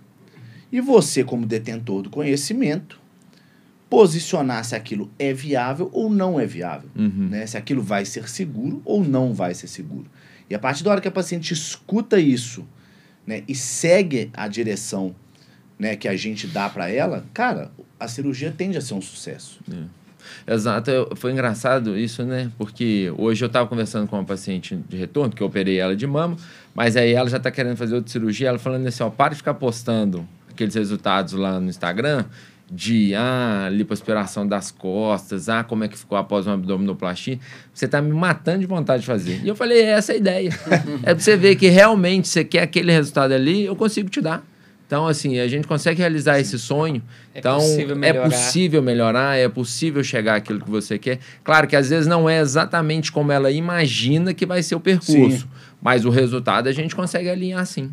E 0.70 0.80
você, 0.80 1.24
como 1.24 1.46
detentor 1.46 2.02
do 2.02 2.10
conhecimento, 2.10 2.99
posicionar 3.90 4.64
se 4.64 4.74
aquilo 4.76 5.10
é 5.18 5.32
viável 5.32 5.90
ou 5.92 6.08
não 6.08 6.38
é 6.38 6.46
viável. 6.46 6.88
Uhum. 6.96 7.28
Né? 7.28 7.44
Se 7.46 7.56
aquilo 7.56 7.82
vai 7.82 8.04
ser 8.04 8.28
seguro 8.28 8.80
ou 8.84 9.04
não 9.04 9.34
vai 9.34 9.52
ser 9.52 9.66
seguro. 9.66 10.06
E 10.48 10.54
a 10.54 10.58
partir 10.58 10.84
da 10.84 10.92
hora 10.92 11.00
que 11.00 11.08
a 11.08 11.12
paciente 11.12 11.52
escuta 11.52 12.18
isso 12.18 12.64
né, 13.26 13.42
e 13.46 13.54
segue 13.54 14.30
a 14.32 14.48
direção 14.48 15.14
né, 15.78 15.96
que 15.96 16.06
a 16.08 16.16
gente 16.16 16.46
dá 16.46 16.68
para 16.68 16.88
ela, 16.88 17.24
cara, 17.34 17.70
a 17.98 18.06
cirurgia 18.08 18.52
tende 18.56 18.78
a 18.78 18.80
ser 18.80 18.94
um 18.94 19.00
sucesso. 19.02 19.60
Exato, 20.46 20.90
Eu- 20.90 21.12
foi 21.16 21.32
engraçado 21.32 21.96
isso, 21.96 22.22
né? 22.24 22.50
Porque 22.58 23.12
hoje 23.16 23.42
eu 23.44 23.46
estava 23.46 23.66
conversando 23.68 24.06
com 24.06 24.16
uma 24.16 24.24
paciente 24.24 24.76
de 24.88 24.96
retorno, 24.96 25.34
que 25.34 25.42
eu 25.42 25.46
operei 25.46 25.78
ela 25.78 25.96
de 25.96 26.06
mama, 26.06 26.36
mas 26.74 26.96
aí 26.96 27.12
ela 27.12 27.28
já 27.28 27.38
está 27.38 27.50
querendo 27.50 27.76
fazer 27.76 27.94
outra 27.94 28.10
cirurgia, 28.10 28.48
ela 28.48 28.58
falando 28.58 28.86
assim, 28.86 29.02
ó, 29.02 29.10
para 29.10 29.30
de 29.30 29.36
ficar 29.36 29.54
postando 29.54 30.26
aqueles 30.50 30.74
resultados 30.74 31.32
lá 31.32 31.58
no 31.58 31.68
Instagram 31.70 32.24
de, 32.70 33.14
ah, 33.16 33.68
lipoaspiração 33.72 34.46
das 34.46 34.70
costas, 34.70 35.48
ah, 35.48 35.64
como 35.64 35.82
é 35.82 35.88
que 35.88 35.98
ficou 35.98 36.16
após 36.16 36.46
uma 36.46 36.54
abdominoplastia, 36.54 37.38
você 37.74 37.86
está 37.86 38.00
me 38.00 38.12
matando 38.12 38.60
de 38.60 38.66
vontade 38.66 39.00
de 39.00 39.06
fazer. 39.06 39.40
E 39.42 39.48
eu 39.48 39.56
falei, 39.56 39.80
é 39.80 39.86
essa 39.90 40.12
a 40.12 40.16
ideia. 40.16 40.50
é 41.02 41.12
para 41.12 41.18
você 41.18 41.36
ver 41.36 41.56
que 41.56 41.68
realmente 41.68 42.28
você 42.28 42.44
quer 42.44 42.62
aquele 42.62 42.92
resultado 42.92 43.32
ali, 43.32 43.64
eu 43.64 43.74
consigo 43.74 44.08
te 44.08 44.20
dar. 44.20 44.44
Então, 44.86 45.06
assim, 45.06 45.38
a 45.38 45.46
gente 45.46 45.68
consegue 45.68 46.00
realizar 46.00 46.40
esse 46.40 46.58
sonho. 46.58 47.00
É 47.32 47.38
então, 47.38 47.58
possível 47.58 47.94
é 47.94 47.98
melhorar. 47.98 48.28
possível 48.28 48.82
melhorar, 48.82 49.36
é 49.38 49.48
possível 49.48 50.02
chegar 50.02 50.34
àquilo 50.34 50.60
que 50.60 50.68
você 50.70 50.98
quer. 50.98 51.20
Claro 51.44 51.68
que 51.68 51.76
às 51.76 51.90
vezes 51.90 52.08
não 52.08 52.28
é 52.28 52.40
exatamente 52.40 53.12
como 53.12 53.30
ela 53.30 53.50
imagina 53.52 54.34
que 54.34 54.44
vai 54.44 54.64
ser 54.64 54.74
o 54.74 54.80
percurso, 54.80 55.42
Sim. 55.42 55.48
mas 55.80 56.04
o 56.04 56.10
resultado 56.10 56.68
a 56.68 56.72
gente 56.72 56.96
consegue 56.96 57.28
alinhar 57.30 57.64
sim. 57.66 57.92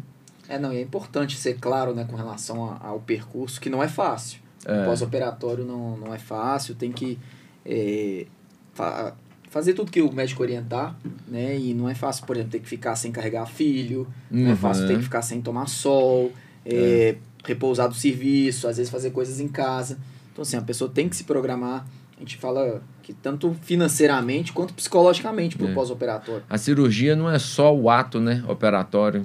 É, 0.49 0.57
não, 0.57 0.73
e 0.73 0.77
é 0.77 0.81
importante 0.81 1.37
ser 1.37 1.57
claro, 1.59 1.93
né, 1.93 2.03
com 2.09 2.15
relação 2.15 2.65
a- 2.65 2.87
ao 2.87 2.99
percurso, 2.99 3.61
que 3.61 3.69
não 3.69 3.83
é 3.83 3.87
fácil. 3.87 4.39
É. 4.65 4.81
O 4.81 4.85
pós-operatório 4.85 5.63
não, 5.65 5.97
não 5.97 6.13
é 6.13 6.17
fácil, 6.17 6.75
tem 6.75 6.91
que 6.91 7.17
é, 7.65 8.25
fa- 8.73 9.13
fazer 9.49 9.73
tudo 9.73 9.91
que 9.91 10.01
o 10.01 10.11
médico 10.11 10.41
orientar, 10.43 10.95
né, 11.27 11.57
e 11.57 11.73
não 11.73 11.87
é 11.89 11.95
fácil, 11.95 12.25
por 12.25 12.35
exemplo, 12.35 12.51
ter 12.51 12.59
que 12.59 12.67
ficar 12.67 12.95
sem 12.95 13.11
carregar 13.11 13.45
filho, 13.45 14.07
não 14.29 14.47
é 14.47 14.49
Uhum. 14.51 14.55
fácil 14.57 14.87
ter 14.87 14.97
que 14.97 15.03
ficar 15.03 15.21
sem 15.21 15.41
tomar 15.41 15.67
sol, 15.67 16.31
é, 16.65 17.15
repousar 17.45 17.87
do 17.87 17.95
serviço, 17.95 18.67
às 18.67 18.77
vezes 18.77 18.91
fazer 18.91 19.11
coisas 19.11 19.39
em 19.39 19.47
casa. 19.47 19.97
Então, 20.33 20.41
assim, 20.41 20.57
a 20.57 20.61
pessoa 20.61 20.89
tem 20.89 21.07
que 21.07 21.15
se 21.15 21.23
programar. 21.23 21.85
A 22.17 22.19
gente 22.19 22.35
fala 22.37 22.81
que 23.03 23.13
tanto 23.13 23.55
financeiramente 23.61 24.51
quanto 24.51 24.73
psicologicamente 24.73 25.55
para 25.57 25.67
o 25.67 25.69
É. 25.69 25.73
pós-operatório. 25.73 26.43
A 26.49 26.57
cirurgia 26.57 27.15
não 27.15 27.29
é 27.29 27.39
só 27.39 27.73
o 27.75 27.89
ato 27.89 28.19
né, 28.19 28.43
operatório. 28.47 29.23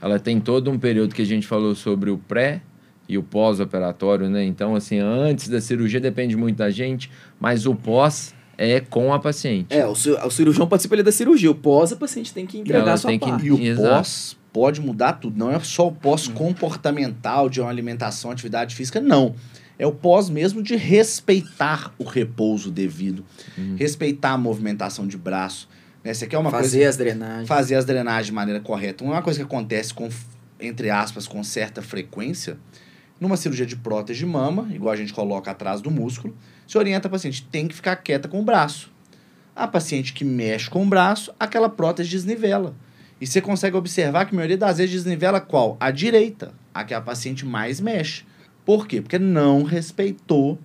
Ela 0.00 0.18
tem 0.20 0.38
todo 0.40 0.70
um 0.70 0.78
período 0.78 1.14
que 1.14 1.22
a 1.22 1.26
gente 1.26 1.46
falou 1.46 1.74
sobre 1.74 2.10
o 2.10 2.18
pré 2.18 2.60
e 3.08 3.18
o 3.18 3.22
pós-operatório, 3.22 4.28
né? 4.30 4.44
Então, 4.44 4.74
assim, 4.74 4.98
antes 4.98 5.48
da 5.48 5.60
cirurgia 5.60 6.00
depende 6.00 6.36
muito 6.36 6.56
da 6.56 6.70
gente, 6.70 7.10
mas 7.38 7.66
o 7.66 7.74
pós 7.74 8.34
é 8.56 8.80
com 8.80 9.12
a 9.12 9.18
paciente. 9.18 9.74
É, 9.74 9.84
o, 9.86 9.92
o 9.92 10.30
cirurgião 10.30 10.66
participa 10.66 10.94
ali 10.94 11.02
da 11.02 11.12
cirurgia, 11.12 11.50
o 11.50 11.54
pós 11.54 11.92
a 11.92 11.96
paciente 11.96 12.32
tem 12.32 12.46
que 12.46 12.58
entregar 12.58 12.80
Ela 12.82 12.92
a 12.92 12.96
sua 12.96 13.10
tem 13.10 13.18
que- 13.18 13.28
parte. 13.28 13.46
E 13.46 13.50
o 13.50 13.60
Exato. 13.60 13.88
pós 13.88 14.36
pode 14.52 14.80
mudar 14.80 15.14
tudo. 15.14 15.36
Não 15.36 15.50
é 15.50 15.58
só 15.60 15.88
o 15.88 15.92
pós 15.92 16.28
comportamental 16.28 17.48
de 17.50 17.60
uma 17.60 17.68
alimentação, 17.68 18.30
atividade 18.30 18.74
física, 18.74 19.00
não. 19.00 19.34
É 19.78 19.84
o 19.86 19.92
pós 19.92 20.30
mesmo 20.30 20.62
de 20.62 20.76
respeitar 20.76 21.92
o 21.98 22.04
repouso 22.04 22.70
devido, 22.70 23.24
respeitar 23.76 24.30
a 24.30 24.38
movimentação 24.38 25.04
de 25.06 25.18
braço. 25.18 25.68
Né? 26.04 26.14
Você 26.14 26.26
quer 26.28 26.38
uma 26.38 26.50
fazer 26.50 26.76
coisa 26.78 26.90
as 26.90 26.96
drenagens. 26.96 27.48
fazer 27.48 27.74
as 27.74 27.84
drenagens 27.84 28.26
de 28.26 28.32
maneira 28.32 28.60
correta. 28.60 29.04
Não 29.04 29.12
é 29.12 29.16
uma 29.16 29.22
coisa 29.22 29.40
que 29.40 29.44
acontece 29.44 29.92
com, 29.92 30.08
entre 30.60 30.90
aspas, 30.90 31.26
com 31.26 31.42
certa 31.42 31.82
frequência. 31.82 32.56
Numa 33.20 33.36
cirurgia 33.36 33.64
de 33.64 33.76
prótese 33.76 34.20
de 34.20 34.26
mama, 34.26 34.68
igual 34.72 34.92
a 34.92 34.96
gente 34.96 35.12
coloca 35.12 35.50
atrás 35.50 35.80
do 35.80 35.90
músculo, 35.90 36.36
se 36.66 36.76
orienta 36.76 37.08
a 37.08 37.10
paciente, 37.10 37.46
tem 37.50 37.68
que 37.68 37.74
ficar 37.74 37.96
quieta 37.96 38.28
com 38.28 38.40
o 38.40 38.44
braço. 38.44 38.92
A 39.54 39.68
paciente 39.68 40.12
que 40.12 40.24
mexe 40.24 40.68
com 40.68 40.82
o 40.82 40.86
braço, 40.86 41.32
aquela 41.38 41.68
prótese 41.68 42.10
desnivela. 42.10 42.74
E 43.20 43.26
você 43.26 43.40
consegue 43.40 43.76
observar 43.76 44.26
que 44.26 44.34
a 44.34 44.36
maioria 44.36 44.58
das 44.58 44.78
vezes 44.78 44.92
desnivela 44.92 45.40
qual? 45.40 45.76
A 45.78 45.90
direita, 45.90 46.52
a 46.74 46.82
que 46.82 46.92
a 46.92 47.00
paciente 47.00 47.46
mais 47.46 47.80
mexe. 47.80 48.24
Por 48.64 48.86
quê? 48.86 49.00
Porque 49.00 49.18
não 49.18 49.62
respeitou 49.62 50.58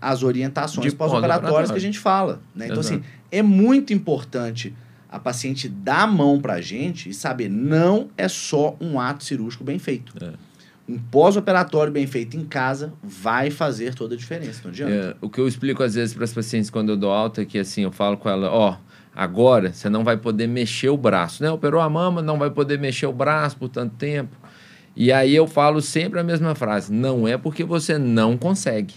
as 0.00 0.22
orientações 0.22 0.92
pós-operatórias 0.94 1.70
que 1.70 1.76
a 1.76 1.80
gente 1.80 1.98
fala. 1.98 2.42
Né? 2.54 2.66
Então, 2.66 2.80
Exato. 2.80 2.96
assim, 2.96 3.04
é 3.30 3.42
muito 3.42 3.92
importante 3.92 4.74
a 5.08 5.18
paciente 5.18 5.68
dar 5.68 6.02
a 6.02 6.06
mão 6.06 6.40
pra 6.40 6.60
gente 6.60 7.08
e 7.08 7.14
saber, 7.14 7.48
não 7.48 8.10
é 8.16 8.28
só 8.28 8.76
um 8.80 9.00
ato 9.00 9.24
cirúrgico 9.24 9.64
bem 9.64 9.78
feito. 9.78 10.12
É. 10.22 10.32
Um 10.88 10.98
pós-operatório 10.98 11.92
bem 11.92 12.06
feito 12.06 12.36
em 12.36 12.44
casa 12.44 12.94
vai 13.02 13.50
fazer 13.50 13.94
toda 13.94 14.14
a 14.14 14.18
diferença, 14.18 14.60
não 14.64 14.70
adianta. 14.70 14.92
É, 14.92 15.16
o 15.20 15.28
que 15.28 15.38
eu 15.38 15.46
explico 15.46 15.82
às 15.82 15.94
vezes 15.94 16.14
para 16.14 16.24
as 16.24 16.32
pacientes 16.32 16.70
quando 16.70 16.88
eu 16.88 16.96
dou 16.96 17.10
alta 17.10 17.42
é 17.42 17.44
que 17.44 17.58
assim, 17.58 17.82
eu 17.82 17.92
falo 17.92 18.16
com 18.16 18.28
ela, 18.28 18.50
ó, 18.50 18.76
agora 19.14 19.72
você 19.72 19.90
não 19.90 20.02
vai 20.02 20.16
poder 20.16 20.46
mexer 20.46 20.88
o 20.88 20.96
braço, 20.96 21.42
né? 21.42 21.50
Operou 21.50 21.80
a 21.80 21.90
mama, 21.90 22.22
não 22.22 22.38
vai 22.38 22.50
poder 22.50 22.78
mexer 22.78 23.06
o 23.06 23.12
braço 23.12 23.56
por 23.58 23.68
tanto 23.68 23.96
tempo. 23.96 24.34
E 24.96 25.12
aí 25.12 25.34
eu 25.34 25.46
falo 25.46 25.80
sempre 25.80 26.18
a 26.18 26.24
mesma 26.24 26.54
frase, 26.54 26.92
não 26.92 27.28
é 27.28 27.36
porque 27.36 27.62
você 27.62 27.98
não 27.98 28.36
consegue, 28.36 28.94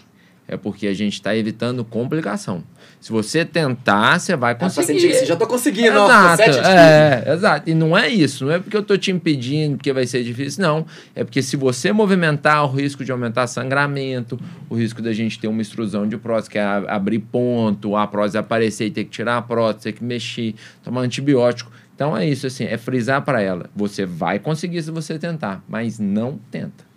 é 0.52 0.58
porque 0.58 0.86
a 0.86 0.94
gente 0.94 1.14
está 1.14 1.36
evitando 1.36 1.86
complicação. 1.86 2.62
Se 3.00 3.10
você 3.10 3.46
tentar, 3.46 4.20
você 4.20 4.36
vai 4.36 4.54
paciente 4.54 5.02
conseguir. 5.02 5.26
já 5.26 5.36
tô 5.38 5.48
conseguindo, 5.48 5.98
ó, 5.98 6.06
Exato, 6.06 6.52
de 6.52 6.60
é, 6.60 7.24
exato. 7.34 7.70
E 7.70 7.74
não 7.74 7.98
é 7.98 8.10
isso, 8.10 8.46
não 8.46 8.52
é 8.52 8.60
porque 8.60 8.76
eu 8.76 8.84
tô 8.84 8.98
te 8.98 9.12
impedindo, 9.12 9.78
porque 9.78 9.94
vai 9.94 10.06
ser 10.06 10.24
difícil, 10.24 10.62
não. 10.62 10.86
É 11.16 11.24
porque 11.24 11.42
se 11.42 11.56
você 11.56 11.94
movimentar, 11.94 12.66
o 12.66 12.68
risco 12.68 13.06
de 13.06 13.12
aumentar 13.14 13.48
sangramento, 13.48 14.38
o 14.70 14.76
risco 14.76 15.02
da 15.02 15.14
gente 15.14 15.40
ter 15.40 15.48
uma 15.48 15.62
extrusão 15.62 16.06
de 16.06 16.18
prótese, 16.18 16.50
que 16.50 16.58
é 16.58 16.64
abrir 16.64 17.20
ponto, 17.20 17.96
a 17.96 18.06
prótese 18.06 18.38
aparecer 18.38 18.88
e 18.88 18.92
ter 18.92 19.06
que 19.06 19.10
tirar 19.10 19.38
a 19.38 19.42
prótese, 19.42 19.86
ter 19.86 19.94
que 19.94 20.04
mexer, 20.04 20.54
tomar 20.84 21.02
antibiótico. 21.02 21.72
Então 21.96 22.16
é 22.16 22.28
isso, 22.28 22.46
assim, 22.46 22.66
é 22.66 22.78
frisar 22.78 23.22
para 23.22 23.42
ela. 23.42 23.70
Você 23.74 24.06
vai 24.06 24.38
conseguir 24.38 24.84
se 24.84 24.92
você 24.92 25.18
tentar, 25.18 25.64
mas 25.66 25.98
não 25.98 26.38
tenta. 26.52 26.91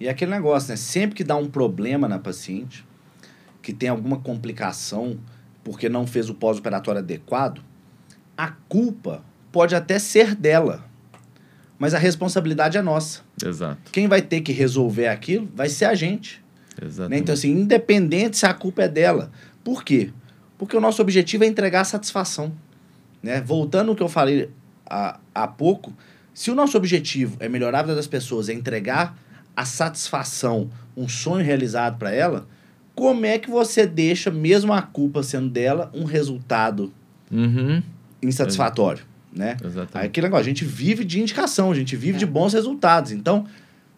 E 0.00 0.06
é 0.06 0.10
aquele 0.10 0.30
negócio, 0.30 0.70
né? 0.70 0.76
Sempre 0.76 1.16
que 1.16 1.24
dá 1.24 1.36
um 1.36 1.48
problema 1.48 2.08
na 2.08 2.18
paciente, 2.18 2.86
que 3.60 3.72
tem 3.72 3.88
alguma 3.88 4.18
complicação 4.18 5.18
porque 5.64 5.88
não 5.88 6.06
fez 6.06 6.30
o 6.30 6.34
pós-operatório 6.34 7.00
adequado, 7.00 7.60
a 8.36 8.48
culpa 8.68 9.22
pode 9.52 9.74
até 9.74 9.98
ser 9.98 10.34
dela, 10.34 10.84
mas 11.78 11.92
a 11.92 11.98
responsabilidade 11.98 12.78
é 12.78 12.82
nossa. 12.82 13.20
Exato. 13.44 13.90
Quem 13.92 14.08
vai 14.08 14.22
ter 14.22 14.40
que 14.40 14.52
resolver 14.52 15.08
aquilo 15.08 15.48
vai 15.54 15.68
ser 15.68 15.84
a 15.84 15.94
gente. 15.94 16.42
Exato. 16.80 17.10
Né? 17.10 17.18
Então, 17.18 17.34
assim, 17.34 17.50
independente 17.50 18.38
se 18.38 18.46
a 18.46 18.54
culpa 18.54 18.84
é 18.84 18.88
dela. 18.88 19.30
Por 19.62 19.84
quê? 19.84 20.10
Porque 20.56 20.76
o 20.76 20.80
nosso 20.80 21.02
objetivo 21.02 21.44
é 21.44 21.46
entregar 21.46 21.84
satisfação. 21.84 22.52
Né? 23.22 23.40
Voltando 23.40 23.90
ao 23.90 23.96
que 23.96 24.02
eu 24.02 24.08
falei 24.08 24.48
há, 24.88 25.20
há 25.34 25.46
pouco, 25.46 25.92
se 26.32 26.50
o 26.50 26.54
nosso 26.54 26.76
objetivo 26.76 27.36
é 27.40 27.48
melhorar 27.48 27.80
a 27.80 27.82
vida 27.82 27.94
das 27.94 28.06
pessoas, 28.06 28.48
é 28.48 28.54
entregar 28.54 29.18
a 29.60 29.64
satisfação, 29.64 30.70
um 30.96 31.08
sonho 31.08 31.44
realizado 31.44 31.98
para 31.98 32.12
ela, 32.12 32.46
como 32.94 33.26
é 33.26 33.38
que 33.38 33.50
você 33.50 33.86
deixa, 33.86 34.30
mesmo 34.30 34.72
a 34.72 34.80
culpa 34.82 35.22
sendo 35.22 35.48
dela, 35.50 35.90
um 35.92 36.04
resultado 36.04 36.92
Uhum. 37.30 37.82
insatisfatório? 38.22 39.02
Né? 39.32 39.56
Exatamente. 39.62 40.06
aquele 40.06 40.26
negócio, 40.26 40.42
a 40.44 40.48
gente 40.48 40.64
vive 40.64 41.04
de 41.04 41.20
indicação, 41.20 41.70
a 41.70 41.74
gente 41.74 41.94
vive 41.96 42.18
de 42.18 42.24
bons 42.26 42.52
resultados. 42.54 43.12
Então, 43.12 43.46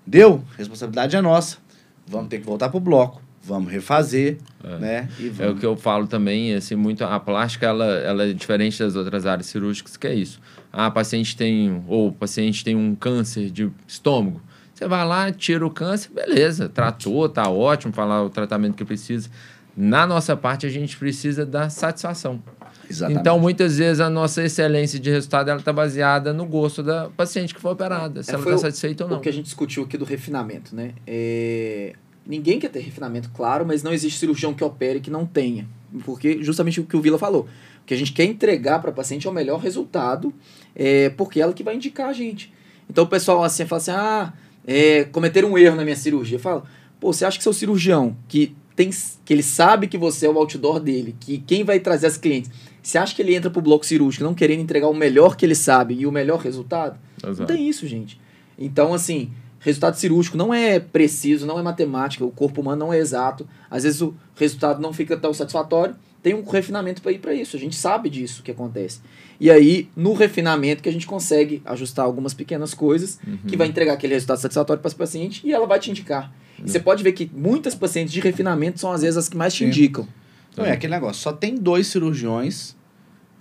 deu, 0.06 0.42
responsabilidade 0.58 1.14
é 1.14 1.20
nossa. 1.20 1.58
Vamos 2.06 2.28
ter 2.28 2.40
que 2.40 2.46
voltar 2.46 2.68
pro 2.68 2.80
bloco, 2.80 3.22
vamos 3.42 3.70
refazer, 3.70 4.38
né? 4.80 5.08
E 5.18 5.26
É 5.26 5.30
o 5.30 5.32
vamos. 5.32 5.60
que 5.60 5.66
eu 5.66 5.76
falo 5.76 6.06
também, 6.06 6.54
assim, 6.54 6.74
muito 6.74 7.04
a 7.04 7.20
plástica 7.20 7.66
ela, 7.66 7.84
ela 7.84 8.24
é 8.24 8.32
diferente 8.32 8.78
das 8.80 8.96
outras 8.96 9.24
áreas 9.26 9.46
cirúrgicas, 9.46 9.96
que 9.96 10.06
é 10.06 10.14
isso. 10.14 10.40
Ah, 10.72 10.86
a 10.86 10.90
paciente 10.90 11.36
tem 11.36 11.82
ou 11.86 12.10
paciente 12.12 12.64
tem 12.64 12.74
um 12.74 12.94
câncer 12.94 13.50
de 13.50 13.70
estômago. 13.86 14.42
Você 14.80 14.88
vai 14.88 15.06
lá, 15.06 15.30
tira 15.30 15.66
o 15.66 15.70
câncer, 15.70 16.10
beleza, 16.10 16.66
tratou, 16.66 17.28
tá 17.28 17.50
ótimo, 17.50 17.92
falar 17.92 18.24
o 18.24 18.30
tratamento 18.30 18.76
que 18.76 18.84
precisa. 18.84 19.28
Na 19.76 20.06
nossa 20.06 20.34
parte 20.34 20.64
a 20.64 20.70
gente 20.70 20.96
precisa 20.96 21.44
da 21.44 21.68
satisfação. 21.68 22.42
Exatamente. 22.88 23.20
Então, 23.20 23.38
muitas 23.38 23.76
vezes 23.76 24.00
a 24.00 24.08
nossa 24.08 24.42
excelência 24.42 24.98
de 24.98 25.10
resultado 25.10 25.50
ela 25.50 25.60
está 25.60 25.70
baseada 25.70 26.32
no 26.32 26.46
gosto 26.46 26.82
da 26.82 27.10
paciente 27.10 27.54
que 27.54 27.60
foi 27.60 27.72
operada, 27.72 28.22
se 28.22 28.30
É, 28.30 28.34
ela 28.34 28.42
está 28.42 28.56
satisfeita 28.56 29.04
ou 29.04 29.10
não. 29.10 29.18
O 29.18 29.20
que 29.20 29.28
a 29.28 29.32
gente 29.32 29.44
discutiu 29.44 29.82
aqui 29.82 29.98
do 29.98 30.04
refinamento, 30.06 30.74
né? 30.74 30.94
É, 31.06 31.92
Ninguém 32.26 32.58
quer 32.58 32.70
ter 32.70 32.80
refinamento, 32.80 33.28
claro, 33.34 33.66
mas 33.66 33.82
não 33.82 33.92
existe 33.92 34.18
cirurgião 34.18 34.54
que 34.54 34.64
opere 34.64 35.00
que 35.00 35.10
não 35.10 35.26
tenha. 35.26 35.68
Porque 36.04 36.42
justamente 36.42 36.80
o 36.80 36.84
que 36.84 36.96
o 36.96 37.00
Vila 37.02 37.18
falou. 37.18 37.48
O 37.82 37.84
que 37.84 37.92
a 37.92 37.96
gente 37.96 38.12
quer 38.12 38.24
entregar 38.24 38.78
para 38.80 38.90
a 38.90 38.94
paciente 38.94 39.26
é 39.26 39.30
o 39.30 39.32
melhor 39.32 39.58
resultado, 39.58 40.32
é, 40.74 41.10
porque 41.10 41.38
é 41.38 41.42
ela 41.42 41.52
que 41.52 41.62
vai 41.62 41.74
indicar 41.74 42.08
a 42.08 42.12
gente. 42.14 42.50
Então 42.88 43.04
o 43.04 43.06
pessoal 43.06 43.42
assim 43.42 43.66
fala 43.66 43.80
assim: 43.80 43.90
ah, 43.90 44.32
é, 44.66 45.04
cometeram 45.04 45.52
um 45.52 45.58
erro 45.58 45.76
na 45.76 45.84
minha 45.84 45.96
cirurgia. 45.96 46.36
Eu 46.36 46.40
falo, 46.40 46.64
pô, 46.98 47.12
você 47.12 47.24
acha 47.24 47.38
que 47.38 47.42
seu 47.42 47.52
cirurgião, 47.52 48.16
que, 48.28 48.54
tem, 48.76 48.90
que 49.24 49.32
ele 49.32 49.42
sabe 49.42 49.88
que 49.88 49.98
você 49.98 50.26
é 50.26 50.30
o 50.30 50.38
outdoor 50.38 50.80
dele, 50.80 51.14
que 51.18 51.38
quem 51.38 51.64
vai 51.64 51.80
trazer 51.80 52.06
as 52.06 52.16
clientes, 52.16 52.50
você 52.82 52.98
acha 52.98 53.14
que 53.14 53.22
ele 53.22 53.34
entra 53.34 53.50
pro 53.50 53.60
bloco 53.60 53.84
cirúrgico 53.84 54.24
não 54.24 54.34
querendo 54.34 54.60
entregar 54.60 54.88
o 54.88 54.94
melhor 54.94 55.36
que 55.36 55.44
ele 55.44 55.54
sabe 55.54 55.94
e 55.94 56.06
o 56.06 56.12
melhor 56.12 56.38
resultado? 56.40 56.98
Não 57.22 57.30
Exato. 57.30 57.52
tem 57.52 57.68
isso, 57.68 57.86
gente. 57.86 58.20
Então, 58.58 58.94
assim, 58.94 59.30
resultado 59.58 59.96
cirúrgico 59.96 60.36
não 60.36 60.52
é 60.52 60.80
preciso, 60.80 61.46
não 61.46 61.58
é 61.58 61.62
matemática, 61.62 62.24
o 62.24 62.30
corpo 62.30 62.60
humano 62.60 62.86
não 62.86 62.92
é 62.92 62.98
exato. 62.98 63.46
Às 63.70 63.84
vezes 63.84 64.00
o 64.00 64.14
resultado 64.34 64.80
não 64.80 64.92
fica 64.92 65.16
tão 65.16 65.32
satisfatório. 65.32 65.94
Tem 66.22 66.34
um 66.34 66.44
refinamento 66.44 67.00
para 67.00 67.12
ir 67.12 67.18
para 67.18 67.32
isso. 67.34 67.56
A 67.56 67.58
gente 67.58 67.76
sabe 67.76 68.10
disso 68.10 68.42
que 68.42 68.50
acontece. 68.50 69.00
E 69.40 69.50
aí, 69.50 69.88
no 69.96 70.12
refinamento, 70.12 70.82
que 70.82 70.88
a 70.88 70.92
gente 70.92 71.06
consegue 71.06 71.62
ajustar 71.64 72.04
algumas 72.04 72.34
pequenas 72.34 72.74
coisas 72.74 73.18
que 73.48 73.56
vai 73.56 73.66
entregar 73.66 73.94
aquele 73.94 74.12
resultado 74.12 74.38
satisfatório 74.38 74.82
para 74.82 74.88
esse 74.88 74.96
paciente 74.96 75.40
e 75.46 75.52
ela 75.52 75.66
vai 75.66 75.78
te 75.78 75.90
indicar. 75.90 76.30
E 76.62 76.70
você 76.70 76.78
pode 76.78 77.02
ver 77.02 77.12
que 77.12 77.30
muitas 77.34 77.74
pacientes 77.74 78.12
de 78.12 78.20
refinamento 78.20 78.78
são 78.78 78.92
às 78.92 79.00
vezes 79.00 79.16
as 79.16 79.28
que 79.28 79.36
mais 79.36 79.54
te 79.54 79.64
Sim. 79.64 79.68
indicam. 79.68 80.06
Então 80.52 80.64
é 80.64 80.72
aquele 80.72 80.92
negócio, 80.92 81.22
só 81.22 81.32
tem 81.32 81.54
dois 81.54 81.86
cirurgiões, 81.86 82.76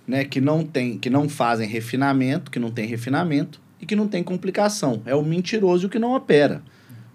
né, 0.06 0.24
que 0.24 0.40
não 0.40 0.64
tem, 0.64 0.96
que 0.96 1.10
não 1.10 1.28
fazem 1.28 1.68
refinamento, 1.68 2.50
que 2.50 2.58
não 2.58 2.70
tem 2.70 2.86
refinamento 2.86 3.60
e 3.80 3.86
que 3.86 3.94
não 3.94 4.08
tem 4.08 4.22
complicação. 4.22 5.02
É 5.04 5.14
o 5.14 5.22
mentiroso 5.22 5.84
e 5.84 5.86
o 5.86 5.90
que 5.90 5.98
não 5.98 6.14
opera. 6.14 6.62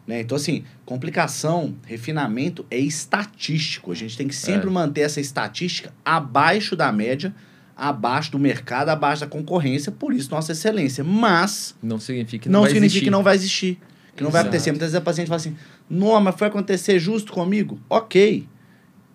Né? 0.08 0.22
Então, 0.22 0.36
assim, 0.36 0.64
complicação, 0.86 1.76
refinamento 1.86 2.66
é 2.70 2.78
estatístico. 2.78 3.92
A 3.92 3.96
gente 3.96 4.16
tem 4.18 4.28
que 4.28 4.36
sempre 4.36 4.68
É. 4.68 4.72
manter 4.72 5.02
essa 5.02 5.20
estatística 5.20 5.92
abaixo 6.04 6.76
da 6.76 6.92
média, 6.92 7.34
abaixo 7.76 8.32
do 8.32 8.40
mercado, 8.40 8.90
abaixo 8.90 9.22
da 9.22 9.28
concorrência, 9.28 9.92
por 9.92 10.14
isso 10.14 10.30
nossa 10.32 10.52
excelência. 10.52 11.04
Mas 11.04 11.76
Não 11.82 12.00
significa 12.00 12.44
que 12.44 12.50
não, 12.50 12.60
não, 12.60 12.62
vai 12.62 12.70
significa 12.70 12.88
existir. 12.94 13.06
que 13.06 13.12
não 13.12 13.24
vai 13.24 13.36
existir. 13.36 13.80
Que 14.16 14.24
não 14.24 14.32
vai 14.32 14.42
acontecer. 14.44 14.72
Muitas 14.72 14.88
vezes 14.92 14.96
a 14.96 15.02
paciente 15.02 15.28
fala 15.28 15.38
assim: 15.38 15.56
não, 15.90 16.20
mas 16.22 16.36
foi 16.36 16.48
acontecer 16.48 16.98
justo 17.00 17.34
comigo? 17.34 17.80
Ok. 17.90 18.48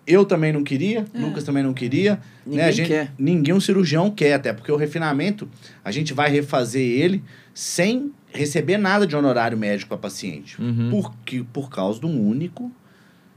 Eu 0.05 0.25
também 0.25 0.51
não 0.51 0.63
queria, 0.63 1.05
Lucas 1.13 1.43
também 1.43 1.63
não 1.63 1.73
queria. 1.73 2.19
Ninguém 2.45 2.63
né? 2.63 2.67
a 2.67 2.71
gente, 2.71 2.87
quer. 2.87 3.13
Ninguém, 3.17 3.53
um 3.53 3.59
cirurgião 3.59 4.09
quer, 4.11 4.33
até 4.33 4.51
porque 4.51 4.71
o 4.71 4.75
refinamento, 4.75 5.47
a 5.85 5.91
gente 5.91 6.11
vai 6.13 6.29
refazer 6.29 6.81
ele 6.81 7.23
sem 7.53 8.11
receber 8.33 8.77
nada 8.77 9.05
de 9.05 9.15
honorário 9.15 9.57
médico 9.57 9.89
para 9.89 9.97
paciente. 9.97 10.61
Uhum. 10.61 10.89
Por, 10.89 11.13
que, 11.25 11.43
por 11.43 11.69
causa 11.69 11.99
de 11.99 12.05
um 12.05 12.27
único 12.27 12.71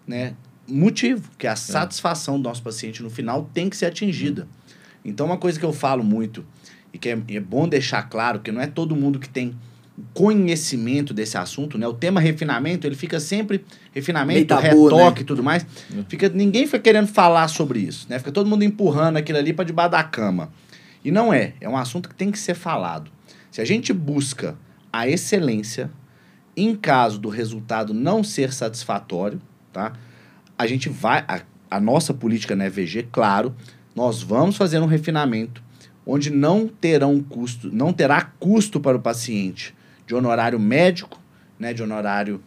né, 0.06 0.34
motivo, 0.66 1.30
que 1.38 1.46
é 1.46 1.50
a 1.50 1.56
satisfação 1.56 2.40
do 2.40 2.48
nosso 2.48 2.62
paciente 2.62 3.02
no 3.02 3.10
final 3.10 3.48
tem 3.52 3.68
que 3.68 3.76
ser 3.76 3.86
atingida. 3.86 4.46
Então, 5.04 5.26
uma 5.26 5.36
coisa 5.36 5.58
que 5.58 5.64
eu 5.64 5.72
falo 5.72 6.02
muito 6.02 6.44
e 6.92 6.98
que 6.98 7.08
é, 7.08 7.18
é 7.28 7.40
bom 7.40 7.68
deixar 7.68 8.02
claro, 8.04 8.40
que 8.40 8.50
não 8.50 8.60
é 8.60 8.66
todo 8.66 8.96
mundo 8.96 9.18
que 9.18 9.28
tem 9.28 9.54
conhecimento 10.12 11.14
desse 11.14 11.36
assunto, 11.36 11.78
né? 11.78 11.86
O 11.86 11.92
tema 11.92 12.20
refinamento, 12.20 12.86
ele 12.86 12.96
fica 12.96 13.20
sempre 13.20 13.64
refinamento, 13.92 14.46
tabu, 14.46 14.88
retoque 14.88 15.20
né? 15.20 15.22
e 15.22 15.24
tudo 15.24 15.42
mais. 15.42 15.64
Fica 16.08 16.28
ninguém 16.28 16.66
fica 16.66 16.80
querendo 16.80 17.06
falar 17.06 17.46
sobre 17.48 17.78
isso, 17.78 18.06
né? 18.08 18.18
Fica 18.18 18.32
todo 18.32 18.48
mundo 18.48 18.64
empurrando 18.64 19.16
aquilo 19.16 19.38
ali 19.38 19.52
para 19.52 19.64
debaixo 19.64 19.92
da 19.92 20.02
cama. 20.02 20.52
E 21.04 21.12
não 21.12 21.32
é, 21.32 21.54
é 21.60 21.68
um 21.68 21.76
assunto 21.76 22.08
que 22.08 22.14
tem 22.14 22.30
que 22.30 22.38
ser 22.38 22.54
falado. 22.54 23.10
Se 23.50 23.60
a 23.60 23.64
gente 23.64 23.92
busca 23.92 24.56
a 24.94 25.08
excelência 25.08 25.90
em 26.56 26.76
caso 26.76 27.18
do 27.18 27.28
resultado 27.28 27.92
não 27.92 28.22
ser 28.22 28.52
satisfatório, 28.52 29.42
tá? 29.72 29.92
A 30.56 30.68
gente 30.68 30.88
vai 30.88 31.24
a, 31.26 31.40
a 31.68 31.80
nossa 31.80 32.14
política 32.14 32.54
na 32.54 32.66
EVG, 32.66 33.08
claro, 33.10 33.52
nós 33.92 34.22
vamos 34.22 34.56
fazer 34.56 34.78
um 34.78 34.86
refinamento 34.86 35.60
onde 36.06 36.30
não 36.30 36.68
terão 36.68 37.20
custo, 37.20 37.74
não 37.74 37.92
terá 37.92 38.22
custo 38.38 38.78
para 38.78 38.96
o 38.96 39.00
paciente 39.00 39.74
de 40.06 40.14
honorário 40.14 40.60
médico, 40.60 41.20
né, 41.58 41.74
de 41.74 41.82
honorário 41.82 42.40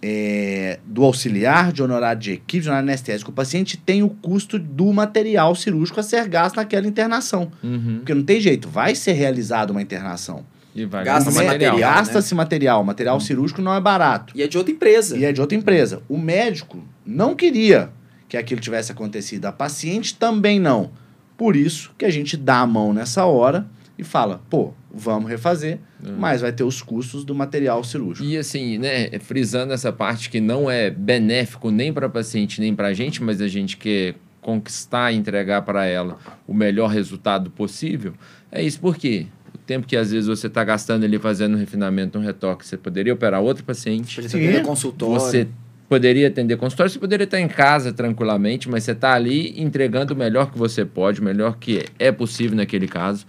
é, 0.00 0.80
do 0.86 1.04
auxiliar, 1.04 1.72
de 1.72 1.82
honorário 1.82 2.22
de 2.22 2.32
equipe, 2.32 2.62
de 2.62 2.68
honorário 2.68 2.88
anestésico. 2.88 3.30
O 3.30 3.34
paciente 3.34 3.76
tem 3.76 4.02
o 4.02 4.08
custo 4.08 4.58
do 4.58 4.90
material 4.94 5.54
cirúrgico 5.54 6.00
a 6.00 6.02
ser 6.02 6.26
gasto 6.26 6.56
naquela 6.56 6.86
internação. 6.86 7.52
Uhum. 7.62 7.96
Porque 7.98 8.14
não 8.14 8.22
tem 8.22 8.40
jeito, 8.40 8.66
vai 8.66 8.94
ser 8.94 9.12
realizada 9.12 9.72
uma 9.72 9.82
internação. 9.82 10.46
E 10.74 10.84
vai 10.84 11.04
Gasta-se 11.04 11.38
Né? 11.38 11.44
material, 11.44 11.74
né? 11.74 11.80
Gasta-se 11.80 12.34
material. 12.34 12.84
Material 12.84 13.20
cirúrgico 13.20 13.60
não 13.60 13.74
é 13.74 13.80
barato. 13.80 14.32
E 14.36 14.42
é 14.42 14.48
de 14.48 14.56
outra 14.56 14.72
empresa. 14.72 15.16
E 15.16 15.24
é 15.24 15.32
de 15.32 15.40
outra 15.40 15.56
empresa. 15.56 16.02
O 16.08 16.18
médico 16.18 16.82
não 17.04 17.34
queria 17.34 17.90
que 18.28 18.36
aquilo 18.36 18.60
tivesse 18.60 18.90
acontecido. 18.90 19.44
A 19.46 19.52
paciente 19.52 20.14
também 20.14 20.58
não. 20.58 20.90
Por 21.36 21.56
isso 21.56 21.92
que 21.98 22.04
a 22.04 22.10
gente 22.10 22.36
dá 22.36 22.60
a 22.60 22.66
mão 22.66 22.92
nessa 22.92 23.24
hora 23.24 23.66
e 23.98 24.04
fala, 24.04 24.40
pô, 24.48 24.72
vamos 24.92 25.30
refazer, 25.30 25.78
mas 26.18 26.40
vai 26.40 26.52
ter 26.52 26.64
os 26.64 26.82
custos 26.82 27.24
do 27.24 27.34
material 27.34 27.82
cirúrgico. 27.84 28.26
E 28.26 28.36
assim, 28.36 28.78
né, 28.78 29.10
frisando 29.20 29.72
essa 29.72 29.92
parte 29.92 30.30
que 30.30 30.40
não 30.40 30.70
é 30.70 30.90
benéfico 30.90 31.70
nem 31.70 31.92
para 31.92 32.08
paciente 32.08 32.60
nem 32.60 32.74
para 32.74 32.88
a 32.88 32.94
gente, 32.94 33.22
mas 33.22 33.40
a 33.40 33.48
gente 33.48 33.76
quer 33.76 34.14
conquistar 34.40 35.12
e 35.12 35.16
entregar 35.16 35.62
para 35.62 35.84
ela 35.86 36.18
o 36.46 36.52
melhor 36.52 36.88
resultado 36.88 37.50
possível, 37.50 38.12
é 38.50 38.62
isso 38.62 38.80
porque 38.80 39.26
tempo 39.72 39.86
que 39.86 39.96
às 39.96 40.10
vezes 40.10 40.26
você 40.26 40.48
está 40.48 40.62
gastando 40.62 41.04
ali 41.04 41.18
fazendo 41.18 41.54
um 41.54 41.58
refinamento, 41.58 42.18
um 42.18 42.22
retoque, 42.22 42.66
você 42.66 42.76
poderia 42.76 43.14
operar 43.14 43.40
outro 43.40 43.64
paciente, 43.64 44.16
Podia 44.16 44.28
Sim. 44.28 44.38
atender 44.38 44.62
consultório. 44.62 45.14
você 45.14 45.48
poderia 45.88 46.28
atender 46.28 46.56
consultório, 46.58 46.92
você 46.92 46.98
poderia 46.98 47.24
estar 47.24 47.40
em 47.40 47.48
casa 47.48 47.92
tranquilamente, 47.92 48.68
mas 48.68 48.84
você 48.84 48.92
está 48.92 49.14
ali 49.14 49.58
entregando 49.58 50.12
o 50.12 50.16
melhor 50.16 50.50
que 50.50 50.58
você 50.58 50.84
pode, 50.84 51.20
o 51.20 51.24
melhor 51.24 51.56
que 51.58 51.84
é 51.98 52.12
possível 52.12 52.54
naquele 52.54 52.86
caso. 52.86 53.26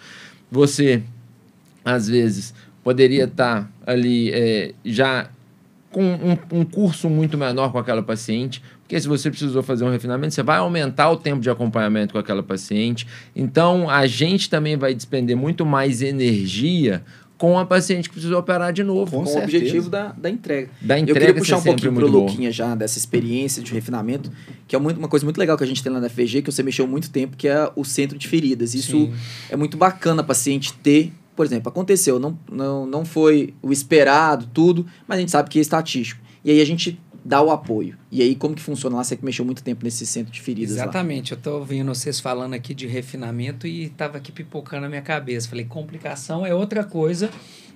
Você, 0.51 1.01
às 1.83 2.09
vezes, 2.09 2.53
poderia 2.83 3.23
estar 3.23 3.71
ali 3.85 4.31
é, 4.33 4.73
já 4.83 5.29
com 5.91 6.03
um, 6.03 6.59
um 6.59 6.65
curso 6.65 7.09
muito 7.09 7.37
menor 7.37 7.71
com 7.71 7.77
aquela 7.77 8.03
paciente, 8.03 8.61
porque 8.93 9.01
se 9.01 9.07
você 9.07 9.31
precisou 9.31 9.63
fazer 9.63 9.83
um 9.83 9.89
refinamento, 9.89 10.35
você 10.35 10.43
vai 10.43 10.57
aumentar 10.57 11.09
o 11.09 11.17
tempo 11.17 11.41
de 11.41 11.49
acompanhamento 11.49 12.13
com 12.13 12.19
aquela 12.19 12.43
paciente. 12.43 13.07
Então, 13.35 13.89
a 13.89 14.05
gente 14.05 14.47
também 14.47 14.77
vai 14.77 14.93
despender 14.93 15.35
muito 15.35 15.65
mais 15.65 16.03
energia 16.03 17.03
com 17.35 17.57
a 17.57 17.65
paciente 17.65 18.07
que 18.07 18.13
precisou 18.13 18.37
operar 18.37 18.71
de 18.71 18.83
novo. 18.83 19.17
Com 19.17 19.23
com 19.23 19.39
o 19.39 19.43
objetivo 19.43 19.89
da, 19.89 20.11
da 20.11 20.29
entrega. 20.29 20.69
Da 20.79 20.99
Eu 20.99 21.01
entrega 21.01 21.19
queria 21.19 21.33
puxar 21.33 21.57
um 21.57 21.63
pouquinho 21.63 21.91
pro 21.91 22.01
muito 22.01 22.11
boa. 22.11 22.29
Luquinha 22.29 22.51
já 22.51 22.75
dessa 22.75 22.99
experiência 22.99 23.63
de 23.63 23.73
refinamento, 23.73 24.31
que 24.67 24.75
é 24.75 24.79
muito, 24.79 24.99
uma 24.99 25.07
coisa 25.07 25.25
muito 25.25 25.39
legal 25.39 25.57
que 25.57 25.63
a 25.63 25.67
gente 25.67 25.81
tem 25.81 25.91
lá 25.91 25.99
na 25.99 26.07
FG, 26.07 26.43
que 26.43 26.51
você 26.51 26.61
mexeu 26.61 26.85
muito 26.85 27.09
tempo, 27.09 27.35
que 27.35 27.47
é 27.47 27.71
o 27.75 27.83
centro 27.83 28.15
de 28.15 28.27
feridas. 28.27 28.75
Isso 28.75 28.91
Sim. 28.91 29.13
é 29.49 29.55
muito 29.55 29.75
bacana 29.75 30.21
a 30.21 30.23
paciente 30.23 30.71
ter. 30.71 31.11
Por 31.35 31.47
exemplo, 31.47 31.67
aconteceu, 31.67 32.19
não, 32.19 32.37
não, 32.51 32.85
não 32.85 33.03
foi 33.03 33.55
o 33.59 33.71
esperado, 33.71 34.47
tudo, 34.53 34.85
mas 35.07 35.17
a 35.17 35.19
gente 35.19 35.31
sabe 35.31 35.49
que 35.49 35.57
é 35.57 35.61
estatístico. 35.63 36.21
E 36.45 36.51
aí 36.51 36.61
a 36.61 36.65
gente 36.65 36.99
dá 37.23 37.41
o 37.41 37.51
apoio. 37.51 37.97
E 38.11 38.21
aí, 38.21 38.35
como 38.35 38.55
que 38.55 38.61
funciona 38.61 38.97
lá? 38.97 39.03
Você 39.03 39.15
que 39.15 39.23
mexeu 39.23 39.45
muito 39.45 39.63
tempo 39.63 39.83
nesse 39.83 40.05
centro 40.05 40.31
de 40.31 40.41
feridas 40.41 40.75
lá. 40.75 40.83
Exatamente. 40.83 41.31
Eu 41.31 41.37
tô 41.37 41.57
ouvindo 41.57 41.93
vocês 41.93 42.19
falando 42.19 42.53
aqui 42.53 42.73
de 42.73 42.85
refinamento 42.87 43.65
e 43.65 43.89
tava 43.89 44.17
aqui 44.17 44.31
pipocando 44.31 44.83
na 44.83 44.89
minha 44.89 45.01
cabeça. 45.01 45.47
Falei, 45.47 45.65
complicação 45.65 46.45
é 46.45 46.53
outra 46.53 46.83
coisa 46.83 47.29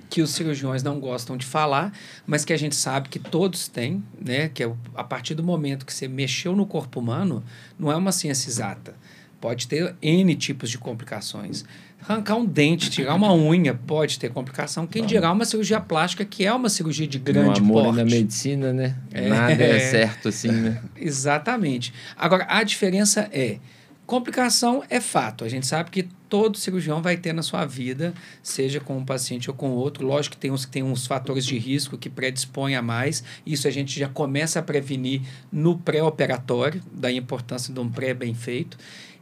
que 0.09 0.21
os 0.21 0.31
cirurgiões 0.31 0.83
não 0.83 0.99
gostam 0.99 1.35
de 1.35 1.45
falar, 1.45 1.91
mas 2.25 2.45
que 2.45 2.53
a 2.53 2.57
gente 2.57 2.75
sabe 2.75 3.09
que 3.09 3.19
todos 3.19 3.67
têm, 3.67 4.03
né? 4.19 4.49
Que 4.49 4.63
é 4.63 4.73
a 4.95 5.03
partir 5.03 5.35
do 5.35 5.43
momento 5.43 5.85
que 5.85 5.93
você 5.93 6.07
mexeu 6.07 6.55
no 6.55 6.65
corpo 6.65 6.99
humano, 6.99 7.43
não 7.77 7.91
é 7.91 7.95
uma 7.95 8.11
ciência 8.11 8.49
exata. 8.49 8.95
Pode 9.39 9.67
ter 9.67 9.95
N 10.01 10.35
tipos 10.35 10.69
de 10.69 10.77
complicações. 10.77 11.63
Arrancar 12.01 12.35
um 12.35 12.45
dente, 12.45 12.89
tirar 12.89 13.15
uma 13.15 13.33
unha, 13.33 13.73
pode 13.73 14.19
ter 14.19 14.29
complicação. 14.29 14.87
Quem 14.87 15.05
dirá 15.05 15.31
uma 15.31 15.45
cirurgia 15.45 15.79
plástica, 15.79 16.23
que 16.23 16.45
é 16.45 16.53
uma 16.53 16.69
cirurgia 16.69 17.07
de 17.07 17.17
No 17.17 17.23
grande 17.23 17.59
amor 17.59 17.81
e 17.81 17.83
porte. 17.85 17.97
na 17.97 18.05
medicina, 18.05 18.71
né? 18.71 18.95
É. 19.11 19.27
Nada 19.27 19.63
é 19.63 19.79
certo 19.79 20.29
assim, 20.29 20.51
né? 20.51 20.81
Exatamente. 20.95 21.93
Agora, 22.15 22.45
a 22.47 22.63
diferença 22.63 23.27
é: 23.31 23.57
complicação 24.05 24.83
é 24.89 25.01
fato. 25.01 25.43
A 25.43 25.49
gente 25.49 25.67
sabe 25.67 25.91
que 25.91 26.07
todo 26.29 26.57
cirurgião 26.57 27.01
vai 27.01 27.17
ter 27.17 27.33
na 27.33 27.41
sua 27.41 27.65
vida, 27.65 28.13
seja 28.43 28.79
com 28.79 28.97
um 28.97 29.05
paciente 29.05 29.49
ou 29.49 29.55
com 29.55 29.71
outro. 29.71 30.05
Lógico 30.05 30.35
que 30.35 30.41
tem 30.41 30.51
uns 30.51 30.65
que 30.65 30.71
tem 30.71 30.83
uns 30.83 31.07
fatores 31.07 31.45
de 31.45 31.57
risco 31.57 31.97
que 31.97 32.09
predispõem 32.09 32.75
a 32.75 32.81
mais. 32.81 33.23
Isso 33.45 33.67
a 33.67 33.71
gente 33.71 33.99
já 33.99 34.07
começa 34.07 34.59
a 34.59 34.61
prevenir 34.61 35.21
no 35.51 35.77
pré-operatório, 35.77 36.81
da 36.91 37.11
importância 37.11 37.73
de 37.73 37.79
um 37.79 37.89
pré 37.89 38.13
bem 38.13 38.33
feito. 38.33 38.77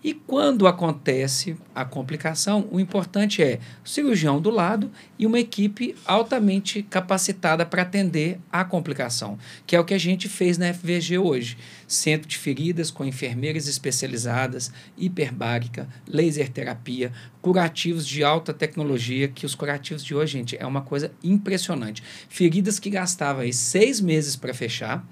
E 0.06 0.14
quando 0.14 0.68
acontece 0.68 1.58
a 1.74 1.84
complicação, 1.84 2.68
o 2.70 2.80
importante 2.80 3.42
é 3.42 3.60
o 3.84 3.90
cirurgião 3.90 4.40
do 4.40 4.52
lado 4.52 4.92
e 5.18 5.26
uma 5.26 5.40
equipe 5.40 5.96
altamente 6.06 6.84
capacitada 6.84 7.66
para 7.66 7.82
atender 7.82 8.40
a 8.52 8.64
complicação, 8.64 9.36
que 9.66 9.76
é 9.76 9.80
o 9.80 9.84
que 9.84 9.96
a 9.96 9.98
gente 9.98 10.30
fez 10.30 10.60
na 10.60 10.72
FVG 10.72 11.18
hoje. 11.18 11.58
Centro 11.88 12.28
de 12.28 12.38
feridas 12.38 12.92
com 12.92 13.04
enfermeiras 13.04 13.68
especializadas, 13.68 14.72
hiperbárica, 14.96 15.90
laser 16.08 16.50
terapia, 16.50 17.12
curativos 17.42 18.06
de 18.06 18.24
alta 18.24 18.54
tecnologia, 18.54 19.28
que 19.28 19.44
os 19.44 19.56
curativos 19.56 20.04
de 20.04 20.14
hoje, 20.14 20.34
gente, 20.34 20.56
é 20.56 20.68
uma 20.68 20.82
coisa 20.84 21.12
impressionante. 21.24 22.04
Feridas 22.30 22.78
que 22.78 22.92
gastavam 22.92 23.42
aí 23.42 23.52
seis 23.52 24.00
meses 24.00 24.36
para 24.36 24.54
fechar, 24.54 25.04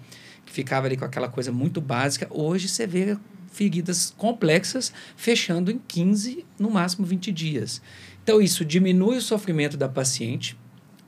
que 0.45 0.53
ficava 0.53 0.85
ali 0.85 0.95
com 0.95 1.05
aquela 1.05 1.29
coisa 1.29 1.51
muito 1.51 1.81
básica, 1.81 2.27
hoje 2.29 2.67
você 2.67 2.85
vê 2.85 3.17
feridas 3.53 4.13
complexas 4.17 4.91
fechando 5.15 5.71
em 5.71 5.79
15, 5.87 6.45
no 6.59 6.69
máximo 6.69 7.05
20 7.05 7.31
dias. 7.31 7.81
Então, 8.23 8.41
isso 8.41 8.65
diminui 8.65 9.17
o 9.17 9.21
sofrimento 9.21 9.77
da 9.77 9.87
paciente, 9.87 10.57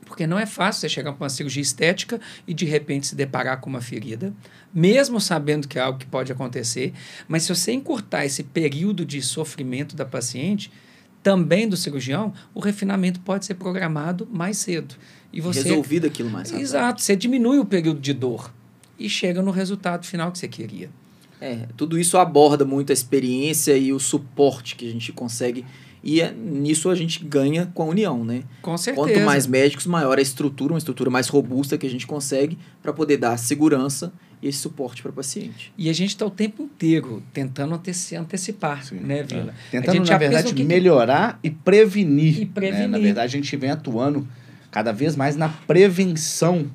porque 0.06 0.28
não 0.28 0.38
é 0.38 0.46
fácil 0.46 0.82
você 0.82 0.89
chegar 0.89 1.12
para 1.14 1.24
uma 1.24 1.30
cirurgia 1.30 1.62
estética 1.62 2.22
e 2.48 2.54
de 2.54 2.66
repente 2.66 3.08
se 3.08 3.16
deparar 3.16 3.60
com 3.60 3.70
uma 3.70 3.82
ferida, 3.82 4.34
mesmo 4.74 5.20
sabendo 5.20 5.68
que 5.68 5.80
é 5.80 5.82
algo 5.82 5.98
que 5.98 6.06
pode 6.06 6.32
acontecer, 6.32 6.93
mas 7.28 7.43
se 7.43 7.56
você 7.56 7.72
encurtar 7.72 8.26
esse 8.26 8.43
período 8.43 9.04
de 9.04 9.22
sofrimento 9.22 9.96
da 9.96 10.06
paciente, 10.06 10.72
também 11.24 11.68
do 11.68 11.76
cirurgião, 11.76 12.32
o 12.54 12.60
refinamento 12.60 13.20
pode 13.20 13.48
ser 13.48 13.56
programado 13.56 14.28
mais 14.32 14.58
cedo. 14.60 14.93
E 15.34 15.41
você 15.41 15.64
Resolvido 15.64 16.06
aquilo 16.06 16.30
mais 16.30 16.52
rápido. 16.52 16.64
Exato, 16.64 17.02
você 17.02 17.16
diminui 17.16 17.58
o 17.58 17.66
período 17.66 18.00
de 18.00 18.14
dor 18.14 18.54
e 19.00 19.10
chega 19.10 19.41
no 19.41 19.50
resultado 19.50 20.06
final 20.06 20.32
que 20.32 20.38
você 20.38 20.48
queria. 20.48 20.89
É, 21.42 21.68
tudo 21.76 22.00
isso 22.00 22.18
aborda 22.18 22.64
muito 22.66 22.92
a 22.92 22.94
experiência 22.94 23.76
e 23.78 23.92
o 23.94 24.00
suporte 24.00 24.76
que 24.76 24.88
a 24.88 24.92
gente 24.92 25.12
consegue. 25.12 25.66
E 26.04 26.22
é- 26.22 26.32
nisso 26.32 26.90
a 26.90 26.96
gente 26.96 27.24
ganha 27.26 27.66
com 27.74 27.82
a 27.84 27.86
união, 27.88 28.24
né? 28.24 28.44
Com 28.62 28.78
certeza. 28.78 29.08
Quanto 29.08 29.26
mais 29.26 29.48
médicos, 29.48 29.86
maior 29.88 30.18
a 30.20 30.22
estrutura, 30.22 30.72
uma 30.74 30.78
estrutura 30.78 31.10
mais 31.10 31.28
robusta 31.28 31.78
que 31.78 31.86
a 31.88 31.90
gente 31.90 32.06
consegue 32.06 32.58
para 32.82 32.94
poder 32.94 33.18
dar 33.18 33.36
segurança 33.38 34.14
e 34.42 34.48
esse 34.48 34.60
suporte 34.60 35.02
para 35.02 35.10
o 35.10 35.14
paciente. 35.14 35.74
E 35.76 35.90
a 35.90 35.94
gente 35.94 36.10
está 36.10 36.24
o 36.26 36.30
tempo 36.30 36.62
inteiro 36.62 37.24
tentando 37.34 37.74
anteci- 37.74 38.16
antecipar, 38.16 38.84
Sim. 38.86 38.98
né, 38.98 39.24
Vila? 39.24 39.52
A 39.68 39.72
Tentando, 39.72 39.96
gente 39.98 40.12
na 40.12 40.18
verdade, 40.20 40.54
que- 40.54 40.64
melhorar 40.64 41.40
e 41.44 41.50
prevenir. 41.50 42.42
E 42.42 42.46
prevenir. 42.46 42.82
né? 42.82 42.88
Na 42.88 43.00
verdade, 43.00 43.36
a 43.36 43.40
gente 43.42 43.58
vem 43.58 43.72
atuando 43.72 44.28
cada 44.70 44.92
vez 44.92 45.16
mais 45.16 45.36
na 45.36 45.50
prevenção 45.50 46.70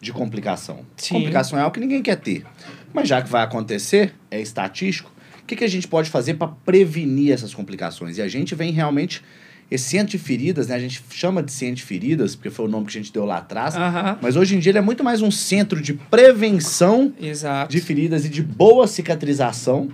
de 0.00 0.12
complicação. 0.12 0.80
Sim. 0.98 1.14
Complicação 1.14 1.58
é 1.58 1.62
algo 1.62 1.72
que 1.72 1.80
ninguém 1.80 2.02
quer 2.02 2.16
ter. 2.16 2.44
Mas 2.94 3.08
já 3.08 3.20
que 3.20 3.28
vai 3.28 3.42
acontecer, 3.42 4.14
é 4.30 4.40
estatístico, 4.40 5.12
o 5.42 5.46
que, 5.46 5.56
que 5.56 5.64
a 5.64 5.68
gente 5.68 5.86
pode 5.86 6.08
fazer 6.08 6.34
para 6.34 6.46
prevenir 6.48 7.32
essas 7.32 7.52
complicações? 7.52 8.16
E 8.16 8.22
a 8.22 8.28
gente 8.28 8.54
vem 8.54 8.72
realmente. 8.72 9.20
Esse 9.70 9.88
centro 9.88 10.08
de 10.16 10.18
feridas, 10.18 10.68
né? 10.68 10.74
A 10.74 10.78
gente 10.78 11.02
chama 11.10 11.42
de 11.42 11.50
centro 11.50 11.76
de 11.76 11.82
feridas, 11.82 12.36
porque 12.36 12.50
foi 12.50 12.66
o 12.66 12.68
nome 12.68 12.86
que 12.86 12.90
a 12.96 13.00
gente 13.00 13.12
deu 13.12 13.24
lá 13.24 13.38
atrás. 13.38 13.74
Aham, 13.74 14.18
Mas 14.20 14.36
hoje 14.36 14.54
em 14.54 14.58
dia 14.58 14.70
ele 14.70 14.78
é 14.78 14.82
muito 14.82 15.02
mais 15.02 15.22
um 15.22 15.30
centro 15.30 15.80
de 15.80 15.94
prevenção 15.94 17.12
exato. 17.18 17.72
de 17.72 17.80
feridas 17.80 18.26
e 18.26 18.28
de 18.28 18.42
boa 18.42 18.86
cicatrização 18.86 19.88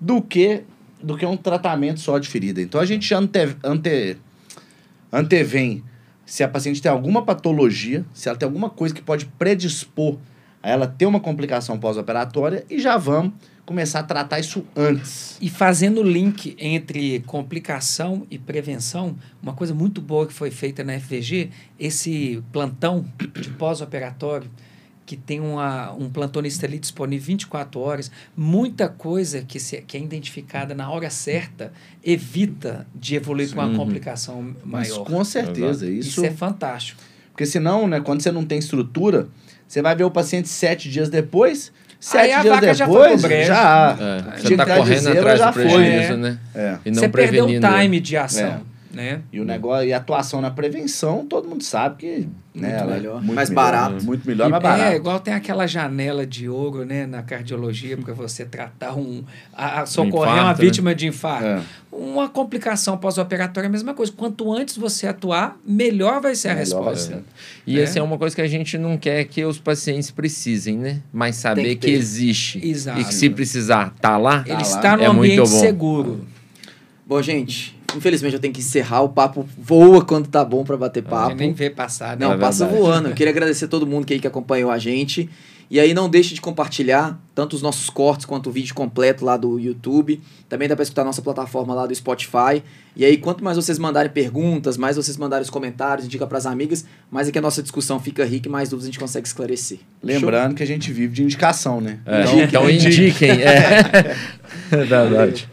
do 0.00 0.20
que 0.22 0.62
do 1.02 1.16
que 1.16 1.24
um 1.24 1.36
tratamento 1.36 2.00
só 2.00 2.18
de 2.18 2.28
ferida. 2.28 2.60
Então 2.62 2.80
a 2.80 2.86
gente 2.86 3.12
ante, 3.14 3.38
ante, 3.62 4.16
antevém 5.12 5.84
se 6.24 6.42
a 6.42 6.48
paciente 6.48 6.80
tem 6.80 6.90
alguma 6.90 7.22
patologia, 7.22 8.04
se 8.14 8.28
ela 8.28 8.38
tem 8.38 8.46
alguma 8.46 8.70
coisa 8.70 8.94
que 8.94 9.02
pode 9.02 9.26
predispor 9.38 10.16
ela 10.62 10.86
ter 10.86 11.06
uma 11.06 11.20
complicação 11.20 11.78
pós-operatória 11.78 12.64
e 12.68 12.78
já 12.78 12.96
vamos 12.96 13.32
começar 13.64 14.00
a 14.00 14.02
tratar 14.02 14.40
isso 14.40 14.64
antes. 14.74 15.36
E 15.40 15.48
fazendo 15.48 16.00
o 16.00 16.02
link 16.02 16.56
entre 16.58 17.20
complicação 17.20 18.26
e 18.28 18.36
prevenção, 18.36 19.16
uma 19.40 19.52
coisa 19.52 19.72
muito 19.72 20.00
boa 20.00 20.26
que 20.26 20.32
foi 20.32 20.50
feita 20.50 20.82
na 20.82 20.98
FVG, 20.98 21.50
esse 21.78 22.42
plantão 22.52 23.04
de 23.40 23.48
pós-operatório, 23.50 24.50
que 25.06 25.16
tem 25.16 25.40
uma, 25.40 25.92
um 25.92 26.08
plantonista 26.08 26.66
ali 26.66 26.78
disponível 26.78 27.26
24 27.26 27.80
horas, 27.80 28.10
muita 28.36 28.88
coisa 28.88 29.42
que, 29.42 29.58
se, 29.58 29.80
que 29.82 29.96
é 29.96 30.00
identificada 30.00 30.74
na 30.74 30.90
hora 30.90 31.10
certa 31.10 31.72
evita 32.04 32.86
de 32.94 33.16
evoluir 33.16 33.52
com 33.52 33.60
uma 33.60 33.70
Sim. 33.70 33.76
complicação 33.76 34.54
Mas 34.64 34.90
maior. 34.90 35.04
com 35.04 35.24
certeza, 35.24 35.88
Isso, 35.88 36.08
isso... 36.08 36.24
é 36.24 36.30
fantástico. 36.30 37.02
Porque 37.32 37.46
senão, 37.46 37.86
né, 37.86 38.00
quando 38.00 38.22
você 38.22 38.30
não 38.30 38.44
tem 38.44 38.58
estrutura, 38.58 39.28
você 39.66 39.80
vai 39.80 39.94
ver 39.94 40.04
o 40.04 40.10
paciente 40.10 40.48
sete 40.48 40.90
dias 40.90 41.08
depois, 41.08 41.72
sete 41.98 42.32
a 42.32 42.42
dias 42.42 42.54
vaca 42.54 42.74
já 42.74 42.86
foi 42.86 42.94
depois, 43.02 43.20
pro 43.20 43.28
brejo. 43.28 43.46
já... 43.48 43.96
É, 44.00 44.40
você 44.40 44.56
tá 44.56 44.64
de 44.64 44.74
correndo 44.76 45.08
atrás 45.10 45.38
já 45.38 45.46
do 45.46 45.52
foi. 45.54 45.62
prejuízo, 45.62 46.12
É. 46.12 46.16
né? 46.16 46.38
É. 46.54 46.76
E 46.84 46.90
não 46.90 47.00
Você 47.00 47.08
perdeu 47.08 47.44
o 47.44 47.48
prevenindo. 47.48 47.78
time 47.82 48.00
de 48.00 48.16
ação. 48.16 48.62
Né? 48.92 49.20
E 49.32 49.38
o 49.40 49.44
negócio 49.44 49.86
e 49.86 49.92
a 49.92 49.98
atuação 49.98 50.40
na 50.40 50.50
prevenção, 50.50 51.24
todo 51.24 51.48
mundo 51.48 51.62
sabe 51.62 51.96
que 51.96 52.08
né, 52.18 52.28
Muito 52.68 52.74
ela 52.82 52.92
é 52.92 52.96
melhor. 52.96 53.20
muito 53.22 53.34
Mais 53.34 53.50
melhor, 53.50 53.62
barato. 53.64 54.04
muito 54.04 54.26
melhor, 54.26 54.48
E- 54.48 54.50
mais 54.50 54.64
É, 54.64 54.68
barato. 54.68 54.96
igual 54.96 55.20
tem 55.20 55.34
aquela 55.34 55.66
janela 55.66 56.26
de 56.26 56.48
ouro, 56.48 56.84
né, 56.84 57.06
na 57.06 57.22
cardiologia, 57.22 57.96
para 57.96 58.12
você 58.14 58.44
tratar 58.44 58.94
um. 58.94 59.22
A, 59.52 59.82
a 59.82 59.86
socorrer 59.86 60.32
infarto, 60.32 60.40
uma 60.44 60.48
né? 60.48 60.54
vítima 60.54 60.94
de 60.94 61.06
infarto. 61.06 61.44
É. 61.46 61.60
Uma 61.92 62.28
complicação 62.28 62.96
pós-operatória 62.96 63.66
é 63.66 63.68
a 63.68 63.72
mesma 63.72 63.94
coisa. 63.94 64.12
Quanto 64.16 64.52
antes 64.52 64.76
você 64.76 65.06
atuar, 65.08 65.58
melhor 65.66 66.20
vai 66.20 66.34
ser 66.34 66.48
a 66.48 66.54
Melhor 66.54 66.60
resposta. 66.64 67.14
ser. 67.16 67.22
E 67.66 67.78
É. 67.78 67.82
essa 67.82 67.98
é 67.98 68.02
uma 68.02 68.16
coisa 68.16 68.34
que 68.36 68.42
a 68.42 68.46
gente 68.48 68.78
não 68.78 68.96
quer 68.96 69.24
que 69.24 69.44
os 69.44 69.58
pacientes 69.58 70.10
precisem, 70.10 70.76
né? 70.78 71.00
Mas 71.12 71.36
saber 71.36 71.74
que, 71.76 71.88
que 71.88 71.90
existe. 71.90 72.60
Exato. 72.66 73.00
E 73.00 73.04
que 73.04 73.14
se 73.14 73.28
precisar, 73.30 73.92
tá 74.00 74.16
lá. 74.16 74.42
Ele 74.46 74.54
lá. 74.54 74.60
está 74.62 74.96
no 74.96 75.02
É 75.02 75.08
muito 75.08 75.32
ambiente 75.32 75.50
bom. 75.50 75.58
seguro. 75.60 76.24
Bom, 77.06 77.20
gente, 77.20 77.76
infelizmente 77.96 78.34
eu 78.34 78.40
tenho 78.40 78.52
que 78.54 78.60
encerrar. 78.60 79.02
O 79.02 79.08
papo 79.08 79.46
voa 79.58 80.04
quando 80.04 80.28
tá 80.28 80.44
bom 80.44 80.64
para 80.64 80.76
bater 80.76 81.02
papo. 81.02 81.34
nem 81.34 81.52
vê 81.52 81.70
passar, 81.70 82.16
né? 82.16 82.26
Não, 82.26 82.34
É 82.34 82.38
passa 82.38 82.64
verdade. 82.64 82.82
voando. 82.86 83.08
Eu 83.08 83.14
queria 83.14 83.30
agradecer 83.30 83.64
a 83.66 83.68
todo 83.68 83.86
mundo 83.86 84.06
que 84.06 84.14
aí 84.14 84.20
que 84.20 84.26
acompanhou 84.26 84.70
a 84.70 84.78
gente. 84.78 85.28
E 85.70 85.78
aí 85.78 85.94
não 85.94 86.08
deixe 86.08 86.34
de 86.34 86.40
compartilhar 86.40 87.16
tanto 87.32 87.54
os 87.54 87.62
nossos 87.62 87.88
cortes 87.88 88.26
quanto 88.26 88.48
o 88.48 88.52
vídeo 88.52 88.74
completo 88.74 89.24
lá 89.24 89.36
do 89.36 89.56
YouTube. 89.56 90.20
Também 90.48 90.66
dá 90.66 90.74
para 90.74 90.82
escutar 90.82 91.02
a 91.02 91.04
nossa 91.04 91.22
plataforma 91.22 91.72
lá 91.72 91.86
do 91.86 91.94
Spotify. 91.94 92.60
E 92.96 93.04
aí 93.04 93.16
quanto 93.16 93.44
mais 93.44 93.56
vocês 93.56 93.78
mandarem 93.78 94.10
perguntas, 94.10 94.76
mais 94.76 94.96
vocês 94.96 95.16
mandarem 95.16 95.44
os 95.44 95.50
comentários, 95.50 96.04
indica 96.06 96.26
para 96.26 96.38
as 96.38 96.44
amigas, 96.46 96.84
mais 97.08 97.28
é 97.28 97.30
que 97.30 97.38
a 97.38 97.42
nossa 97.42 97.62
discussão 97.62 98.00
fica 98.00 98.24
rica 98.24 98.48
e 98.48 98.50
mais 98.50 98.68
dúvidas 98.68 98.86
a 98.86 98.90
gente 98.90 98.98
consegue 98.98 99.28
esclarecer. 99.28 99.78
Lembrando 100.02 100.56
que 100.56 100.62
a 100.64 100.66
gente 100.66 100.92
vive 100.92 101.14
de 101.14 101.22
indicação, 101.22 101.80
né? 101.80 102.00
É, 102.04 102.42
então, 102.42 102.68
indiquem. 102.68 103.30
É. 103.30 104.16
é 104.72 104.76
verdade. 104.84 105.48